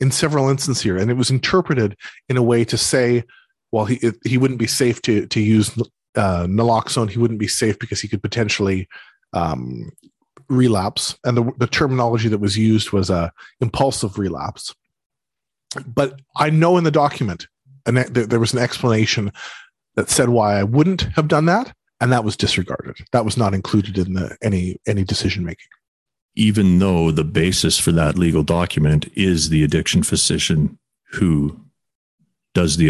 in 0.00 0.10
several 0.10 0.48
instances 0.48 0.82
here, 0.82 0.96
and 0.96 1.10
it 1.10 1.16
was 1.16 1.30
interpreted 1.30 1.96
in 2.28 2.36
a 2.36 2.42
way 2.42 2.64
to 2.64 2.76
say, 2.76 3.24
well, 3.72 3.84
he 3.84 4.00
he 4.24 4.38
wouldn't 4.38 4.58
be 4.58 4.66
safe 4.66 5.00
to 5.02 5.26
to 5.26 5.40
use 5.40 5.76
uh, 6.16 6.46
naloxone. 6.46 7.10
He 7.10 7.18
wouldn't 7.18 7.40
be 7.40 7.48
safe 7.48 7.78
because 7.78 8.00
he 8.00 8.08
could 8.08 8.22
potentially 8.22 8.88
um, 9.32 9.90
relapse, 10.48 11.16
and 11.24 11.36
the, 11.36 11.52
the 11.58 11.66
terminology 11.66 12.28
that 12.28 12.38
was 12.38 12.56
used 12.56 12.92
was 12.92 13.10
a 13.10 13.32
impulsive 13.60 14.18
relapse. 14.18 14.74
But 15.86 16.20
I 16.36 16.50
know 16.50 16.76
in 16.76 16.84
the 16.84 16.90
document, 16.90 17.48
and 17.86 17.98
there 17.98 18.40
was 18.40 18.52
an 18.52 18.60
explanation 18.60 19.32
that 19.96 20.10
said 20.10 20.28
why 20.28 20.58
I 20.58 20.62
wouldn't 20.62 21.02
have 21.16 21.28
done 21.28 21.46
that, 21.46 21.74
and 22.00 22.12
that 22.12 22.24
was 22.24 22.36
disregarded. 22.36 22.96
That 23.12 23.24
was 23.24 23.36
not 23.36 23.54
included 23.54 23.98
in 23.98 24.14
the 24.14 24.36
any 24.42 24.76
any 24.86 25.04
decision 25.04 25.44
making. 25.44 25.68
Even 26.36 26.78
though 26.78 27.10
the 27.10 27.24
basis 27.24 27.78
for 27.78 27.92
that 27.92 28.18
legal 28.18 28.42
document 28.42 29.10
is 29.14 29.48
the 29.48 29.62
addiction 29.62 30.02
physician 30.02 30.78
who 31.12 31.60
does 32.54 32.76
the 32.76 32.88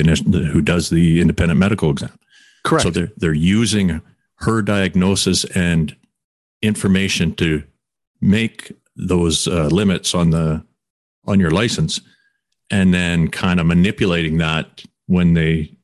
who 0.52 0.60
does 0.60 0.90
the 0.90 1.20
independent 1.20 1.58
medical 1.58 1.90
exam. 1.90 2.18
Correct. 2.64 2.82
So 2.82 2.90
they're 2.90 3.12
they're 3.16 3.34
using 3.34 4.00
her 4.36 4.62
diagnosis 4.62 5.44
and 5.44 5.94
information 6.62 7.34
to 7.34 7.62
make 8.20 8.72
those 8.96 9.46
uh, 9.46 9.66
limits 9.66 10.14
on 10.14 10.30
the 10.30 10.64
on 11.26 11.40
your 11.40 11.50
license 11.50 12.00
and 12.70 12.92
then 12.94 13.28
kind 13.28 13.60
of 13.60 13.66
manipulating 13.66 14.38
that 14.38 14.82
when 15.06 15.34
they 15.34 15.76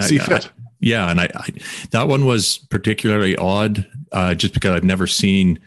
see 0.00 0.18
fit. 0.18 0.46
I, 0.46 0.50
yeah, 0.80 1.10
and 1.10 1.20
I, 1.20 1.28
I, 1.34 1.48
that 1.90 2.08
one 2.08 2.26
was 2.26 2.58
particularly 2.58 3.36
odd, 3.36 3.86
uh, 4.12 4.34
just 4.34 4.54
because 4.54 4.72
I've 4.72 4.84
never 4.84 5.06
seen 5.06 5.60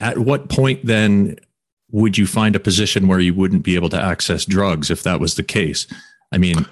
at 0.00 0.18
what 0.18 0.48
point 0.48 0.84
then 0.84 1.36
would 1.90 2.16
you 2.16 2.26
find 2.26 2.56
a 2.56 2.60
position 2.60 3.08
where 3.08 3.20
you 3.20 3.34
wouldn't 3.34 3.62
be 3.62 3.74
able 3.74 3.88
to 3.90 4.00
access 4.00 4.44
drugs 4.44 4.90
if 4.90 5.02
that 5.02 5.20
was 5.20 5.34
the 5.34 5.42
case? 5.42 5.86
I 6.32 6.38
mean, 6.38 6.66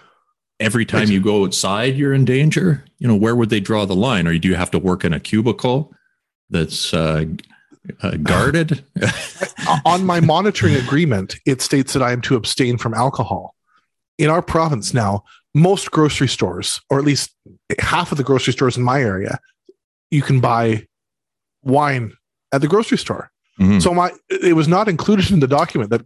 every 0.60 0.84
time 0.84 1.10
you 1.10 1.20
go 1.20 1.44
outside, 1.44 1.96
you're 1.96 2.14
in 2.14 2.24
danger. 2.24 2.84
You 2.98 3.08
know, 3.08 3.16
where 3.16 3.36
would 3.36 3.50
they 3.50 3.60
draw 3.60 3.84
the 3.84 3.96
line? 3.96 4.26
Or 4.26 4.36
do 4.38 4.48
you 4.48 4.54
have 4.54 4.70
to 4.72 4.78
work 4.78 5.04
in 5.04 5.12
a 5.12 5.20
cubicle 5.20 5.92
that's 6.50 6.94
uh, 6.94 7.24
uh, 8.02 8.16
guarded? 8.22 8.84
On 9.84 10.04
my 10.04 10.20
monitoring 10.20 10.76
agreement, 10.76 11.36
it 11.46 11.60
states 11.60 11.92
that 11.92 12.02
I 12.02 12.12
am 12.12 12.20
to 12.22 12.36
abstain 12.36 12.78
from 12.78 12.94
alcohol. 12.94 13.54
In 14.18 14.30
our 14.30 14.42
province 14.42 14.94
now, 14.94 15.24
most 15.54 15.90
grocery 15.90 16.28
stores, 16.28 16.80
or 16.90 16.98
at 16.98 17.04
least 17.04 17.30
half 17.78 18.12
of 18.12 18.18
the 18.18 18.24
grocery 18.24 18.52
stores 18.52 18.76
in 18.76 18.82
my 18.82 19.00
area, 19.00 19.38
you 20.10 20.22
can 20.22 20.40
buy 20.40 20.86
wine 21.62 22.12
at 22.52 22.60
the 22.60 22.68
grocery 22.68 22.98
store. 22.98 23.30
Mm-hmm. 23.58 23.80
So 23.80 23.92
my 23.92 24.12
it 24.28 24.54
was 24.54 24.68
not 24.68 24.88
included 24.88 25.30
in 25.30 25.40
the 25.40 25.48
document 25.48 25.90
that 25.90 26.02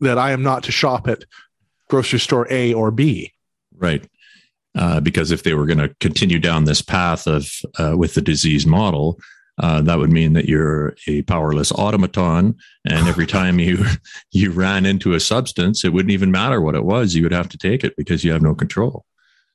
that 0.00 0.18
I 0.18 0.32
am 0.32 0.42
not 0.42 0.64
to 0.64 0.72
shop 0.72 1.08
at 1.08 1.24
grocery 1.88 2.18
store 2.18 2.46
A 2.50 2.72
or 2.74 2.90
B. 2.90 3.32
Right. 3.76 4.06
Uh, 4.74 5.00
because 5.00 5.30
if 5.30 5.42
they 5.42 5.52
were 5.52 5.66
going 5.66 5.78
to 5.78 5.94
continue 6.00 6.38
down 6.38 6.64
this 6.64 6.80
path 6.80 7.26
of 7.26 7.50
uh, 7.78 7.94
with 7.96 8.14
the 8.14 8.22
disease 8.22 8.66
model, 8.66 9.18
uh, 9.58 9.82
that 9.82 9.98
would 9.98 10.10
mean 10.10 10.32
that 10.32 10.46
you're 10.46 10.94
a 11.06 11.20
powerless 11.22 11.70
automaton, 11.72 12.56
and 12.86 13.06
every 13.06 13.26
time 13.38 13.58
you 13.58 13.84
you 14.30 14.50
ran 14.50 14.86
into 14.86 15.12
a 15.12 15.20
substance, 15.20 15.84
it 15.84 15.92
wouldn't 15.92 16.12
even 16.12 16.30
matter 16.30 16.60
what 16.60 16.74
it 16.74 16.84
was; 16.84 17.14
you 17.14 17.22
would 17.22 17.32
have 17.32 17.50
to 17.50 17.58
take 17.58 17.84
it 17.84 17.94
because 17.96 18.24
you 18.24 18.32
have 18.32 18.42
no 18.42 18.54
control. 18.54 19.04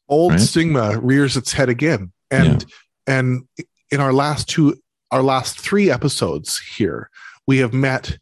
Old 0.07 0.33
right? 0.33 0.39
stigma 0.39 0.99
rears 0.99 1.35
its 1.35 1.51
head 1.51 1.69
again, 1.69 2.11
and 2.29 2.61
yeah. 2.61 3.19
and 3.19 3.47
in 3.89 3.99
our 3.99 4.13
last 4.13 4.47
two, 4.47 4.79
our 5.11 5.23
last 5.23 5.59
three 5.59 5.89
episodes 5.89 6.59
here, 6.59 7.09
we 7.45 7.59
have 7.59 7.73
met 7.73 8.17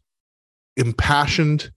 impassioned 0.76 1.70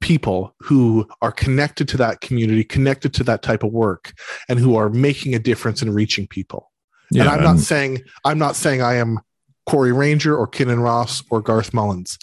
people 0.00 0.54
who 0.60 1.08
are 1.22 1.32
connected 1.32 1.88
to 1.88 1.96
that 1.96 2.20
community, 2.20 2.62
connected 2.62 3.12
to 3.14 3.24
that 3.24 3.42
type 3.42 3.62
of 3.62 3.72
work, 3.72 4.12
and 4.48 4.58
who 4.58 4.76
are 4.76 4.88
making 4.88 5.34
a 5.34 5.38
difference 5.38 5.82
in 5.82 5.92
reaching 5.92 6.26
people. 6.26 6.70
Yeah, 7.10 7.22
and 7.22 7.30
I'm 7.30 7.42
not 7.42 7.58
saying 7.58 8.02
I'm 8.24 8.38
not 8.38 8.54
saying 8.54 8.82
I 8.82 8.94
am 8.94 9.18
Corey 9.66 9.92
Ranger 9.92 10.36
or 10.36 10.46
Kinnan 10.46 10.82
Ross 10.82 11.22
or 11.30 11.40
Garth 11.40 11.72
Mullins, 11.72 12.18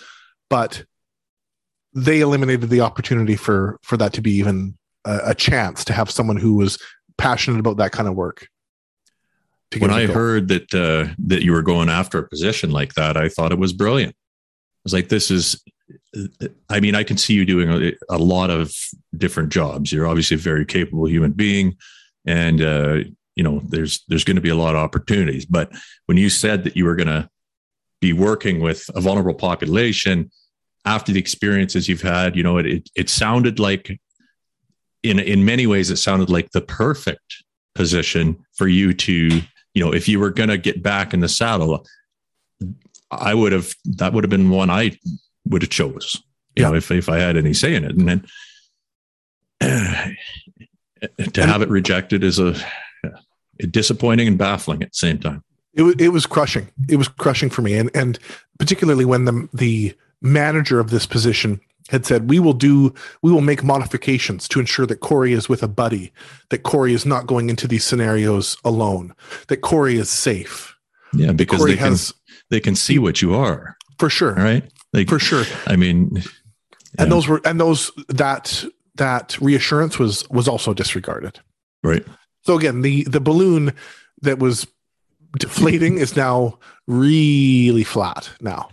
but 0.50 0.86
they 1.94 2.22
eliminated 2.22 2.70
the 2.70 2.82
opportunity 2.82 3.36
for 3.36 3.80
for 3.82 3.98
that 3.98 4.14
to 4.14 4.22
be 4.22 4.32
even 4.32 4.78
a, 5.06 5.20
a 5.26 5.36
chance 5.36 5.84
to 5.86 5.94
have 5.94 6.12
someone 6.12 6.38
who 6.38 6.54
was 6.56 6.78
passionate 7.18 7.60
about 7.60 7.78
that 7.78 7.92
kind 7.92 8.08
of 8.08 8.16
work. 8.16 8.48
When 9.82 9.92
I 9.92 10.06
heard 10.06 10.48
that 10.50 10.74
uh, 10.74 11.14
that 11.28 11.44
you 11.44 11.52
were 11.52 11.62
going 11.62 11.90
after 11.90 12.20
a 12.20 12.28
position 12.28 12.72
like 12.72 12.94
that, 12.96 13.18
I 13.18 13.30
thought 13.30 13.52
it 13.52 13.60
was 13.60 13.74
brilliant. 13.74 14.14
I 14.14 14.82
was 14.84 14.94
like, 14.94 15.10
"This 15.10 15.32
is." 15.32 15.62
I 16.70 16.80
mean, 16.80 16.96
I 16.96 17.04
can 17.04 17.18
see 17.18 17.34
you 17.34 17.46
doing 17.46 17.70
a, 17.70 17.94
a 18.10 18.18
lot 18.18 18.50
of 18.50 18.74
different 19.16 19.50
jobs. 19.50 19.92
You're 19.92 20.08
obviously 20.08 20.36
a 20.36 20.40
very 20.40 20.66
capable 20.66 21.08
human 21.08 21.32
being, 21.32 21.78
and 22.26 22.62
uh, 22.62 22.98
you 23.36 23.44
know 23.44 23.62
there's 23.68 24.04
there's 24.08 24.24
going 24.24 24.36
to 24.36 24.42
be 24.42 24.50
a 24.50 24.56
lot 24.56 24.76
of 24.76 24.82
opportunities 24.82 25.46
but 25.46 25.72
when 26.06 26.18
you 26.18 26.30
said 26.30 26.64
that 26.64 26.76
you 26.76 26.86
were 26.86 26.96
going 26.96 27.08
to 27.08 27.30
be 28.02 28.14
working 28.14 28.60
with 28.60 28.90
a 28.96 29.02
vulnerable 29.02 29.34
population 29.34 30.32
after 30.86 31.12
the 31.12 31.20
experiences 31.20 31.88
you've 31.88 32.02
had 32.02 32.36
you 32.36 32.44
know 32.44 32.58
it, 32.58 32.66
it, 32.66 32.90
it 32.96 33.10
sounded 33.10 33.60
like 33.60 34.00
in 35.04 35.20
in 35.20 35.46
many 35.46 35.68
ways 35.68 35.92
it 35.92 35.98
sounded 35.98 36.30
like 36.30 36.50
the 36.52 36.62
perfect 36.62 37.44
position 37.74 38.38
for 38.54 38.68
you 38.68 38.94
to 38.94 39.42
you 39.76 39.86
know 39.86 39.94
if 39.94 40.08
you 40.08 40.20
were 40.20 40.32
going 40.32 40.50
to 40.50 40.58
get 40.58 40.82
back 40.82 41.14
in 41.14 41.20
the 41.20 41.30
saddle 41.30 41.86
i 43.12 43.34
would 43.34 43.52
have 43.52 43.76
that 43.86 44.12
would 44.14 44.24
have 44.24 44.32
been 44.32 44.50
one 44.50 44.72
i 44.72 44.98
would 45.46 45.62
have 45.62 45.70
chose 45.70 46.22
you 46.56 46.64
yeah. 46.64 46.70
know 46.70 46.76
if, 46.76 46.90
if 46.90 47.08
i 47.10 47.18
had 47.18 47.38
any 47.38 47.54
say 47.54 47.76
in 47.76 47.86
it 47.86 47.96
and 47.96 48.10
then 48.10 48.26
uh, 49.62 50.10
to 51.34 51.46
have 51.46 51.62
it 51.62 51.70
rejected 51.70 52.24
is 52.24 52.40
a 52.40 52.56
disappointing 53.64 54.28
and 54.28 54.38
baffling 54.38 54.84
at 54.84 54.92
the 54.92 54.98
same 54.98 55.20
time. 55.20 55.44
It 55.74 55.82
was 55.84 55.96
it 56.00 56.10
was 56.10 56.26
crushing. 56.26 56.70
It 56.90 56.96
was 56.96 57.08
crushing 57.08 57.50
for 57.50 57.62
me, 57.62 57.74
and 57.76 57.90
and 57.94 58.18
particularly 58.60 59.06
when 59.06 59.26
the 59.26 59.50
the 59.54 59.96
manager 60.22 60.80
of 60.80 60.90
this 60.90 61.06
position 61.06 61.60
had 61.90 62.06
said, 62.06 62.30
"We 62.30 62.40
will 62.40 62.54
do, 62.54 62.94
we 63.22 63.32
will 63.32 63.42
make 63.42 63.64
modifications 63.64 64.48
to 64.50 64.60
ensure 64.60 64.86
that 64.88 65.02
Corey 65.02 65.34
is 65.34 65.48
with 65.48 65.62
a 65.64 65.68
buddy, 65.68 66.12
that 66.50 66.64
Corey 66.64 66.94
is 66.94 67.06
not 67.06 67.28
going 67.28 67.50
into 67.50 67.68
these 67.68 67.84
scenarios 67.84 68.58
alone, 68.64 69.14
that 69.48 69.58
Corey 69.58 69.98
is 69.98 70.10
safe." 70.10 70.76
Yeah, 71.14 71.32
because 71.32 71.60
Corey 71.60 71.74
they 71.74 71.78
has, 71.78 72.12
can 72.12 72.36
they 72.50 72.60
can 72.60 72.76
see 72.76 73.00
what 73.00 73.22
you 73.22 73.36
are 73.36 73.78
for 74.00 74.10
sure, 74.10 74.34
right? 74.34 74.64
Like, 74.94 75.10
for 75.10 75.20
sure. 75.20 75.44
I 75.68 75.76
mean, 75.76 76.24
and 76.98 77.12
those 77.12 77.28
were 77.28 77.42
and 77.46 77.60
those 77.60 77.92
that 78.10 78.66
that 78.96 79.40
reassurance 79.42 80.00
was 80.00 80.28
was 80.30 80.48
also 80.48 80.74
disregarded. 80.74 81.40
Right. 81.84 82.06
So 82.42 82.58
again, 82.58 82.82
the 82.82 83.04
the 83.04 83.20
balloon 83.20 83.74
that 84.22 84.40
was 84.40 84.68
deflating 85.38 85.98
is 85.98 86.16
now 86.16 86.60
really 86.88 87.84
flat 87.84 88.30
now. 88.42 88.70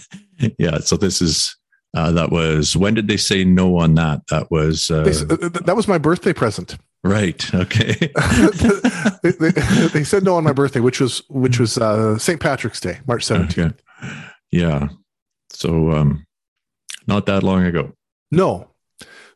yeah. 0.58 0.78
So 0.78 0.96
this 0.96 1.22
is 1.22 1.56
uh, 1.94 2.12
that 2.12 2.30
was 2.30 2.76
when 2.76 2.94
did 2.94 3.08
they 3.08 3.16
say 3.16 3.44
no 3.44 3.78
on 3.78 3.94
that? 3.94 4.26
That 4.28 4.50
was 4.50 4.90
uh, 4.90 5.02
they, 5.02 5.48
that 5.48 5.76
was 5.76 5.88
my 5.88 5.98
birthday 5.98 6.32
present. 6.32 6.76
Right. 7.02 7.52
Okay. 7.54 7.94
they, 9.22 9.30
they, 9.30 9.50
they, 9.92 10.04
said 10.04 10.22
no 10.22 10.36
on 10.36 10.44
my 10.44 10.52
birthday, 10.52 10.80
which 10.80 11.00
was 11.00 11.22
which 11.30 11.58
was 11.58 11.78
uh, 11.78 12.18
St. 12.18 12.38
Patrick's 12.38 12.80
Day, 12.80 13.00
March 13.06 13.24
seventeenth. 13.24 13.80
Okay. 14.02 14.10
Yeah. 14.52 14.88
So 15.50 15.92
um, 15.92 16.26
not 17.06 17.26
that 17.26 17.42
long 17.42 17.64
ago. 17.64 17.92
No. 18.30 18.68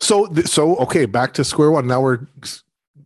So 0.00 0.32
so 0.44 0.76
okay, 0.76 1.06
back 1.06 1.32
to 1.34 1.44
square 1.44 1.70
one. 1.70 1.86
Now 1.86 2.02
we're 2.02 2.26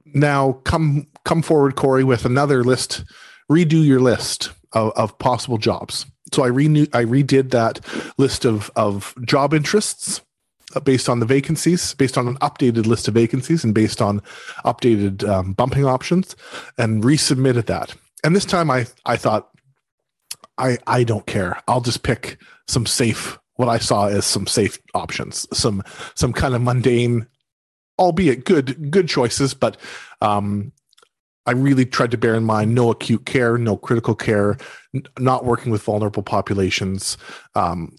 now 0.05 0.53
come 0.65 1.07
come 1.25 1.41
forward, 1.41 1.77
Corey, 1.77 2.05
with 2.05 2.25
another 2.25 2.65
list. 2.65 3.05
Redo 3.51 3.83
your 3.83 4.01
list 4.01 4.51
of, 4.73 4.93
of 4.93 5.19
possible 5.19 5.57
jobs. 5.57 6.05
So 6.33 6.45
I 6.45 6.49
renew 6.49 6.87
I 6.93 7.05
redid 7.05 7.51
that 7.51 7.81
list 8.19 8.45
of 8.45 8.71
of 8.77 9.15
job 9.25 9.55
interests 9.55 10.21
uh, 10.75 10.81
based 10.81 11.09
on 11.09 11.21
the 11.21 11.27
vacancies, 11.27 11.95
based 11.95 12.19
on 12.19 12.29
an 12.29 12.37
updated 12.37 12.87
list 12.87 13.09
of 13.09 13.15
vacancies, 13.15 13.65
and 13.65 13.75
based 13.75 14.03
on 14.03 14.21
updated 14.65 15.27
um, 15.29 15.53
bumping 15.53 15.85
options, 15.85 16.37
and 16.77 17.03
resubmitted 17.03 17.67
that. 17.67 17.95
And 18.25 18.35
this 18.35 18.45
time, 18.45 18.71
I 18.71 18.87
I 19.07 19.17
thought, 19.17 19.49
I 20.59 20.79
I 20.87 21.05
don't 21.05 21.27
care. 21.27 21.63
I'll 21.69 21.81
just 21.81 22.03
pick 22.03 22.39
some 22.67 22.87
safe. 22.87 23.39
What 23.55 23.69
I 23.69 23.79
saw 23.79 24.07
as 24.07 24.25
some 24.25 24.47
safe 24.47 24.79
options, 24.95 25.47
some 25.53 25.83
some 26.15 26.33
kind 26.33 26.55
of 26.55 26.63
mundane 26.63 27.27
albeit 27.99 28.45
good 28.45 28.91
good 28.91 29.09
choices, 29.09 29.55
but 29.55 29.77
um, 30.21 30.73
I 31.47 31.53
really 31.53 31.87
tried 31.87 32.11
to 32.13 32.19
bear 32.19 32.35
in 32.35 32.45
mind 32.45 32.75
no 32.75 32.91
acute 32.91 33.27
care, 33.27 33.59
no 33.59 33.77
critical 33.77 34.15
care, 34.15 34.57
not 35.19 35.45
working 35.45 35.73
with 35.73 35.83
vulnerable 35.83 36.23
populations. 36.23 37.17
Um, 37.55 37.97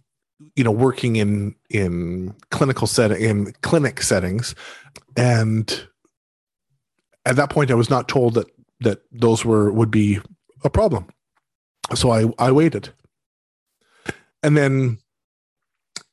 you 0.56 0.64
know, 0.64 0.72
working 0.72 1.18
in 1.18 1.56
in 1.70 2.34
clinical 2.50 2.88
setting 2.88 3.22
in 3.22 3.54
clinic 3.62 4.02
settings, 4.02 4.56
and 5.18 5.88
at 7.26 7.36
that 7.36 7.50
point, 7.50 7.72
I 7.72 7.76
was 7.76 7.90
not 7.90 8.08
told 8.08 8.36
that 8.36 8.48
that 8.82 9.02
those 9.12 9.44
were 9.44 9.72
would 9.72 9.92
be 9.92 10.20
a 10.64 10.70
problem. 10.70 11.08
So 11.94 12.12
I 12.12 12.32
I 12.40 12.52
waited, 12.52 12.90
and 14.44 14.56
then 14.56 15.00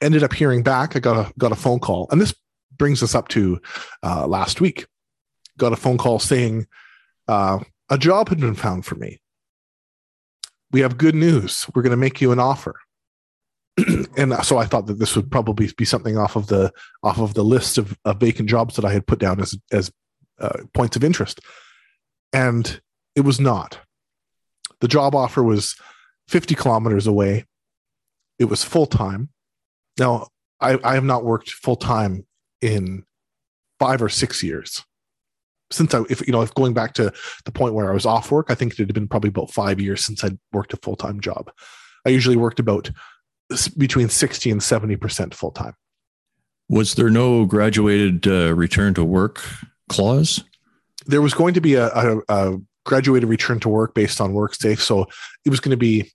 ended 0.00 0.22
up 0.22 0.32
hearing 0.32 0.62
back. 0.62 0.96
I 0.96 0.98
got 0.98 1.16
a 1.28 1.32
got 1.38 1.52
a 1.52 1.56
phone 1.56 1.78
call, 1.78 2.08
and 2.10 2.20
this 2.20 2.34
brings 2.76 3.02
us 3.02 3.14
up 3.14 3.28
to 3.28 3.60
uh, 4.02 4.26
last 4.26 4.60
week. 4.60 4.86
Got 5.58 5.72
a 5.72 5.76
phone 5.76 5.98
call 5.98 6.18
saying 6.18 6.66
uh, 7.28 7.60
a 7.88 7.98
job 7.98 8.28
had 8.28 8.40
been 8.40 8.54
found 8.54 8.84
for 8.84 8.96
me. 8.96 9.20
We 10.72 10.80
have 10.80 10.98
good 10.98 11.14
news. 11.14 11.66
We're 11.74 11.82
going 11.82 11.92
to 11.92 11.96
make 11.96 12.20
you 12.20 12.32
an 12.32 12.38
offer. 12.38 12.76
and 14.16 14.34
so 14.42 14.58
I 14.58 14.64
thought 14.64 14.86
that 14.86 14.98
this 14.98 15.14
would 15.16 15.30
probably 15.30 15.70
be 15.76 15.84
something 15.84 16.16
off 16.16 16.36
of 16.36 16.46
the 16.46 16.72
off 17.02 17.18
of 17.18 17.34
the 17.34 17.44
list 17.44 17.78
of, 17.78 17.96
of 18.04 18.18
vacant 18.18 18.48
jobs 18.48 18.76
that 18.76 18.84
I 18.84 18.92
had 18.92 19.06
put 19.06 19.18
down 19.18 19.40
as 19.40 19.56
as 19.70 19.92
uh, 20.40 20.58
points 20.72 20.96
of 20.96 21.04
interest, 21.04 21.40
and 22.32 22.80
it 23.14 23.20
was 23.20 23.38
not. 23.38 23.78
The 24.80 24.88
job 24.88 25.14
offer 25.14 25.42
was 25.42 25.76
50 26.28 26.54
kilometers 26.54 27.06
away. 27.06 27.44
It 28.38 28.46
was 28.46 28.64
full 28.64 28.86
time. 28.86 29.30
Now 29.98 30.28
I, 30.60 30.78
I 30.82 30.94
have 30.94 31.04
not 31.04 31.24
worked 31.24 31.50
full 31.50 31.76
time 31.76 32.26
in 32.60 33.04
five 33.78 34.02
or 34.02 34.08
six 34.08 34.42
years 34.42 34.84
since 35.70 35.94
I, 35.94 36.02
if 36.08 36.26
you 36.26 36.32
know, 36.32 36.42
if 36.42 36.54
going 36.54 36.74
back 36.74 36.94
to 36.94 37.12
the 37.44 37.52
point 37.52 37.74
where 37.74 37.90
I 37.90 37.94
was 37.94 38.06
off 38.06 38.30
work, 38.30 38.46
I 38.50 38.54
think 38.54 38.72
it 38.72 38.78
had 38.78 38.94
been 38.94 39.08
probably 39.08 39.28
about 39.28 39.50
five 39.50 39.80
years 39.80 40.04
since 40.04 40.22
I'd 40.22 40.38
worked 40.52 40.72
a 40.72 40.76
full 40.78 40.96
time 40.96 41.20
job. 41.20 41.50
I 42.06 42.10
usually 42.10 42.36
worked 42.36 42.60
about 42.60 42.90
between 43.76 44.08
60 44.08 44.50
and 44.50 44.60
70% 44.60 45.34
full 45.34 45.50
time. 45.50 45.74
Was 46.68 46.94
there 46.94 47.10
no 47.10 47.44
graduated 47.44 48.26
uh, 48.26 48.54
return 48.54 48.94
to 48.94 49.04
work 49.04 49.42
clause? 49.88 50.42
There 51.06 51.22
was 51.22 51.34
going 51.34 51.54
to 51.54 51.60
be 51.60 51.74
a, 51.74 51.86
a, 51.88 52.20
a 52.28 52.58
graduated 52.84 53.28
return 53.28 53.60
to 53.60 53.68
work 53.68 53.94
based 53.94 54.20
on 54.20 54.32
WorkSafe. 54.32 54.80
So 54.80 55.06
it 55.44 55.50
was 55.50 55.60
going 55.60 55.70
to 55.70 55.76
be 55.76 56.10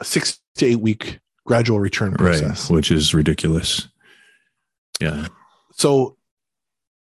a 0.00 0.04
six 0.04 0.38
to 0.56 0.66
eight 0.66 0.80
week 0.80 1.20
gradual 1.46 1.80
return 1.80 2.12
process. 2.14 2.70
Right, 2.70 2.74
which 2.74 2.90
is 2.90 3.14
ridiculous. 3.14 3.88
Yeah. 5.00 5.28
So 5.72 6.16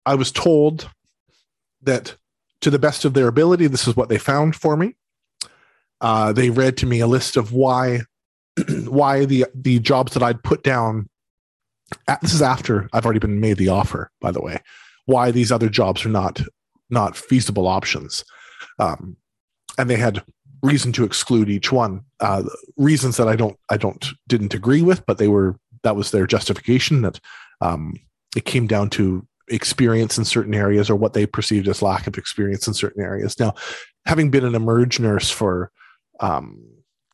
I 0.06 0.16
was 0.16 0.32
told 0.32 0.90
that 1.86 2.16
to 2.62 2.70
the 2.70 2.80
best 2.80 3.06
of 3.06 3.14
their 3.14 3.28
ability, 3.28 3.68
this 3.68 3.88
is 3.88 3.96
what 3.96 4.10
they 4.10 4.18
found 4.18 4.56
for 4.56 4.76
me. 4.76 4.96
Uh, 6.02 6.34
they 6.34 6.50
read 6.50 6.78
to 6.78 6.86
me 6.86 7.00
a 7.00 7.08
list 7.08 7.38
of 7.38 7.54
why 7.54 8.02
why 8.86 9.26
the 9.26 9.46
the 9.54 9.80
jobs 9.80 10.14
that 10.14 10.24
I'd 10.24 10.44
put 10.44 10.64
down. 10.64 11.10
This 12.22 12.34
is 12.34 12.42
after 12.42 12.90
I've 12.94 13.06
already 13.06 13.20
been 13.20 13.40
made 13.40 13.58
the 13.58 13.70
offer, 13.70 14.12
by 14.20 14.32
the 14.32 14.42
way. 14.42 14.60
Why 15.06 15.32
these 15.32 15.52
other 15.52 15.70
jobs 15.70 16.06
are 16.06 16.10
not 16.10 16.42
not 16.90 17.16
feasible 17.16 17.68
options, 17.68 18.24
um, 18.80 19.18
and 19.78 19.90
they 19.90 19.96
had 19.96 20.24
reason 20.64 20.92
to 20.94 21.04
exclude 21.04 21.50
each 21.50 21.72
one. 21.72 22.02
Uh, 22.20 22.44
reasons 22.78 23.18
that 23.18 23.28
I 23.28 23.36
don't 23.36 23.58
I 23.70 23.78
don't 23.78 24.06
didn't 24.28 24.54
agree 24.54 24.82
with, 24.82 25.06
but 25.06 25.18
they 25.18 25.28
were 25.28 25.58
that 25.84 25.96
was 25.96 26.12
their 26.12 26.26
justification 26.26 27.04
that 27.04 27.20
um, 27.62 27.94
it 28.36 28.46
came 28.46 28.68
down 28.68 28.90
to 28.92 29.26
experience 29.50 30.18
in 30.18 30.26
certain 30.26 30.54
areas 30.54 30.90
or 30.90 30.96
what 30.96 31.14
they 31.14 31.26
perceived 31.26 31.68
as 31.68 31.82
lack 31.82 32.08
of 32.08 32.18
experience 32.18 32.68
in 32.68 32.74
certain 32.74 33.04
areas. 33.04 33.40
Now, 33.40 33.54
having 34.06 34.30
been 34.32 34.46
an 34.46 34.56
emerge 34.56 35.00
nurse 35.00 35.30
for 35.30 35.72
um, 36.20 36.64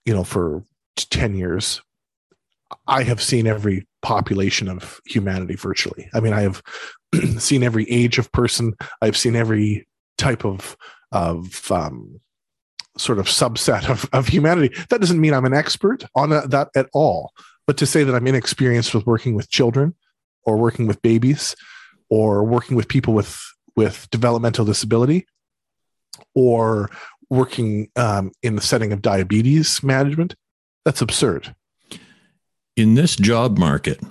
you 0.05 0.13
know 0.13 0.23
for 0.23 0.63
10 0.97 1.35
years 1.35 1.81
i 2.87 3.03
have 3.03 3.21
seen 3.21 3.47
every 3.47 3.87
population 4.01 4.67
of 4.67 4.99
humanity 5.05 5.55
virtually. 5.55 6.09
I 6.13 6.19
mean 6.19 6.33
i 6.33 6.41
have 6.41 6.61
seen 7.37 7.63
every 7.63 7.89
age 7.89 8.17
of 8.17 8.31
person. 8.31 8.73
I've 9.01 9.17
seen 9.17 9.35
every 9.35 9.87
type 10.17 10.45
of 10.45 10.77
of 11.11 11.69
um, 11.71 12.19
sort 12.97 13.19
of 13.19 13.25
subset 13.25 13.89
of, 13.89 14.09
of 14.13 14.27
humanity. 14.27 14.73
That 14.89 15.01
doesn't 15.01 15.19
mean 15.19 15.33
i'm 15.33 15.45
an 15.45 15.53
expert 15.53 16.03
on 16.15 16.31
a, 16.31 16.47
that 16.47 16.69
at 16.75 16.87
all. 16.93 17.31
But 17.67 17.77
to 17.77 17.85
say 17.85 18.03
that 18.03 18.15
i'm 18.15 18.27
inexperienced 18.27 18.93
with 18.93 19.05
working 19.05 19.35
with 19.35 19.49
children 19.49 19.95
or 20.43 20.57
working 20.57 20.87
with 20.87 21.01
babies 21.01 21.55
or 22.11 22.43
working 22.43 22.77
with 22.77 22.87
people 22.87 23.15
with 23.15 23.41
with 23.75 24.07
developmental 24.11 24.65
disability 24.65 25.25
or 26.35 26.89
working 27.29 27.89
um, 27.95 28.31
in 28.43 28.55
the 28.55 28.61
setting 28.61 28.91
of 28.91 29.01
diabetes 29.01 29.81
management 29.81 30.35
that's 30.85 31.01
absurd. 31.01 31.55
In 32.75 32.95
this 32.95 33.15
job 33.15 33.57
market, 33.57 34.01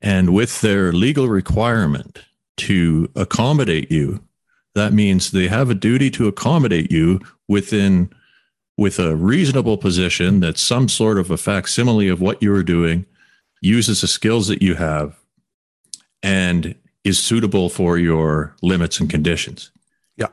and 0.00 0.34
with 0.34 0.60
their 0.60 0.92
legal 0.92 1.28
requirement 1.28 2.18
to 2.56 3.08
accommodate 3.14 3.90
you, 3.90 4.20
that 4.74 4.92
means 4.92 5.30
they 5.30 5.48
have 5.48 5.70
a 5.70 5.74
duty 5.74 6.10
to 6.10 6.26
accommodate 6.26 6.90
you 6.90 7.20
within 7.46 8.10
with 8.76 8.98
a 8.98 9.16
reasonable 9.16 9.76
position 9.76 10.40
that's 10.40 10.62
some 10.62 10.88
sort 10.88 11.18
of 11.18 11.30
a 11.30 11.36
facsimile 11.36 12.08
of 12.08 12.20
what 12.20 12.42
you 12.42 12.52
are 12.54 12.62
doing, 12.62 13.04
uses 13.60 14.00
the 14.00 14.06
skills 14.08 14.46
that 14.46 14.62
you 14.62 14.76
have, 14.76 15.18
and 16.22 16.74
is 17.08 17.18
suitable 17.18 17.68
for 17.68 17.98
your 17.98 18.54
limits 18.62 19.00
and 19.00 19.10
conditions. 19.10 19.70
Yeah. 20.16 20.28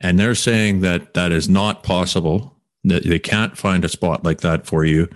And 0.00 0.18
they're 0.18 0.34
saying 0.34 0.80
that 0.80 1.14
that 1.14 1.32
is 1.32 1.48
not 1.48 1.82
possible 1.82 2.56
that 2.84 3.04
they 3.04 3.18
can't 3.18 3.56
find 3.56 3.84
a 3.84 3.88
spot 3.88 4.24
like 4.24 4.40
that 4.40 4.66
for 4.66 4.84
you 4.84 5.08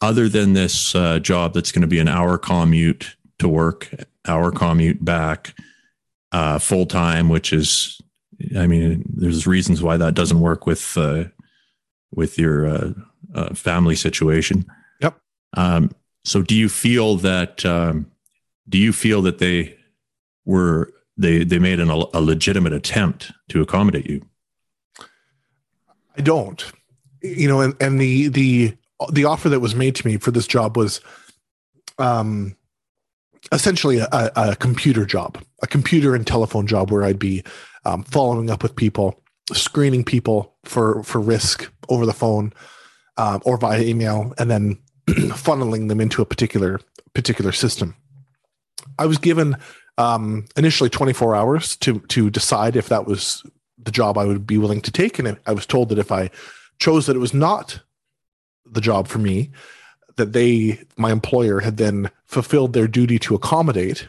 other 0.00 0.28
than 0.28 0.52
this 0.52 0.94
uh, 0.94 1.18
job 1.20 1.54
that's 1.54 1.70
going 1.70 1.82
to 1.82 1.88
be 1.88 2.00
an 2.00 2.08
hour 2.08 2.36
commute 2.36 3.16
to 3.38 3.48
work, 3.48 3.88
hour 4.26 4.50
commute 4.50 5.04
back, 5.04 5.54
uh, 6.32 6.58
full 6.58 6.86
time, 6.86 7.28
which 7.28 7.52
is, 7.52 8.00
I 8.56 8.66
mean, 8.66 9.04
there's 9.08 9.46
reasons 9.46 9.82
why 9.82 9.96
that 9.96 10.14
doesn't 10.14 10.40
work 10.40 10.66
with 10.66 10.96
uh, 10.96 11.24
with 12.14 12.38
your 12.38 12.66
uh, 12.66 12.92
uh, 13.34 13.54
family 13.54 13.94
situation. 13.94 14.66
Yep. 15.00 15.18
Um, 15.56 15.90
so, 16.24 16.42
do 16.42 16.56
you 16.56 16.68
feel 16.68 17.16
that? 17.18 17.64
Um, 17.64 18.10
do 18.68 18.78
you 18.78 18.92
feel 18.92 19.22
that 19.22 19.38
they 19.38 19.76
were 20.44 20.92
they 21.16 21.44
they 21.44 21.58
made 21.58 21.80
an, 21.80 21.90
a 21.90 22.20
legitimate 22.20 22.72
attempt 22.72 23.32
to 23.48 23.60
accommodate 23.62 24.08
you? 24.08 24.24
I 26.16 26.20
don't 26.22 26.72
you 27.22 27.48
know, 27.48 27.60
and, 27.60 27.74
and 27.80 28.00
the 28.00 28.28
the 28.28 28.76
the 29.10 29.24
offer 29.24 29.48
that 29.48 29.60
was 29.60 29.74
made 29.74 29.94
to 29.96 30.06
me 30.06 30.16
for 30.16 30.30
this 30.30 30.46
job 30.46 30.76
was 30.76 31.00
um 31.98 32.56
essentially 33.50 33.98
a, 33.98 34.08
a 34.36 34.56
computer 34.56 35.04
job, 35.04 35.42
a 35.62 35.66
computer 35.66 36.14
and 36.14 36.26
telephone 36.26 36.66
job 36.66 36.90
where 36.90 37.02
I'd 37.02 37.18
be 37.18 37.42
um, 37.84 38.04
following 38.04 38.50
up 38.50 38.62
with 38.62 38.76
people, 38.76 39.20
screening 39.52 40.04
people 40.04 40.54
for 40.64 41.02
for 41.02 41.20
risk 41.20 41.70
over 41.88 42.06
the 42.06 42.12
phone 42.12 42.52
um, 43.16 43.42
or 43.44 43.56
via 43.56 43.82
email, 43.82 44.34
and 44.38 44.50
then 44.50 44.78
funneling 45.06 45.88
them 45.88 46.00
into 46.00 46.22
a 46.22 46.26
particular 46.26 46.80
particular 47.14 47.52
system. 47.52 47.94
I 48.98 49.06
was 49.06 49.18
given 49.18 49.56
um, 50.02 50.46
initially 50.56 50.90
24 50.90 51.36
hours 51.36 51.76
to 51.76 52.00
to 52.08 52.30
decide 52.30 52.76
if 52.76 52.88
that 52.88 53.06
was 53.06 53.44
the 53.78 53.92
job 53.92 54.18
I 54.18 54.24
would 54.24 54.46
be 54.46 54.58
willing 54.58 54.80
to 54.82 54.90
take, 54.90 55.18
and 55.18 55.38
I 55.46 55.52
was 55.52 55.66
told 55.66 55.88
that 55.88 55.98
if 55.98 56.10
I 56.10 56.30
chose 56.78 57.06
that 57.06 57.16
it 57.16 57.20
was 57.20 57.34
not 57.34 57.80
the 58.66 58.80
job 58.80 59.08
for 59.08 59.18
me, 59.18 59.50
that 60.16 60.32
they, 60.32 60.80
my 60.96 61.12
employer, 61.12 61.60
had 61.60 61.76
then 61.76 62.10
fulfilled 62.24 62.72
their 62.72 62.88
duty 62.88 63.18
to 63.20 63.34
accommodate, 63.34 64.08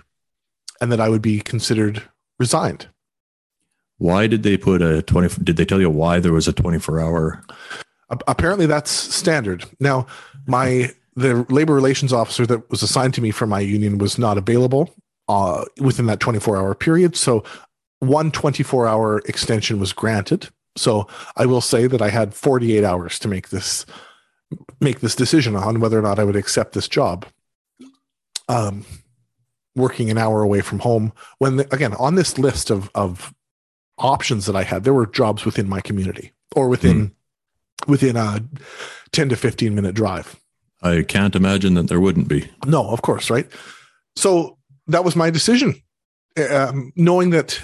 and 0.82 0.92
that 0.92 1.00
I 1.00 1.10
would 1.10 1.22
be 1.22 1.40
considered 1.40 2.04
resigned. 2.40 2.88
Why 3.98 4.28
did 4.28 4.44
they 4.44 4.58
put 4.58 4.82
a 4.82 5.02
20? 5.04 5.44
Did 5.44 5.58
they 5.58 5.66
tell 5.66 5.80
you 5.80 5.90
why 5.90 6.20
there 6.20 6.34
was 6.34 6.48
a 6.48 6.54
24 6.54 7.00
hour? 7.00 7.44
Apparently, 8.28 8.66
that's 8.66 8.92
standard. 8.92 9.66
Now, 9.80 10.08
my 10.48 10.92
the 11.16 11.46
labor 11.50 11.74
relations 11.74 12.12
officer 12.12 12.46
that 12.48 12.70
was 12.72 12.82
assigned 12.82 13.14
to 13.14 13.22
me 13.22 13.30
for 13.30 13.46
my 13.46 13.60
union 13.60 14.00
was 14.00 14.18
not 14.18 14.38
available 14.38 14.94
uh, 15.28 15.66
within 15.80 16.06
that 16.08 16.20
24 16.20 16.58
hour 16.58 16.76
period. 16.76 17.16
So, 17.16 17.44
one 18.00 18.32
24 18.32 18.88
hour 18.88 19.20
extension 19.20 19.80
was 19.80 19.94
granted 19.94 20.50
so 20.76 21.08
I 21.36 21.46
will 21.46 21.62
say 21.62 21.88
that 21.88 22.02
I 22.02 22.10
had 22.10 22.34
48 22.34 22.84
hours 22.84 23.20
to 23.20 23.28
make 23.28 23.50
this 23.50 23.86
make 24.80 25.00
this 25.00 25.16
decision 25.16 25.56
on 25.56 25.80
whether 25.80 25.98
or 25.98 26.02
not 26.02 26.20
I 26.20 26.24
would 26.24 26.36
accept 26.36 26.74
this 26.74 26.88
job. 26.88 27.26
Um, 28.48 28.86
working 29.76 30.12
an 30.12 30.18
hour 30.18 30.42
away 30.42 30.62
from 30.62 30.80
home. 30.80 31.14
When 31.40 31.58
the, 31.58 31.74
again 31.74 31.94
on 31.94 32.16
this 32.16 32.38
list 32.38 32.70
of 32.70 32.90
of 32.96 33.34
options 33.98 34.46
that 34.46 34.56
I 34.56 34.64
had, 34.64 34.84
there 34.84 34.94
were 34.94 35.06
jobs 35.06 35.46
within 35.46 35.70
my 35.70 35.82
community 35.82 36.32
or 36.56 36.68
within 36.68 37.10
mm. 37.10 37.88
within 37.88 38.16
a 38.16 38.44
10 39.12 39.30
to 39.30 39.36
15 39.36 39.76
minute 39.76 39.96
drive. 39.96 40.40
I 40.82 41.04
can't 41.04 41.36
imagine 41.36 41.76
that 41.76 41.88
there 41.88 42.02
wouldn't 42.02 42.28
be. 42.28 42.50
No, 42.66 42.90
of 42.90 43.04
course, 43.04 43.30
right? 43.30 43.48
So 44.16 44.58
that 44.88 45.04
was 45.04 45.16
my 45.16 45.30
decision, 45.30 45.76
um, 46.50 46.92
knowing 46.96 47.32
that 47.32 47.64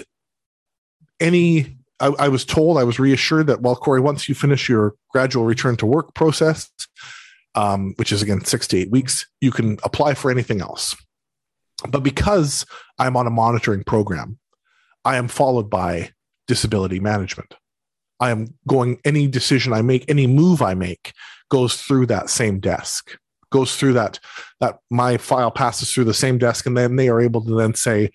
any 1.18 1.76
I, 2.00 2.06
I, 2.18 2.28
was 2.28 2.44
told, 2.44 2.78
I 2.78 2.84
was 2.84 2.98
reassured 2.98 3.46
that, 3.48 3.60
well, 3.60 3.76
Corey, 3.76 4.00
once 4.00 4.28
you 4.28 4.34
finish 4.34 4.68
your 4.68 4.94
gradual 5.10 5.44
return 5.44 5.76
to 5.76 5.86
work 5.86 6.14
process, 6.14 6.70
um, 7.54 7.94
which 7.96 8.10
is 8.10 8.22
again 8.22 8.44
six 8.44 8.66
to 8.68 8.78
eight 8.78 8.90
weeks, 8.90 9.26
you 9.40 9.50
can 9.50 9.78
apply 9.84 10.14
for 10.14 10.30
anything 10.30 10.60
else. 10.60 10.96
But 11.88 12.02
because 12.02 12.64
I'm 12.98 13.16
on 13.16 13.26
a 13.26 13.30
monitoring 13.30 13.84
program, 13.84 14.38
I 15.04 15.16
am 15.16 15.28
followed 15.28 15.70
by 15.70 16.12
disability 16.46 17.00
management. 17.00 17.54
I 18.18 18.30
am 18.30 18.54
going, 18.66 18.98
any 19.04 19.26
decision 19.28 19.72
I 19.72 19.82
make, 19.82 20.04
any 20.08 20.26
move 20.26 20.60
I 20.60 20.74
make 20.74 21.12
goes 21.50 21.76
through 21.76 22.06
that 22.06 22.28
same 22.28 22.60
desk, 22.60 23.16
goes 23.50 23.76
through 23.76 23.94
that, 23.94 24.18
that 24.60 24.78
my 24.90 25.16
file 25.16 25.50
passes 25.50 25.92
through 25.92 26.04
the 26.04 26.14
same 26.14 26.38
desk. 26.38 26.66
And 26.66 26.76
then 26.76 26.96
they 26.96 27.08
are 27.08 27.20
able 27.20 27.44
to 27.44 27.54
then 27.54 27.74
say, 27.74 28.10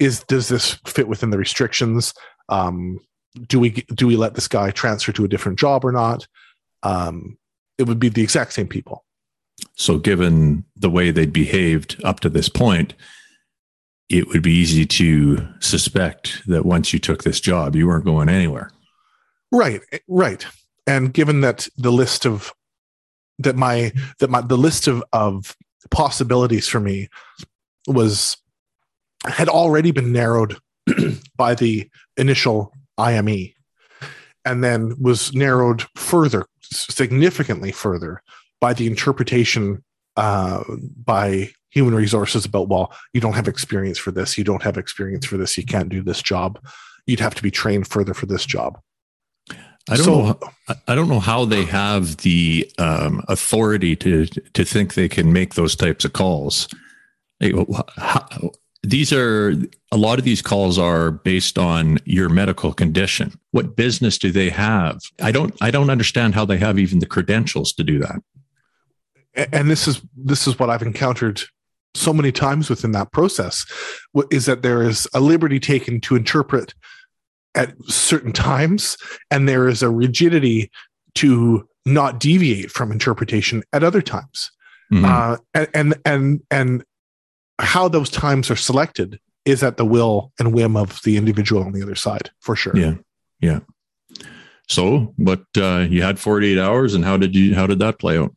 is, 0.00 0.24
does 0.24 0.48
this 0.48 0.74
fit 0.86 1.08
within 1.08 1.30
the 1.30 1.38
restrictions? 1.38 2.14
um, 2.48 3.00
do 3.48 3.60
we 3.60 3.70
do 3.94 4.06
we 4.06 4.16
let 4.16 4.34
this 4.34 4.48
guy 4.48 4.70
transfer 4.70 5.12
to 5.12 5.24
a 5.24 5.28
different 5.28 5.58
job 5.58 5.84
or 5.84 5.92
not 5.92 6.26
um, 6.82 7.36
it 7.78 7.84
would 7.84 7.98
be 7.98 8.08
the 8.08 8.22
exact 8.22 8.52
same 8.52 8.68
people 8.68 9.04
so 9.74 9.98
given 9.98 10.64
the 10.76 10.90
way 10.90 11.10
they'd 11.10 11.32
behaved 11.32 12.02
up 12.04 12.20
to 12.20 12.28
this 12.28 12.48
point 12.48 12.94
it 14.08 14.28
would 14.28 14.42
be 14.42 14.52
easy 14.52 14.86
to 14.86 15.46
suspect 15.58 16.42
that 16.46 16.64
once 16.64 16.92
you 16.92 16.98
took 16.98 17.24
this 17.24 17.40
job 17.40 17.76
you 17.76 17.86
weren't 17.86 18.04
going 18.04 18.28
anywhere 18.28 18.70
right 19.52 19.80
right 20.08 20.46
and 20.86 21.12
given 21.12 21.40
that 21.40 21.68
the 21.76 21.92
list 21.92 22.24
of 22.24 22.52
that 23.38 23.56
my 23.56 23.92
that 24.18 24.30
my 24.30 24.40
the 24.40 24.56
list 24.56 24.86
of 24.86 25.02
of 25.12 25.56
possibilities 25.90 26.66
for 26.66 26.80
me 26.80 27.08
was 27.86 28.36
had 29.24 29.48
already 29.48 29.90
been 29.90 30.12
narrowed 30.12 30.56
by 31.36 31.54
the 31.54 31.88
initial 32.16 32.72
IME 32.98 33.52
and 34.44 34.62
then 34.62 34.94
was 35.00 35.34
narrowed 35.34 35.84
further, 35.96 36.46
significantly 36.62 37.72
further, 37.72 38.22
by 38.60 38.72
the 38.72 38.86
interpretation 38.86 39.82
uh, 40.16 40.62
by 41.04 41.50
human 41.70 41.94
resources 41.94 42.46
about, 42.46 42.68
well, 42.68 42.92
you 43.12 43.20
don't 43.20 43.34
have 43.34 43.48
experience 43.48 43.98
for 43.98 44.10
this, 44.10 44.38
you 44.38 44.44
don't 44.44 44.62
have 44.62 44.78
experience 44.78 45.26
for 45.26 45.36
this, 45.36 45.58
you 45.58 45.64
can't 45.64 45.90
do 45.90 46.02
this 46.02 46.22
job. 46.22 46.58
You'd 47.06 47.20
have 47.20 47.34
to 47.34 47.42
be 47.42 47.50
trained 47.50 47.86
further 47.86 48.14
for 48.14 48.26
this 48.26 48.46
job. 48.46 48.80
I 49.88 49.96
don't 49.96 50.04
so, 50.04 50.22
know. 50.22 50.38
I 50.88 50.94
don't 50.94 51.08
know 51.08 51.20
how 51.20 51.44
they 51.44 51.64
have 51.64 52.18
the 52.18 52.70
um, 52.78 53.22
authority 53.28 53.94
to 53.96 54.26
to 54.26 54.64
think 54.64 54.94
they 54.94 55.08
can 55.08 55.32
make 55.32 55.54
those 55.54 55.76
types 55.76 56.04
of 56.04 56.12
calls. 56.12 56.68
How, 57.96 58.50
these 58.82 59.12
are 59.12 59.54
a 59.92 59.96
lot 59.96 60.18
of 60.18 60.24
these 60.24 60.42
calls 60.42 60.78
are 60.78 61.10
based 61.10 61.58
on 61.58 61.98
your 62.04 62.28
medical 62.28 62.72
condition. 62.72 63.38
What 63.52 63.76
business 63.76 64.18
do 64.18 64.32
they 64.32 64.50
have? 64.50 65.00
I 65.20 65.32
don't. 65.32 65.54
I 65.60 65.70
don't 65.70 65.90
understand 65.90 66.34
how 66.34 66.44
they 66.44 66.58
have 66.58 66.78
even 66.78 66.98
the 66.98 67.06
credentials 67.06 67.72
to 67.74 67.84
do 67.84 67.98
that. 68.00 68.20
And 69.52 69.70
this 69.70 69.86
is 69.86 70.00
this 70.16 70.46
is 70.46 70.58
what 70.58 70.70
I've 70.70 70.82
encountered 70.82 71.42
so 71.94 72.12
many 72.12 72.32
times 72.32 72.68
within 72.68 72.92
that 72.92 73.12
process 73.12 73.64
is 74.30 74.46
that 74.46 74.62
there 74.62 74.82
is 74.82 75.08
a 75.14 75.20
liberty 75.20 75.58
taken 75.58 76.00
to 76.02 76.16
interpret 76.16 76.74
at 77.56 77.74
certain 77.86 78.32
times, 78.32 78.96
and 79.30 79.48
there 79.48 79.68
is 79.68 79.82
a 79.82 79.90
rigidity 79.90 80.70
to 81.16 81.66
not 81.84 82.20
deviate 82.20 82.70
from 82.70 82.92
interpretation 82.92 83.62
at 83.72 83.82
other 83.82 84.02
times. 84.02 84.50
Mm-hmm. 84.92 85.04
Uh, 85.04 85.36
and, 85.54 85.68
and 85.74 85.94
and 86.04 86.40
and 86.50 86.84
how 87.58 87.88
those 87.88 88.10
times 88.10 88.50
are 88.50 88.56
selected 88.56 89.18
is 89.44 89.62
at 89.62 89.76
the 89.76 89.84
will 89.84 90.32
and 90.38 90.52
whim 90.52 90.76
of 90.76 91.00
the 91.04 91.16
individual 91.16 91.62
on 91.62 91.72
the 91.72 91.82
other 91.82 91.94
side, 91.94 92.30
for 92.40 92.54
sure. 92.54 92.76
Yeah, 92.76 92.94
yeah. 93.40 93.60
So, 94.68 95.14
but 95.16 95.44
uh, 95.56 95.86
you 95.88 96.02
had 96.02 96.18
48 96.18 96.58
hours, 96.58 96.94
and 96.94 97.04
how 97.04 97.16
did 97.16 97.34
you? 97.34 97.54
How 97.54 97.66
did 97.66 97.78
that 97.78 97.98
play 97.98 98.18
out? 98.18 98.34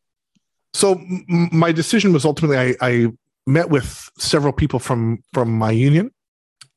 So, 0.73 0.93
m- 0.93 1.49
my 1.51 1.71
decision 1.71 2.13
was 2.13 2.25
ultimately 2.25 2.57
I, 2.57 2.75
I 2.81 3.07
met 3.47 3.69
with 3.69 4.09
several 4.17 4.53
people 4.53 4.79
from 4.79 5.23
from 5.33 5.51
my 5.51 5.71
union. 5.71 6.11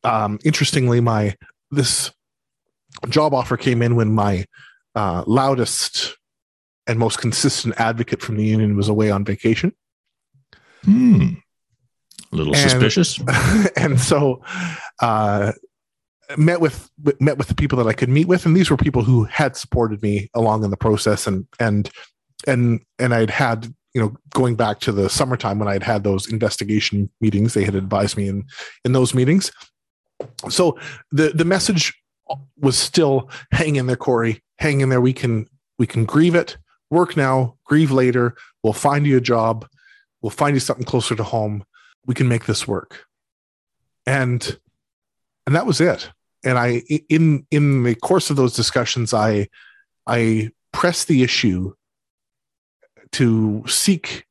Um, 0.04 0.38
interestingly, 0.44 1.00
my 1.00 1.36
this 1.70 2.10
job 3.08 3.34
offer 3.34 3.56
came 3.56 3.82
in 3.82 3.96
when 3.96 4.12
my 4.12 4.44
uh, 4.94 5.24
loudest 5.26 6.16
and 6.86 6.98
most 6.98 7.18
consistent 7.18 7.74
advocate 7.78 8.22
from 8.22 8.36
the 8.36 8.44
union 8.44 8.76
was 8.76 8.88
away 8.88 9.10
on 9.10 9.24
vacation. 9.24 9.72
Hmm. 10.84 11.34
A 12.32 12.36
little 12.36 12.54
and, 12.54 12.70
suspicious. 12.70 13.20
and 13.76 14.00
so, 14.00 14.42
uh, 15.00 15.52
met 16.36 16.60
with 16.60 16.90
met 17.20 17.36
with 17.38 17.48
the 17.48 17.54
people 17.54 17.76
that 17.78 17.86
I 17.86 17.92
could 17.92 18.08
meet 18.08 18.26
with, 18.26 18.46
and 18.46 18.56
these 18.56 18.70
were 18.70 18.76
people 18.76 19.02
who 19.02 19.24
had 19.24 19.56
supported 19.56 20.02
me 20.02 20.30
along 20.34 20.64
in 20.64 20.70
the 20.70 20.76
process, 20.76 21.26
and 21.26 21.46
and 21.60 21.90
and 22.46 22.80
and 22.98 23.14
I'd 23.14 23.30
had 23.30 23.72
you 23.94 24.00
know 24.00 24.16
going 24.30 24.54
back 24.54 24.80
to 24.80 24.92
the 24.92 25.10
summertime 25.10 25.58
when 25.58 25.68
I'd 25.68 25.82
had 25.82 26.04
those 26.04 26.30
investigation 26.30 27.10
meetings, 27.20 27.54
they 27.54 27.64
had 27.64 27.74
advised 27.74 28.16
me 28.16 28.28
in 28.28 28.44
in 28.84 28.92
those 28.92 29.14
meetings. 29.14 29.52
So 30.48 30.78
the 31.10 31.30
the 31.30 31.44
message 31.44 31.92
was 32.58 32.78
still 32.78 33.30
hang 33.50 33.76
in 33.76 33.86
there, 33.86 33.96
Corey. 33.96 34.42
Hang 34.58 34.80
in 34.80 34.88
there. 34.88 35.00
We 35.00 35.12
can 35.12 35.46
we 35.78 35.86
can 35.86 36.04
grieve 36.04 36.34
it. 36.34 36.56
Work 36.90 37.16
now, 37.16 37.56
grieve 37.64 37.90
later. 37.90 38.36
We'll 38.62 38.72
find 38.72 39.06
you 39.06 39.16
a 39.16 39.20
job. 39.20 39.66
We'll 40.20 40.30
find 40.30 40.54
you 40.54 40.60
something 40.60 40.84
closer 40.84 41.16
to 41.16 41.24
home. 41.24 41.64
We 42.06 42.14
can 42.14 42.28
make 42.28 42.46
this 42.46 42.68
work. 42.68 43.04
And 44.06 44.58
and 45.46 45.56
that 45.56 45.66
was 45.66 45.80
it. 45.80 46.10
And 46.44 46.58
I 46.58 46.82
in 47.08 47.46
in 47.50 47.82
the 47.82 47.94
course 47.94 48.30
of 48.30 48.36
those 48.36 48.54
discussions, 48.54 49.14
I 49.14 49.48
I 50.06 50.50
pressed 50.72 51.08
the 51.08 51.22
issue 51.22 51.74
to 53.12 53.64
seek 53.66 54.24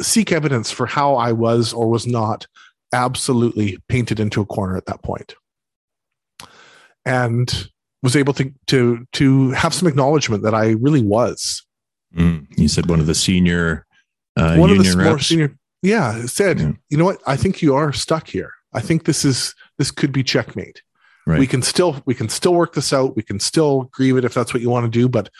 seek 0.00 0.32
evidence 0.32 0.70
for 0.70 0.86
how 0.86 1.16
I 1.16 1.32
was 1.32 1.72
or 1.72 1.88
was 1.88 2.06
not 2.06 2.46
absolutely 2.92 3.78
painted 3.88 4.18
into 4.18 4.40
a 4.40 4.46
corner 4.46 4.76
at 4.76 4.86
that 4.86 5.02
point 5.02 5.34
and 7.04 7.68
was 8.02 8.16
able 8.16 8.32
to 8.34 8.52
to 8.68 9.06
to 9.12 9.50
have 9.50 9.74
some 9.74 9.88
acknowledgement 9.88 10.42
that 10.42 10.54
I 10.54 10.70
really 10.70 11.02
was. 11.02 11.64
Mm, 12.14 12.46
you 12.58 12.68
said 12.68 12.88
one 12.88 13.00
of 13.00 13.06
the 13.06 13.14
senior 13.14 13.86
uh, 14.36 14.56
one 14.56 14.70
of 14.70 14.78
the 14.78 14.96
more 14.96 15.18
senior, 15.18 15.56
yeah, 15.82 16.24
said, 16.26 16.60
yeah. 16.60 16.72
you 16.88 16.96
know 16.96 17.04
what? 17.04 17.20
I 17.26 17.36
think 17.36 17.62
you 17.62 17.74
are 17.74 17.92
stuck 17.92 18.28
here. 18.28 18.52
I 18.72 18.80
think 18.80 19.04
this 19.04 19.24
is 19.24 19.54
this 19.78 19.90
could 19.90 20.12
be 20.12 20.22
checkmate. 20.22 20.82
Right. 21.26 21.38
We 21.38 21.46
can 21.46 21.62
still 21.62 22.02
we 22.06 22.14
can 22.14 22.28
still 22.28 22.54
work 22.54 22.74
this 22.74 22.92
out. 22.92 23.16
We 23.16 23.22
can 23.22 23.40
still 23.40 23.84
grieve 23.92 24.16
it 24.16 24.24
if 24.24 24.34
that's 24.34 24.54
what 24.54 24.62
you 24.62 24.70
want 24.70 24.90
to 24.90 24.98
do. 24.98 25.08
But 25.08 25.30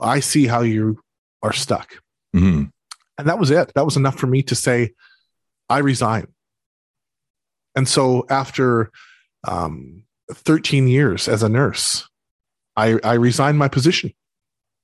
I 0.00 0.20
see 0.20 0.46
how 0.46 0.62
you 0.62 1.00
are 1.42 1.52
stuck. 1.52 2.00
Mm-hmm. 2.34 2.64
And 3.18 3.28
that 3.28 3.38
was 3.38 3.50
it. 3.50 3.72
That 3.74 3.84
was 3.84 3.96
enough 3.96 4.16
for 4.16 4.26
me 4.26 4.42
to 4.44 4.54
say, 4.54 4.92
I 5.68 5.78
resign. 5.78 6.28
And 7.74 7.88
so 7.88 8.26
after 8.30 8.90
um, 9.46 10.04
13 10.32 10.88
years 10.88 11.28
as 11.28 11.42
a 11.42 11.48
nurse. 11.48 12.08
I, 12.76 12.98
I 13.02 13.14
resigned 13.14 13.58
my 13.58 13.68
position. 13.68 14.12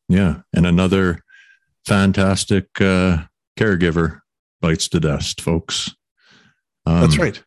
Yeah. 0.08 0.40
And 0.52 0.66
another 0.66 1.22
fantastic 1.84 2.80
uh, 2.80 3.24
caregiver 3.58 4.20
bites 4.60 4.88
the 4.88 5.00
dust, 5.00 5.40
folks. 5.40 5.94
Um, 6.86 7.00
That's 7.00 7.18
right. 7.18 7.42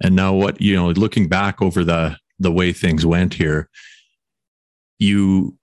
And 0.00 0.14
now, 0.14 0.32
what 0.32 0.60
you 0.60 0.76
know, 0.76 0.90
looking 0.90 1.28
back 1.28 1.60
over 1.60 1.84
the 1.84 2.16
the 2.38 2.52
way 2.52 2.72
things 2.72 3.04
went 3.04 3.34
here, 3.34 3.68
you 4.98 5.58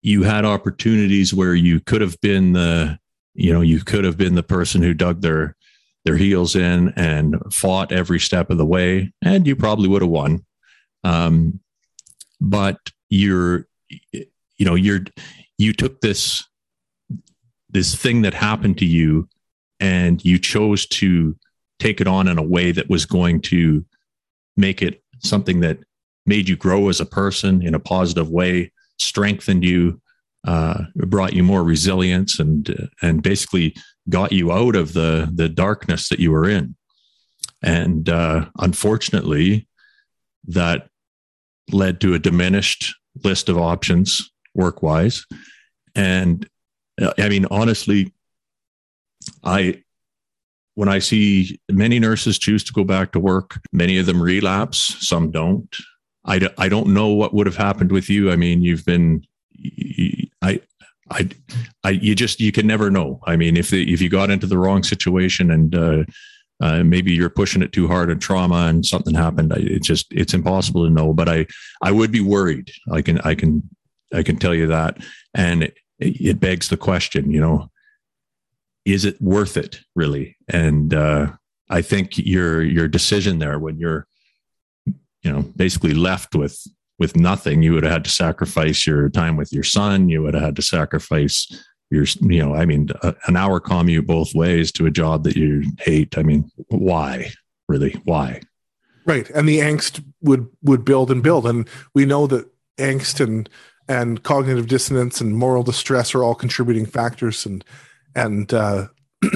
you 0.00 0.22
had 0.22 0.44
opportunities 0.44 1.34
where 1.34 1.54
you 1.54 1.80
could 1.80 2.00
have 2.00 2.18
been 2.20 2.52
the 2.52 2.98
you 3.34 3.52
know 3.52 3.60
you 3.60 3.84
could 3.84 4.04
have 4.04 4.16
been 4.16 4.34
the 4.34 4.42
person 4.42 4.82
who 4.82 4.94
dug 4.94 5.20
their 5.20 5.54
their 6.08 6.16
heels 6.16 6.56
in 6.56 6.88
and 6.96 7.36
fought 7.52 7.92
every 7.92 8.18
step 8.18 8.48
of 8.48 8.56
the 8.56 8.64
way, 8.64 9.12
and 9.20 9.46
you 9.46 9.54
probably 9.54 9.88
would 9.88 10.00
have 10.00 10.10
won. 10.10 10.42
Um, 11.04 11.60
but 12.40 12.78
you're, 13.10 13.66
you 14.10 14.64
know, 14.64 14.74
you're 14.74 15.00
you 15.58 15.74
took 15.74 16.00
this 16.00 16.42
this 17.68 17.94
thing 17.94 18.22
that 18.22 18.32
happened 18.32 18.78
to 18.78 18.86
you, 18.86 19.28
and 19.80 20.24
you 20.24 20.38
chose 20.38 20.86
to 20.86 21.36
take 21.78 22.00
it 22.00 22.06
on 22.06 22.26
in 22.26 22.38
a 22.38 22.42
way 22.42 22.72
that 22.72 22.88
was 22.88 23.04
going 23.04 23.42
to 23.42 23.84
make 24.56 24.80
it 24.80 25.02
something 25.18 25.60
that 25.60 25.78
made 26.24 26.48
you 26.48 26.56
grow 26.56 26.88
as 26.88 27.02
a 27.02 27.06
person 27.06 27.60
in 27.60 27.74
a 27.74 27.78
positive 27.78 28.30
way, 28.30 28.72
strengthened 28.96 29.62
you, 29.62 30.00
uh, 30.46 30.84
brought 30.94 31.34
you 31.34 31.42
more 31.42 31.62
resilience, 31.62 32.40
and 32.40 32.88
and 33.02 33.22
basically 33.22 33.76
got 34.08 34.32
you 34.32 34.52
out 34.52 34.76
of 34.76 34.92
the 34.92 35.30
the 35.32 35.48
darkness 35.48 36.08
that 36.08 36.20
you 36.20 36.30
were 36.30 36.48
in. 36.48 36.74
And 37.62 38.08
uh, 38.08 38.46
unfortunately 38.58 39.68
that 40.46 40.88
led 41.70 42.00
to 42.00 42.14
a 42.14 42.18
diminished 42.18 42.94
list 43.24 43.48
of 43.48 43.58
options 43.58 44.30
work 44.54 44.82
wise 44.82 45.26
and 45.94 46.48
uh, 47.00 47.12
i 47.18 47.28
mean 47.28 47.46
honestly 47.50 48.12
i 49.44 49.82
when 50.74 50.88
i 50.88 50.98
see 50.98 51.58
many 51.70 51.98
nurses 51.98 52.38
choose 52.38 52.64
to 52.64 52.72
go 52.72 52.84
back 52.84 53.12
to 53.12 53.20
work 53.20 53.60
many 53.72 53.98
of 53.98 54.06
them 54.06 54.22
relapse 54.22 54.78
some 55.06 55.30
don't. 55.30 55.76
I, 56.24 56.48
I 56.58 56.68
don't 56.68 56.88
know 56.88 57.08
what 57.08 57.32
would 57.32 57.46
have 57.46 57.56
happened 57.56 57.90
with 57.90 58.10
you. 58.10 58.30
I 58.30 58.36
mean 58.36 58.62
you've 58.62 58.84
been 58.84 59.24
I 60.42 60.60
I, 61.10 61.28
I, 61.84 61.90
you 61.90 62.14
just 62.14 62.40
you 62.40 62.52
can 62.52 62.66
never 62.66 62.90
know. 62.90 63.20
I 63.26 63.36
mean, 63.36 63.56
if 63.56 63.70
the, 63.70 63.92
if 63.92 64.00
you 64.00 64.08
got 64.08 64.30
into 64.30 64.46
the 64.46 64.58
wrong 64.58 64.82
situation 64.82 65.50
and 65.50 65.74
uh, 65.74 66.04
uh, 66.60 66.82
maybe 66.82 67.12
you're 67.12 67.30
pushing 67.30 67.62
it 67.62 67.72
too 67.72 67.86
hard 67.86 68.10
and 68.10 68.20
trauma 68.20 68.66
and 68.66 68.84
something 68.84 69.14
happened, 69.14 69.52
it's 69.56 69.86
just 69.86 70.06
it's 70.10 70.34
impossible 70.34 70.84
to 70.84 70.90
know. 70.90 71.12
But 71.12 71.28
I 71.28 71.46
I 71.82 71.92
would 71.92 72.12
be 72.12 72.20
worried. 72.20 72.70
I 72.92 73.02
can 73.02 73.20
I 73.20 73.34
can 73.34 73.68
I 74.12 74.22
can 74.22 74.36
tell 74.36 74.54
you 74.54 74.66
that, 74.66 74.98
and 75.34 75.64
it, 75.64 75.76
it 75.98 76.40
begs 76.40 76.68
the 76.68 76.76
question. 76.76 77.30
You 77.30 77.40
know, 77.40 77.70
is 78.84 79.04
it 79.04 79.20
worth 79.20 79.56
it 79.56 79.80
really? 79.94 80.36
And 80.48 80.92
uh, 80.92 81.32
I 81.70 81.82
think 81.82 82.18
your 82.18 82.62
your 82.62 82.88
decision 82.88 83.38
there 83.38 83.58
when 83.58 83.78
you're 83.78 84.06
you 84.86 85.32
know 85.32 85.42
basically 85.56 85.94
left 85.94 86.34
with 86.34 86.62
with 86.98 87.16
nothing, 87.16 87.62
you 87.62 87.72
would 87.72 87.84
have 87.84 87.92
had 87.92 88.04
to 88.04 88.10
sacrifice 88.10 88.86
your 88.86 89.08
time 89.08 89.36
with 89.36 89.52
your 89.52 89.62
son. 89.62 90.08
You 90.08 90.22
would 90.22 90.34
have 90.34 90.42
had 90.42 90.56
to 90.56 90.62
sacrifice 90.62 91.46
your, 91.90 92.04
you 92.20 92.44
know, 92.44 92.54
I 92.54 92.66
mean, 92.66 92.88
a, 93.02 93.14
an 93.26 93.36
hour 93.36 93.60
commute 93.60 94.06
both 94.06 94.34
ways 94.34 94.72
to 94.72 94.86
a 94.86 94.90
job 94.90 95.24
that 95.24 95.36
you 95.36 95.64
hate. 95.78 96.18
I 96.18 96.22
mean, 96.22 96.50
why 96.68 97.30
really? 97.68 98.00
Why? 98.04 98.40
Right. 99.04 99.28
And 99.30 99.48
the 99.48 99.58
angst 99.58 100.04
would, 100.22 100.48
would 100.62 100.84
build 100.84 101.10
and 101.10 101.22
build. 101.22 101.46
And 101.46 101.68
we 101.94 102.04
know 102.04 102.26
that 102.26 102.50
angst 102.78 103.20
and, 103.20 103.48
and 103.88 104.22
cognitive 104.22 104.66
dissonance 104.66 105.20
and 105.20 105.36
moral 105.36 105.62
distress 105.62 106.14
are 106.14 106.24
all 106.24 106.34
contributing 106.34 106.86
factors. 106.86 107.46
And, 107.46 107.64
and, 108.14 108.52
uh, 108.52 108.88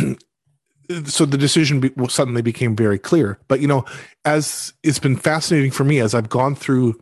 so 1.07 1.25
the 1.25 1.39
decision 1.39 1.81
be, 1.81 1.93
suddenly 2.09 2.43
became 2.43 2.77
very 2.77 2.99
clear. 2.99 3.39
But 3.49 3.61
you 3.61 3.69
know, 3.69 3.85
as 4.25 4.75
it's 4.83 4.99
been 4.99 5.17
fascinating 5.17 5.71
for 5.71 5.85
me 5.85 6.01
as 6.01 6.15
I've 6.15 6.29
gone 6.29 6.55
through 6.55 7.01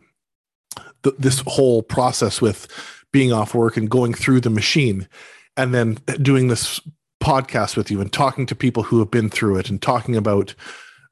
this 1.17 1.43
whole 1.47 1.83
process 1.83 2.41
with 2.41 2.67
being 3.11 3.33
off 3.33 3.53
work 3.53 3.77
and 3.77 3.89
going 3.89 4.13
through 4.13 4.41
the 4.41 4.49
machine 4.49 5.07
and 5.57 5.73
then 5.73 5.95
doing 6.21 6.47
this 6.47 6.79
podcast 7.21 7.75
with 7.75 7.91
you 7.91 8.01
and 8.01 8.11
talking 8.11 8.45
to 8.45 8.55
people 8.55 8.83
who 8.83 8.99
have 8.99 9.11
been 9.11 9.29
through 9.29 9.57
it 9.57 9.69
and 9.69 9.81
talking 9.81 10.15
about 10.15 10.55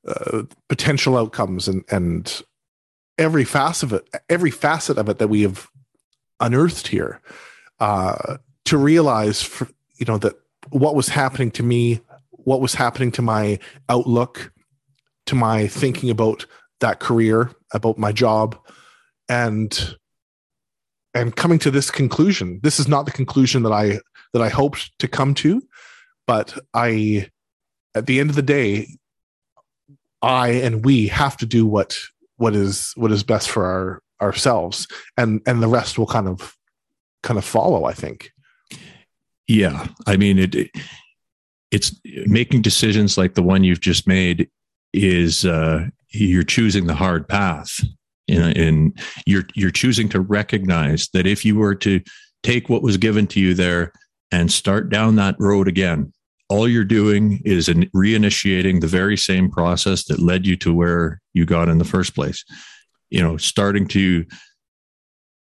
uh, 0.07 0.43
potential 0.67 1.17
outcomes 1.17 1.67
and 1.67 1.83
and 1.91 2.41
every 3.17 3.43
facet 3.43 3.91
of 3.91 3.93
it 3.93 4.21
every 4.29 4.49
facet 4.49 4.97
of 4.97 5.09
it 5.09 5.19
that 5.19 5.27
we 5.27 5.41
have 5.41 5.67
unearthed 6.39 6.87
here 6.87 7.21
uh, 7.79 8.37
to 8.65 8.77
realize, 8.77 9.41
for, 9.41 9.67
you 9.97 10.05
know, 10.05 10.17
that 10.17 10.35
what 10.69 10.95
was 10.95 11.09
happening 11.09 11.51
to 11.51 11.63
me, 11.63 11.99
what 12.31 12.61
was 12.61 12.75
happening 12.75 13.11
to 13.13 13.21
my 13.21 13.59
outlook, 13.87 14.51
to 15.25 15.35
my 15.35 15.67
thinking 15.67 16.09
about 16.09 16.45
that 16.79 16.99
career, 16.99 17.51
about 17.73 17.97
my 17.97 18.11
job, 18.11 18.57
and 19.30 19.95
and 21.13 21.36
coming 21.36 21.59
to 21.59 21.71
this 21.71 21.89
conclusion. 21.89 22.59
This 22.61 22.80
is 22.80 22.88
not 22.88 23.05
the 23.05 23.11
conclusion 23.11 23.63
that 23.63 23.71
I 23.71 23.99
that 24.34 24.41
I 24.41 24.49
hoped 24.49 24.97
to 24.99 25.07
come 25.07 25.34
to, 25.36 25.61
but 26.27 26.57
I, 26.73 27.30
at 27.95 28.05
the 28.05 28.19
end 28.19 28.30
of 28.30 28.36
the 28.36 28.41
day, 28.41 28.88
I 30.21 30.49
and 30.49 30.86
we 30.86 31.07
have 31.07 31.38
to 31.38 31.45
do 31.45 31.65
what 31.65 31.97
what 32.38 32.55
is 32.55 32.93
what 32.95 33.11
is 33.11 33.23
best 33.23 33.49
for 33.49 33.65
our 33.65 34.01
ourselves, 34.21 34.88
and 35.17 35.41
and 35.45 35.61
the 35.61 35.67
rest 35.67 35.97
will 35.97 36.07
kind 36.07 36.27
of 36.27 36.55
kind 37.23 37.38
of 37.38 37.45
follow. 37.45 37.86
I 37.86 37.93
think. 37.93 38.32
Yeah, 39.47 39.88
I 40.05 40.17
mean 40.17 40.38
it. 40.38 40.69
It's 41.71 41.99
making 42.25 42.63
decisions 42.63 43.17
like 43.17 43.36
the 43.36 43.43
one 43.43 43.63
you've 43.63 43.82
just 43.82 44.07
made 44.07 44.49
is 44.91 45.45
uh, 45.45 45.86
you're 46.09 46.41
choosing 46.41 46.88
the 46.88 46.95
hard 46.95 47.27
path 47.27 47.80
and 48.30 48.99
you're 49.25 49.45
you're 49.55 49.71
choosing 49.71 50.09
to 50.09 50.19
recognize 50.19 51.09
that 51.13 51.27
if 51.27 51.43
you 51.43 51.55
were 51.57 51.75
to 51.75 52.01
take 52.43 52.69
what 52.69 52.84
was 52.84 52.97
given 52.97 53.27
to 53.27 53.39
you 53.39 53.53
there 53.53 53.91
and 54.32 54.51
start 54.51 54.89
down 54.89 55.15
that 55.15 55.36
road 55.39 55.67
again 55.67 56.11
all 56.49 56.67
you're 56.67 56.84
doing 56.84 57.41
is 57.45 57.69
reinitiating 57.69 58.82
the 58.82 58.88
very 58.88 59.15
same 59.15 59.49
process 59.49 60.05
that 60.05 60.19
led 60.19 60.47
you 60.47 60.57
to 60.57 60.73
where 60.73 61.21
you 61.34 61.45
got 61.45 61.69
in 61.69 61.77
the 61.77 61.86
first 61.86 62.15
place. 62.15 62.43
You 63.09 63.21
know 63.21 63.38
starting 63.38 63.88
to 63.89 64.25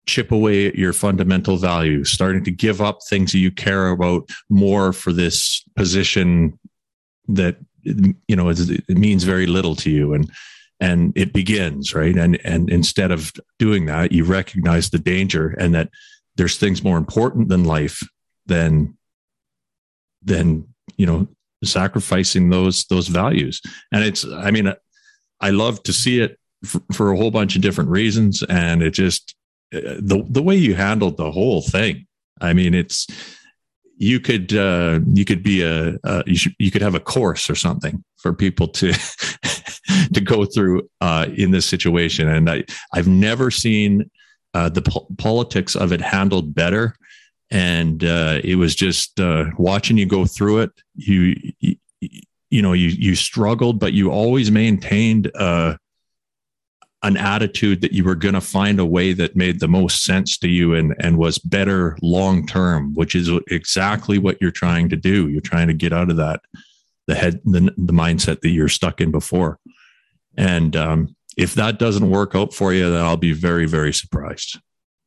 chip 0.07 0.31
away 0.31 0.67
at 0.67 0.75
your 0.75 0.93
fundamental 0.93 1.57
values 1.57 2.09
starting 2.09 2.43
to 2.43 2.51
give 2.51 2.81
up 2.81 2.99
things 3.09 3.33
that 3.33 3.39
you 3.39 3.51
care 3.51 3.89
about 3.89 4.29
more 4.49 4.93
for 4.93 5.11
this 5.11 5.63
position 5.75 6.57
that 7.27 7.57
you 7.83 8.35
know 8.35 8.49
it 8.49 8.87
means 8.89 9.23
very 9.23 9.47
little 9.47 9.75
to 9.75 9.89
you. 9.89 10.13
And 10.13 10.31
and 10.79 11.13
it 11.15 11.33
begins 11.33 11.93
right? 11.93 12.15
And 12.15 12.39
and 12.43 12.69
instead 12.69 13.11
of 13.11 13.31
doing 13.59 13.85
that 13.87 14.11
you 14.11 14.23
recognize 14.23 14.89
the 14.89 14.99
danger 14.99 15.49
and 15.59 15.73
that 15.75 15.89
there's 16.35 16.57
things 16.57 16.83
more 16.83 16.97
important 16.97 17.49
than 17.49 17.63
life 17.63 18.01
than 18.45 18.97
than 20.23 20.67
you 20.97 21.05
know 21.05 21.27
sacrificing 21.63 22.49
those 22.49 22.85
those 22.85 23.07
values. 23.07 23.61
And 23.91 24.03
it's 24.03 24.25
i 24.25 24.51
mean 24.51 24.73
i 25.41 25.49
love 25.49 25.83
to 25.83 25.93
see 25.93 26.19
it 26.21 26.37
for, 26.63 26.81
for 26.93 27.11
a 27.11 27.17
whole 27.17 27.31
bunch 27.31 27.55
of 27.55 27.61
different 27.61 27.89
reasons. 27.89 28.43
And 28.43 28.81
it 28.81 28.91
just 28.91 29.35
the 29.71 30.25
the 30.29 30.43
way 30.43 30.55
you 30.55 30.75
handled 30.75 31.17
the 31.17 31.31
whole 31.31 31.61
thing 31.61 32.07
i 32.39 32.53
mean 32.53 32.73
it's 32.73 33.05
you 33.97 34.19
could 34.19 34.53
uh, 34.53 34.99
you 35.11 35.25
could 35.25 35.41
be 35.41 35.63
a, 35.63 35.97
you, 36.25 36.51
you 36.59 36.71
could 36.71 36.83
have 36.83 36.95
a 36.95 36.99
course 36.99 37.49
or 37.49 37.55
something 37.55 38.03
for 38.17 38.31
people 38.31 38.67
to 38.67 38.93
to 40.13 40.21
go 40.21 40.45
through 40.45 40.89
uh, 41.01 41.27
in 41.35 41.51
this 41.51 41.65
situation. 41.65 42.27
And 42.27 42.49
I 42.49 42.63
I've 42.93 43.07
never 43.07 43.51
seen 43.51 44.09
uh, 44.53 44.69
the 44.69 44.81
po- 44.81 45.07
politics 45.17 45.75
of 45.75 45.91
it 45.91 46.01
handled 46.01 46.55
better. 46.55 46.95
And 47.49 48.03
uh, 48.03 48.41
it 48.43 48.55
was 48.55 48.75
just 48.75 49.19
uh, 49.19 49.45
watching 49.57 49.97
you 49.97 50.05
go 50.05 50.25
through 50.25 50.59
it. 50.59 50.71
You, 50.95 51.35
you 51.59 51.75
you 52.49 52.61
know 52.61 52.73
you 52.73 52.89
you 52.89 53.15
struggled, 53.15 53.79
but 53.79 53.93
you 53.93 54.11
always 54.11 54.51
maintained 54.51 55.31
uh, 55.35 55.75
an 57.03 57.17
attitude 57.17 57.81
that 57.81 57.93
you 57.93 58.03
were 58.03 58.15
going 58.15 58.33
to 58.33 58.41
find 58.41 58.79
a 58.79 58.85
way 58.85 59.13
that 59.13 59.35
made 59.35 59.59
the 59.59 59.67
most 59.67 60.03
sense 60.03 60.37
to 60.39 60.47
you 60.47 60.73
and 60.73 60.95
and 60.99 61.17
was 61.17 61.37
better 61.37 61.97
long 62.01 62.45
term 62.47 62.93
which 62.95 63.13
is 63.15 63.29
exactly 63.49 64.17
what 64.17 64.37
you're 64.41 64.51
trying 64.51 64.89
to 64.89 64.95
do 64.95 65.29
you're 65.29 65.39
trying 65.39 65.67
to 65.67 65.73
get 65.73 65.93
out 65.93 66.09
of 66.09 66.17
that 66.17 66.41
the 67.05 67.15
head 67.15 67.39
the, 67.45 67.71
the 67.77 67.93
mindset 67.93 68.41
that 68.41 68.49
you're 68.49 68.67
stuck 68.67 68.99
in 68.99 69.11
before 69.11 69.59
and 70.37 70.75
um, 70.75 71.15
if 71.35 71.53
that 71.55 71.79
doesn't 71.79 72.09
work 72.09 72.35
out 72.35 72.53
for 72.53 72.73
you 72.73 72.89
then 72.89 73.03
i'll 73.03 73.17
be 73.17 73.33
very 73.33 73.65
very 73.65 73.93
surprised 73.93 74.59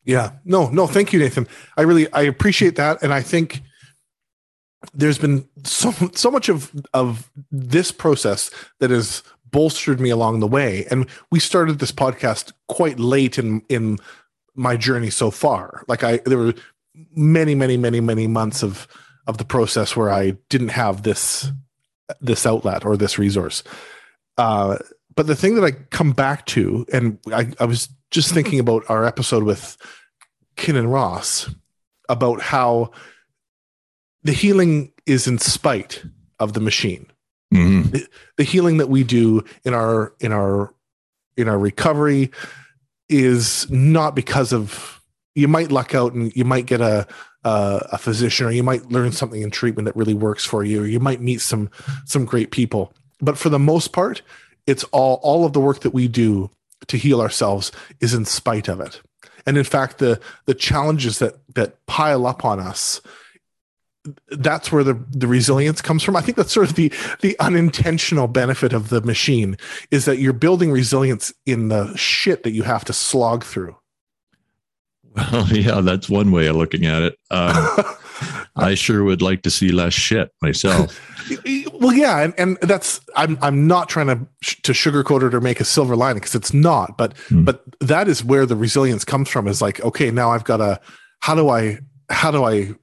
yeah 0.05 0.33
no 0.45 0.69
no 0.71 0.87
thank 0.87 1.13
you 1.13 1.19
nathan 1.19 1.47
i 1.77 1.83
really 1.83 2.13
i 2.13 2.23
appreciate 2.23 2.77
that 2.77 3.03
and 3.03 3.13
i 3.13 3.23
think 3.23 3.63
there's 4.95 5.19
been 5.19 5.47
so 5.65 5.93
so 6.15 6.31
much 6.31 6.49
of 6.49 6.73
of 6.95 7.31
this 7.51 7.93
process 7.93 8.51
that 8.79 8.91
has 8.91 9.23
bolstered 9.51 10.01
me 10.01 10.11
along 10.11 10.41
the 10.41 10.47
way. 10.47 10.87
And 10.91 11.07
we 11.31 11.41
started 11.41 11.79
this 11.79 11.93
podcast 11.93 12.53
quite 12.69 12.99
late 12.99 13.39
in 13.39 13.63
in 13.69 13.99
my 14.55 14.77
journey 14.77 15.11
so 15.11 15.31
far. 15.31 15.85
Like 15.89 16.05
I 16.05 16.19
there 16.19 16.39
were 16.39 16.55
many, 17.15 17.55
many, 17.55 17.77
many, 17.77 18.01
many 18.01 18.27
months 18.27 18.63
of 18.63 18.87
of 19.27 19.39
the 19.39 19.45
process 19.45 19.97
where 19.97 20.11
I 20.11 20.33
didn't 20.49 20.71
have 20.71 21.03
this 21.03 21.51
this 22.21 22.47
outlet 22.47 22.85
or 22.85 22.97
this 22.97 23.19
resource. 23.19 23.63
Uh, 24.39 24.79
but 25.21 25.27
the 25.27 25.37
thing 25.37 25.55
that 25.57 25.65
I 25.65 25.73
come 25.73 26.13
back 26.13 26.47
to, 26.47 26.87
and 26.95 27.19
I, 27.31 27.53
I 27.61 27.67
was 27.67 27.91
just 28.11 28.33
thinking 28.33 28.59
about 28.59 28.85
our 28.89 29.05
episode 29.05 29.43
with 29.43 29.77
Kinnan 30.57 30.91
Ross 30.91 31.55
about 32.09 32.41
how 32.41 32.93
the 34.23 34.33
healing 34.33 34.95
is 35.05 35.27
in 35.27 35.37
spite 35.37 36.03
of 36.39 36.55
the 36.55 36.61
machine. 36.61 37.05
Mm-hmm. 37.53 37.91
The, 37.91 38.07
the 38.39 38.45
healing 38.45 38.79
that 38.79 38.89
we 38.89 39.05
do 39.05 39.45
in 39.63 39.75
our 39.75 40.15
in 40.21 40.33
our 40.33 40.75
in 41.37 41.51
our 41.51 41.59
recovery 41.59 42.31
is 43.11 43.71
not 43.71 44.15
because 44.15 44.55
of 44.55 45.03
you 45.35 45.49
might 45.49 45.71
luck 45.71 45.95
out 45.95 46.15
and 46.15 46.35
you 46.35 46.47
might 46.47 46.65
get 46.65 46.81
a 46.81 47.07
a, 47.45 47.89
a 47.93 47.99
physician 47.99 48.47
or 48.47 48.53
you 48.53 48.63
might 48.63 48.87
learn 48.87 49.13
something 49.13 49.43
in 49.43 49.51
treatment 49.51 49.85
that 49.85 49.97
really 49.97 50.15
works 50.15 50.47
for 50.47 50.65
you 50.65 50.81
or 50.81 50.87
you 50.87 50.99
might 50.99 51.21
meet 51.21 51.43
some 51.43 51.69
some 52.07 52.25
great 52.25 52.51
people 52.51 52.95
but 53.21 53.37
for 53.37 53.51
the 53.51 53.59
most 53.59 53.93
part 53.93 54.23
it's 54.71 54.85
all 54.85 55.21
all 55.23 55.45
of 55.45 55.53
the 55.53 55.61
work 55.61 55.81
that 55.81 55.95
we 55.95 56.09
do 56.09 56.51
to 56.87 56.97
heal 56.97 57.21
ourselves 57.21 57.73
is 58.01 58.15
in 58.15 58.25
spite 58.25 58.69
of 58.69 58.81
it 58.81 59.01
and 59.47 59.59
in 59.59 59.65
fact 59.65 59.99
the 59.99 60.21
the 60.47 60.55
challenges 60.55 61.19
that 61.19 61.35
that 61.55 61.85
pile 61.87 62.27
up 62.27 62.45
on 62.45 62.61
us 62.61 63.01
that's 64.31 64.73
where 64.73 64.85
the, 64.85 64.95
the 65.11 65.27
resilience 65.27 65.83
comes 65.83 66.03
from. 66.03 66.17
I 66.17 66.23
think 66.23 66.37
that's 66.37 66.53
sort 66.53 66.69
of 66.69 66.75
the 66.75 66.93
the 67.21 67.39
unintentional 67.39 68.29
benefit 68.29 68.73
of 68.73 68.89
the 68.89 69.03
machine 69.03 69.57
is 69.91 70.07
that 70.07 70.19
you're 70.19 70.33
building 70.33 70.71
resilience 70.73 71.33
in 71.45 71.69
the 71.69 71.95
shit 71.97 72.43
that 72.45 72.53
you 72.53 72.63
have 72.63 72.85
to 72.87 72.93
slog 72.93 73.45
through. 73.45 73.77
Well, 75.15 75.47
yeah, 75.53 75.81
that's 75.81 76.09
one 76.09 76.31
way 76.31 76.47
of 76.47 76.57
looking 76.57 76.87
at 76.87 77.03
it. 77.03 77.17
Um, 77.31 77.85
I 78.57 78.75
sure 78.75 79.05
would 79.05 79.23
like 79.23 79.43
to 79.43 79.51
see 79.51 79.71
less 79.71 79.95
shit 79.95 80.31
myself. 80.43 81.01
well, 81.81 81.93
yeah, 81.93 82.21
and, 82.21 82.35
and 82.39 82.59
that's 82.63 83.01
I'm 83.17 83.39
I'm 83.41 83.67
not 83.67 83.89
trying 83.89 84.07
to 84.09 84.55
to 84.63 84.73
sugarcoat 84.73 85.27
it 85.27 85.35
or 85.35 85.41
make 85.41 85.61
a 85.61 85.65
silver 85.65 85.97
lining 85.97 86.21
because 86.21 86.35
it's 86.35 86.53
not, 86.53 86.97
but 86.97 87.15
mm. 87.29 87.45
but 87.45 87.65
that 87.81 88.09
is 88.09 88.25
where 88.25 88.47
the 88.47 88.57
resilience 88.57 89.05
comes 89.05 89.29
from. 89.29 89.49
Is 89.49 89.63
like, 89.63 89.81
okay, 89.81 90.11
now 90.11 90.31
I've 90.31 90.45
got 90.45 90.61
a 90.61 90.81
how 91.21 91.35
do 91.35 91.49
I 91.49 91.79
how 92.11 92.31
do 92.31 92.45
I 92.45 92.75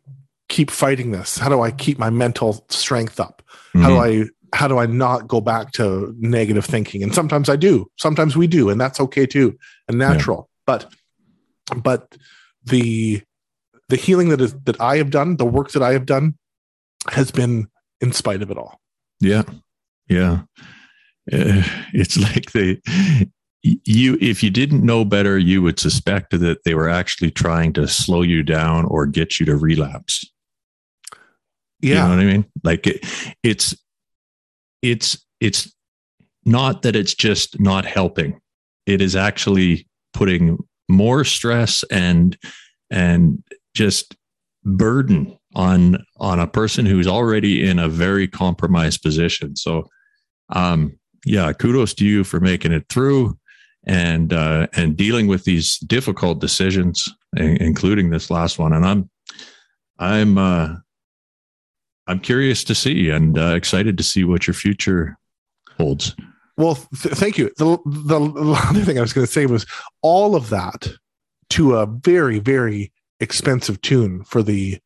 keep 0.49 0.71
fighting 0.71 1.11
this? 1.11 1.37
How 1.37 1.49
do 1.49 1.61
I 1.61 1.71
keep 1.71 1.99
my 1.99 2.09
mental 2.09 2.65
strength 2.69 3.19
up? 3.19 3.41
Mm-hmm. 3.69 3.81
How 3.81 3.89
do 3.89 3.95
mm-hmm. 3.95 4.23
I 4.23 4.57
how 4.57 4.67
do 4.67 4.77
I 4.77 4.85
not 4.85 5.27
go 5.27 5.41
back 5.41 5.71
to 5.73 6.15
negative 6.19 6.65
thinking? 6.65 7.03
And 7.03 7.13
sometimes 7.13 7.49
I 7.49 7.57
do. 7.57 7.89
Sometimes 7.97 8.35
we 8.35 8.47
do, 8.47 8.69
and 8.69 8.79
that's 8.79 8.99
okay 8.99 9.25
too 9.25 9.57
and 9.87 9.97
natural. 9.97 10.49
Yeah. 10.49 10.53
But 10.65 10.93
but 11.75 12.15
the 12.63 13.21
the 13.89 13.95
healing 13.95 14.29
that 14.29 14.41
is 14.41 14.53
that 14.65 14.79
I 14.81 14.97
have 14.97 15.09
done, 15.09 15.37
the 15.37 15.45
work 15.45 15.71
that 15.71 15.83
I 15.83 15.93
have 15.93 16.05
done, 16.05 16.37
has 17.09 17.31
been 17.31 17.67
in 18.01 18.11
spite 18.11 18.41
of 18.41 18.51
it 18.51 18.57
all. 18.57 18.79
Yeah, 19.19 19.43
yeah. 20.07 20.41
Uh, 21.31 21.63
it's 21.93 22.17
like 22.35 22.51
they 22.51 22.81
you 23.73 24.17
if 24.21 24.43
you 24.43 24.49
didn't 24.49 24.85
know 24.85 25.03
better 25.03 25.37
you 25.37 25.61
would 25.61 25.79
suspect 25.79 26.31
that 26.31 26.63
they 26.63 26.73
were 26.73 26.87
actually 26.87 27.31
trying 27.31 27.73
to 27.73 27.87
slow 27.87 28.21
you 28.21 28.41
down 28.41 28.85
or 28.85 29.05
get 29.05 29.39
you 29.39 29.45
to 29.45 29.57
relapse 29.57 30.23
yeah. 31.81 31.89
You 31.89 32.01
know 32.01 32.09
what 32.09 32.19
I 32.19 32.25
mean? 32.25 32.45
Like 32.63 32.87
it, 32.87 33.35
it's 33.43 33.75
it's 34.81 35.23
it's 35.39 35.73
not 36.45 36.81
that 36.83 36.95
it's 36.95 37.13
just 37.13 37.59
not 37.59 37.85
helping. 37.85 38.39
It 38.85 39.01
is 39.01 39.15
actually 39.15 39.87
putting 40.13 40.57
more 40.87 41.23
stress 41.23 41.83
and 41.91 42.37
and 42.89 43.43
just 43.73 44.15
burden 44.63 45.37
on 45.55 46.03
on 46.17 46.39
a 46.39 46.47
person 46.47 46.85
who's 46.85 47.07
already 47.07 47.67
in 47.67 47.79
a 47.79 47.89
very 47.89 48.27
compromised 48.27 49.01
position. 49.01 49.55
So 49.55 49.87
um 50.49 50.97
yeah, 51.25 51.51
kudos 51.53 51.93
to 51.95 52.05
you 52.05 52.23
for 52.23 52.39
making 52.39 52.71
it 52.71 52.85
through 52.89 53.37
and 53.85 54.33
uh 54.33 54.67
and 54.73 54.95
dealing 54.95 55.27
with 55.27 55.43
these 55.43 55.77
difficult 55.79 56.39
decisions 56.39 57.07
including 57.35 58.09
this 58.09 58.31
last 58.31 58.59
one 58.59 58.73
and 58.73 58.85
I'm 58.85 59.09
I'm 59.99 60.37
uh 60.37 60.75
I'm 62.07 62.19
curious 62.19 62.63
to 62.65 62.75
see 62.75 63.09
and 63.09 63.37
uh, 63.37 63.53
excited 63.55 63.97
to 63.97 64.03
see 64.03 64.23
what 64.23 64.47
your 64.47 64.53
future 64.53 65.17
holds. 65.77 66.15
Well, 66.57 66.75
th- 66.75 67.15
thank 67.15 67.37
you. 67.37 67.51
The, 67.57 67.77
the, 67.85 68.19
the 68.19 68.61
other 68.69 68.81
thing 68.83 68.97
I 68.97 69.01
was 69.01 69.13
going 69.13 69.25
to 69.27 69.31
say 69.31 69.45
was 69.45 69.65
all 70.01 70.35
of 70.35 70.49
that 70.49 70.87
to 71.51 71.75
a 71.75 71.85
very 71.85 72.39
very 72.39 72.91
expensive 73.19 73.79
tune 73.81 74.23
for 74.25 74.43
the 74.43 74.79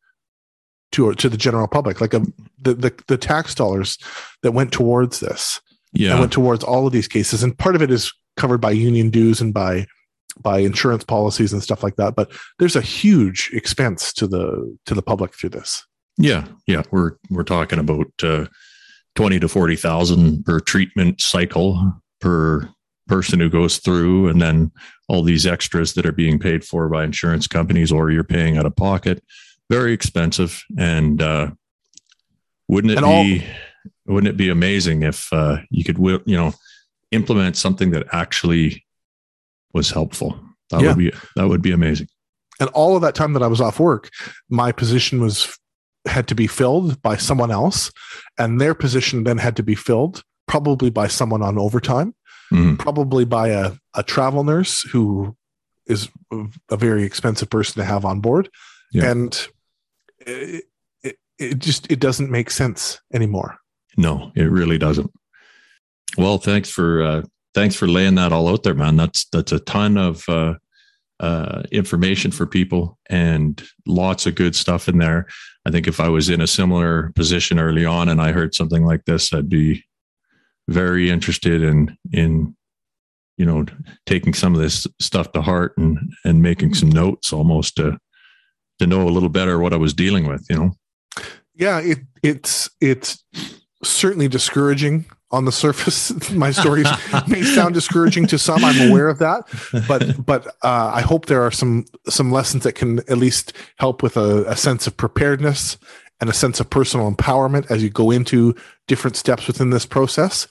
to 0.92 1.12
to 1.14 1.28
the 1.28 1.36
general 1.36 1.66
public 1.68 2.00
like 2.00 2.14
a 2.14 2.20
the 2.60 2.74
the, 2.74 2.94
the 3.08 3.18
tax 3.18 3.54
dollars 3.54 3.98
that 4.42 4.52
went 4.52 4.72
towards 4.72 5.20
this 5.20 5.60
Yeah. 5.92 6.18
went 6.20 6.32
towards 6.32 6.62
all 6.64 6.86
of 6.86 6.92
these 6.92 7.08
cases 7.08 7.42
and 7.42 7.56
part 7.58 7.74
of 7.74 7.82
it 7.82 7.90
is 7.90 8.12
covered 8.36 8.60
by 8.60 8.70
union 8.70 9.10
dues 9.10 9.40
and 9.40 9.52
by 9.52 9.86
by 10.40 10.60
insurance 10.60 11.04
policies 11.04 11.52
and 11.52 11.62
stuff 11.62 11.82
like 11.82 11.96
that 11.96 12.14
but 12.14 12.30
there's 12.58 12.76
a 12.76 12.80
huge 12.80 13.50
expense 13.52 14.12
to 14.14 14.26
the 14.26 14.76
to 14.86 14.94
the 14.94 15.02
public 15.02 15.34
through 15.34 15.50
this 15.50 15.84
Yeah, 16.16 16.46
yeah, 16.66 16.82
we're 16.90 17.12
we're 17.30 17.42
talking 17.44 17.78
about 17.80 18.06
uh, 18.22 18.46
twenty 19.14 19.38
to 19.40 19.48
forty 19.48 19.76
thousand 19.76 20.44
per 20.44 20.60
treatment 20.60 21.20
cycle 21.20 21.92
per 22.20 22.68
person 23.08 23.40
who 23.40 23.50
goes 23.50 23.78
through, 23.78 24.28
and 24.28 24.40
then 24.40 24.70
all 25.08 25.22
these 25.22 25.46
extras 25.46 25.94
that 25.94 26.06
are 26.06 26.12
being 26.12 26.38
paid 26.38 26.64
for 26.64 26.88
by 26.88 27.04
insurance 27.04 27.46
companies 27.46 27.92
or 27.92 28.10
you're 28.10 28.24
paying 28.24 28.56
out 28.56 28.66
of 28.66 28.74
pocket. 28.76 29.22
Very 29.70 29.92
expensive, 29.92 30.62
and 30.78 31.20
uh, 31.22 31.50
wouldn't 32.68 32.92
it 32.92 32.96
And 32.98 33.06
all- 33.06 33.22
be 33.22 33.44
wouldn't 34.06 34.28
it 34.28 34.36
be 34.36 34.48
amazing 34.48 35.02
if 35.02 35.32
uh, 35.32 35.58
you 35.70 35.84
could 35.84 35.98
you 36.26 36.36
know 36.36 36.52
implement 37.10 37.56
something 37.56 37.90
that 37.90 38.06
actually 38.12 38.84
was 39.74 39.90
helpful? 39.90 40.38
That 40.70 40.80
Yeah. 40.82 40.88
would 40.88 40.98
be 40.98 41.12
that 41.36 41.48
would 41.48 41.62
be 41.62 41.72
amazing. 41.72 42.08
and 42.60 42.68
all 42.70 42.94
of 42.96 43.02
that 43.02 43.14
time 43.14 43.32
that 43.32 43.42
i 43.42 43.46
was 43.46 43.60
off 43.62 43.80
work 43.80 44.10
my 44.50 44.70
position 44.72 45.20
was 45.20 45.58
had 46.06 46.26
to 46.28 46.34
be 46.34 46.46
filled 46.46 47.00
by 47.02 47.16
someone 47.16 47.50
else 47.50 47.90
and 48.38 48.60
their 48.60 48.74
position 48.74 49.24
then 49.24 49.38
had 49.38 49.56
to 49.56 49.62
be 49.62 49.74
filled 49.74 50.22
probably 50.48 50.90
by 50.90 51.06
someone 51.06 51.42
on 51.42 51.58
overtime 51.58 52.14
Mhm. 52.52 52.78
probably 52.78 53.24
by 53.24 53.48
a, 53.48 53.72
a 53.94 54.02
travel 54.02 54.44
nurse 54.44 54.82
who 54.82 55.34
is 55.86 56.08
a 56.70 56.76
very 56.76 57.02
expensive 57.04 57.48
person 57.48 57.80
to 57.80 57.84
have 57.84 58.04
on 58.04 58.20
board 58.20 58.50
Yeah. 58.92 59.10
and 59.10 59.48
it, 60.26 60.64
it, 61.02 61.16
it 61.38 61.58
just 61.60 61.90
it 61.90 61.98
doesn't 62.00 62.30
make 62.30 62.50
sense 62.50 63.00
anymore 63.14 63.58
No, 63.96 64.32
it 64.34 64.50
really 64.50 64.78
doesn't. 64.78 65.10
Well, 66.18 66.38
thanks 66.38 66.68
for 66.70 67.02
uh, 67.02 67.22
thanks 67.54 67.74
for 67.74 67.86
laying 67.88 68.16
that 68.16 68.32
all 68.32 68.48
out 68.48 68.62
there, 68.64 68.74
man. 68.74 68.96
That's 68.96 69.24
that's 69.32 69.52
a 69.52 69.58
ton 69.60 69.96
of 69.96 70.28
uh, 70.28 70.54
uh, 71.20 71.62
information 71.70 72.30
for 72.32 72.46
people 72.46 72.98
and 73.08 73.62
lots 73.86 74.26
of 74.26 74.34
good 74.34 74.54
stuff 74.54 74.88
in 74.88 74.98
there. 74.98 75.26
I 75.64 75.70
think 75.70 75.86
if 75.86 76.00
I 76.00 76.08
was 76.08 76.28
in 76.28 76.40
a 76.40 76.46
similar 76.46 77.12
position 77.14 77.58
early 77.58 77.84
on 77.84 78.08
and 78.08 78.20
I 78.20 78.32
heard 78.32 78.54
something 78.54 78.84
like 78.84 79.04
this, 79.04 79.32
I'd 79.32 79.48
be 79.48 79.84
very 80.68 81.10
interested 81.10 81.62
in 81.62 81.96
in 82.12 82.56
you 83.36 83.46
know 83.46 83.64
taking 84.06 84.34
some 84.34 84.54
of 84.54 84.60
this 84.60 84.86
stuff 85.00 85.32
to 85.32 85.42
heart 85.42 85.76
and 85.76 85.98
and 86.24 86.42
making 86.42 86.74
some 86.74 86.88
notes 86.88 87.32
almost 87.32 87.76
to 87.76 87.98
to 88.78 88.86
know 88.86 89.02
a 89.02 89.10
little 89.10 89.28
better 89.28 89.58
what 89.58 89.72
I 89.72 89.76
was 89.76 89.94
dealing 89.94 90.26
with. 90.26 90.46
You 90.50 90.56
know. 90.56 90.72
yeah 91.54 91.78
it 91.80 91.98
it's 92.22 92.70
it's 92.80 93.24
certainly 93.84 94.28
discouraging 94.28 95.04
on 95.32 95.44
the 95.44 95.52
surface 95.52 96.30
my 96.32 96.50
stories 96.50 96.86
may 97.28 97.42
sound 97.42 97.74
discouraging 97.74 98.26
to 98.26 98.38
some 98.38 98.64
i'm 98.64 98.90
aware 98.90 99.08
of 99.08 99.18
that 99.18 99.42
but 99.88 100.24
but 100.24 100.46
uh, 100.62 100.90
i 100.94 101.00
hope 101.00 101.26
there 101.26 101.42
are 101.42 101.50
some 101.50 101.84
some 102.08 102.30
lessons 102.30 102.64
that 102.64 102.74
can 102.74 102.98
at 103.00 103.18
least 103.18 103.52
help 103.78 104.02
with 104.02 104.16
a, 104.16 104.44
a 104.44 104.56
sense 104.56 104.86
of 104.86 104.96
preparedness 104.96 105.76
and 106.20 106.30
a 106.30 106.34
sense 106.34 106.60
of 106.60 106.70
personal 106.70 107.10
empowerment 107.10 107.70
as 107.70 107.82
you 107.82 107.90
go 107.90 108.10
into 108.10 108.54
different 108.86 109.16
steps 109.16 109.46
within 109.46 109.70
this 109.70 109.86
process 109.86 110.46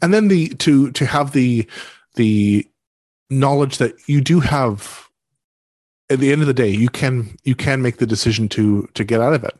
and 0.00 0.14
then 0.14 0.28
the 0.28 0.48
to 0.50 0.90
to 0.92 1.06
have 1.06 1.32
the 1.32 1.66
the 2.14 2.66
knowledge 3.30 3.78
that 3.78 3.94
you 4.06 4.20
do 4.20 4.40
have 4.40 5.08
at 6.10 6.20
the 6.20 6.30
end 6.30 6.42
of 6.42 6.46
the 6.46 6.54
day 6.54 6.68
you 6.68 6.88
can 6.88 7.36
you 7.42 7.54
can 7.54 7.82
make 7.82 7.96
the 7.96 8.06
decision 8.06 8.48
to 8.48 8.88
to 8.94 9.02
get 9.02 9.20
out 9.20 9.34
of 9.34 9.42
it 9.42 9.58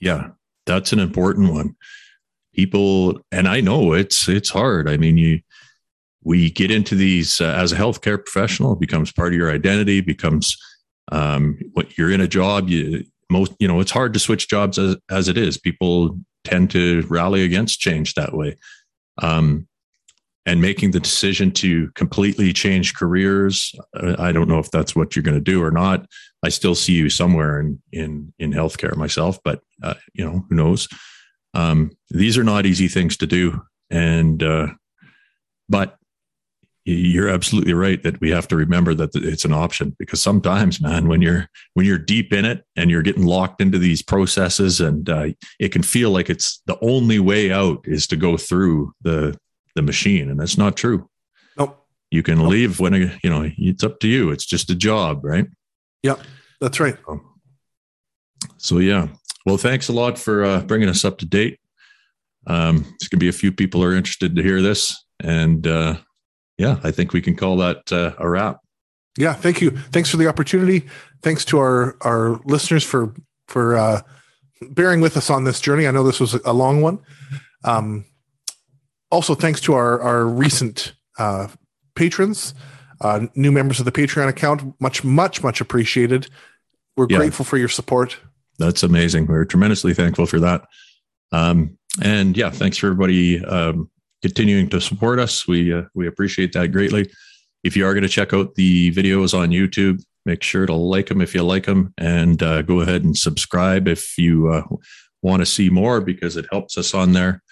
Yeah, 0.00 0.30
that's 0.66 0.92
an 0.92 0.98
important 0.98 1.52
one. 1.52 1.76
People, 2.54 3.20
and 3.30 3.48
I 3.48 3.60
know 3.60 3.92
it's 3.92 4.28
it's 4.28 4.50
hard. 4.50 4.88
I 4.88 4.96
mean, 4.96 5.16
you 5.16 5.40
we 6.24 6.50
get 6.50 6.70
into 6.70 6.94
these 6.94 7.40
uh, 7.40 7.54
as 7.56 7.72
a 7.72 7.76
healthcare 7.76 8.22
professional, 8.24 8.74
it 8.74 8.80
becomes 8.80 9.12
part 9.12 9.32
of 9.32 9.38
your 9.38 9.50
identity, 9.50 10.00
becomes 10.00 10.56
um, 11.10 11.58
what 11.72 11.96
you're 11.98 12.10
in 12.10 12.20
a 12.20 12.28
job. 12.28 12.68
You 12.68 13.04
most, 13.30 13.52
you 13.58 13.66
know, 13.66 13.80
it's 13.80 13.90
hard 13.90 14.12
to 14.14 14.20
switch 14.20 14.48
jobs 14.48 14.78
as 14.78 14.96
as 15.10 15.28
it 15.28 15.36
is. 15.36 15.58
People 15.58 16.18
tend 16.44 16.70
to 16.70 17.04
rally 17.08 17.44
against 17.44 17.80
change 17.80 18.14
that 18.14 18.34
way. 18.34 18.56
Um, 19.18 19.68
and 20.44 20.60
making 20.60 20.90
the 20.90 20.98
decision 20.98 21.52
to 21.52 21.88
completely 21.92 22.52
change 22.52 22.96
careers, 22.96 23.72
I 24.18 24.32
don't 24.32 24.48
know 24.48 24.58
if 24.58 24.72
that's 24.72 24.96
what 24.96 25.14
you're 25.14 25.22
going 25.22 25.36
to 25.36 25.40
do 25.40 25.62
or 25.62 25.70
not. 25.70 26.06
I 26.42 26.48
still 26.48 26.74
see 26.74 26.94
you 26.94 27.08
somewhere 27.10 27.60
in 27.60 27.80
in 27.92 28.32
in 28.38 28.52
healthcare 28.52 28.96
myself, 28.96 29.38
but 29.44 29.60
uh, 29.82 29.94
you 30.14 30.24
know 30.24 30.44
who 30.48 30.54
knows. 30.54 30.88
Um, 31.54 31.92
these 32.10 32.38
are 32.38 32.44
not 32.44 32.66
easy 32.66 32.88
things 32.88 33.16
to 33.18 33.26
do, 33.26 33.62
and 33.90 34.42
uh, 34.42 34.68
but 35.68 35.98
you're 36.84 37.28
absolutely 37.28 37.74
right 37.74 38.02
that 38.02 38.20
we 38.20 38.30
have 38.30 38.48
to 38.48 38.56
remember 38.56 38.92
that 38.92 39.14
it's 39.14 39.44
an 39.44 39.52
option 39.52 39.94
because 39.98 40.20
sometimes, 40.20 40.80
man, 40.80 41.06
when 41.06 41.22
you're 41.22 41.48
when 41.74 41.86
you're 41.86 41.98
deep 41.98 42.32
in 42.32 42.44
it 42.44 42.64
and 42.74 42.90
you're 42.90 43.02
getting 43.02 43.24
locked 43.24 43.60
into 43.60 43.78
these 43.78 44.02
processes, 44.02 44.80
and 44.80 45.08
uh, 45.08 45.26
it 45.60 45.70
can 45.70 45.82
feel 45.82 46.10
like 46.10 46.28
it's 46.28 46.60
the 46.66 46.78
only 46.82 47.18
way 47.18 47.52
out 47.52 47.80
is 47.84 48.06
to 48.08 48.16
go 48.16 48.36
through 48.36 48.92
the 49.02 49.36
the 49.74 49.82
machine, 49.82 50.30
and 50.30 50.40
that's 50.40 50.58
not 50.58 50.76
true. 50.76 51.08
nope. 51.56 51.78
You 52.10 52.22
can 52.22 52.48
leave 52.48 52.80
when 52.80 52.94
you 52.94 53.30
know 53.30 53.48
it's 53.56 53.84
up 53.84 54.00
to 54.00 54.08
you. 54.08 54.30
It's 54.30 54.46
just 54.46 54.70
a 54.70 54.74
job, 54.74 55.24
right? 55.24 55.46
Yeah, 56.02 56.16
that's 56.60 56.80
right. 56.80 56.96
So 58.56 58.78
yeah, 58.78 59.08
well, 59.46 59.56
thanks 59.56 59.88
a 59.88 59.92
lot 59.92 60.18
for 60.18 60.44
uh, 60.44 60.60
bringing 60.60 60.88
us 60.88 61.04
up 61.04 61.18
to 61.18 61.26
date. 61.26 61.58
Um, 62.46 62.82
there's 62.98 63.08
gonna 63.08 63.20
be 63.20 63.28
a 63.28 63.32
few 63.32 63.52
people 63.52 63.82
are 63.84 63.94
interested 63.94 64.34
to 64.36 64.42
hear 64.42 64.60
this, 64.62 65.04
and 65.20 65.66
uh, 65.66 65.96
yeah, 66.58 66.78
I 66.82 66.90
think 66.90 67.12
we 67.12 67.22
can 67.22 67.36
call 67.36 67.56
that 67.58 67.92
uh, 67.92 68.12
a 68.18 68.28
wrap. 68.28 68.58
Yeah, 69.18 69.34
thank 69.34 69.60
you. 69.60 69.70
Thanks 69.70 70.08
for 70.10 70.16
the 70.16 70.26
opportunity. 70.26 70.86
Thanks 71.22 71.44
to 71.46 71.58
our 71.58 71.96
our 72.00 72.40
listeners 72.44 72.82
for 72.84 73.14
for 73.46 73.76
uh, 73.76 74.00
bearing 74.70 75.00
with 75.00 75.16
us 75.16 75.30
on 75.30 75.44
this 75.44 75.60
journey. 75.60 75.86
I 75.86 75.90
know 75.90 76.02
this 76.02 76.18
was 76.20 76.34
a 76.34 76.52
long 76.52 76.80
one. 76.80 76.98
Um, 77.64 78.06
also, 79.10 79.34
thanks 79.34 79.60
to 79.62 79.74
our 79.74 80.00
our 80.00 80.24
recent 80.26 80.94
uh, 81.18 81.48
patrons, 81.94 82.54
uh, 83.00 83.26
new 83.36 83.52
members 83.52 83.78
of 83.78 83.84
the 83.84 83.92
Patreon 83.92 84.28
account. 84.28 84.74
Much 84.80 85.04
much 85.04 85.42
much 85.42 85.60
appreciated. 85.60 86.28
We're 86.96 87.06
Yeah. 87.08 87.18
grateful 87.18 87.44
for 87.44 87.56
your 87.58 87.68
support. 87.68 88.18
That's 88.58 88.82
amazing. 88.82 89.26
We're 89.26 89.44
tremendously 89.44 89.94
thankful 89.94 90.26
for 90.26 90.40
that. 90.40 90.64
Um, 91.32 91.78
and 92.02 92.36
yeah, 92.36 92.50
thanks 92.50 92.76
for 92.76 92.86
everybody 92.86 93.44
um, 93.44 93.90
continuing 94.22 94.68
to 94.70 94.80
support 94.80 95.18
us. 95.18 95.46
We 95.46 95.72
uh, 95.72 95.82
we 95.94 96.06
appreciate 96.06 96.52
that 96.52 96.68
greatly. 96.68 97.10
If 97.64 97.76
you 97.76 97.86
are 97.86 97.94
going 97.94 98.02
to 98.02 98.08
check 98.08 98.32
out 98.32 98.54
the 98.54 98.92
videos 98.92 99.38
on 99.38 99.50
YouTube, 99.50 100.02
make 100.24 100.42
sure 100.42 100.66
to 100.66 100.74
like 100.74 101.08
them 101.08 101.20
if 101.20 101.34
you 101.34 101.42
like 101.42 101.66
them, 101.66 101.92
and 101.98 102.42
uh, 102.42 102.62
go 102.62 102.80
ahead 102.80 103.04
and 103.04 103.16
subscribe 103.16 103.88
if 103.88 104.16
you 104.18 104.48
uh, 104.48 104.62
want 105.22 105.40
to 105.40 105.46
see 105.46 105.70
more 105.70 106.00
because 106.00 106.36
it 106.36 106.46
helps 106.50 106.76
us 106.76 106.94
on 106.94 107.12
there. 107.12 107.42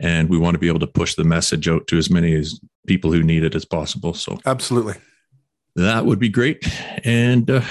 And 0.00 0.28
we 0.28 0.38
want 0.38 0.54
to 0.54 0.60
be 0.60 0.68
able 0.68 0.78
to 0.80 0.86
push 0.86 1.16
the 1.16 1.24
message 1.24 1.68
out 1.68 1.88
to 1.88 1.98
as 1.98 2.08
many 2.08 2.32
as 2.34 2.60
people 2.86 3.10
who 3.10 3.22
need 3.22 3.42
it 3.42 3.56
as 3.56 3.64
possible. 3.64 4.14
So 4.14 4.38
Absolutely. 4.46 4.94
that 5.74 6.06
would 6.06 6.20
be 6.20 6.28
great. 6.28 6.64
And 7.04 7.50
uh, 7.50 7.62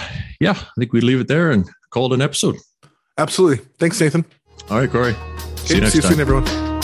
yeah, 0.41 0.51
I 0.51 0.71
think 0.77 0.91
we 0.91 0.99
leave 0.99 1.21
it 1.21 1.29
there 1.29 1.51
and 1.51 1.69
call 1.89 2.11
it 2.11 2.15
an 2.15 2.21
episode. 2.21 2.57
Absolutely. 3.17 3.65
Thanks, 3.77 3.99
Nathan. 3.99 4.25
All 4.69 4.79
right, 4.79 4.89
Corey. 4.89 5.15
See 5.57 5.75
you 5.75 5.81
next 5.81 5.93
see 5.93 5.97
you 5.97 6.01
time. 6.03 6.11
soon, 6.11 6.19
everyone. 6.21 6.76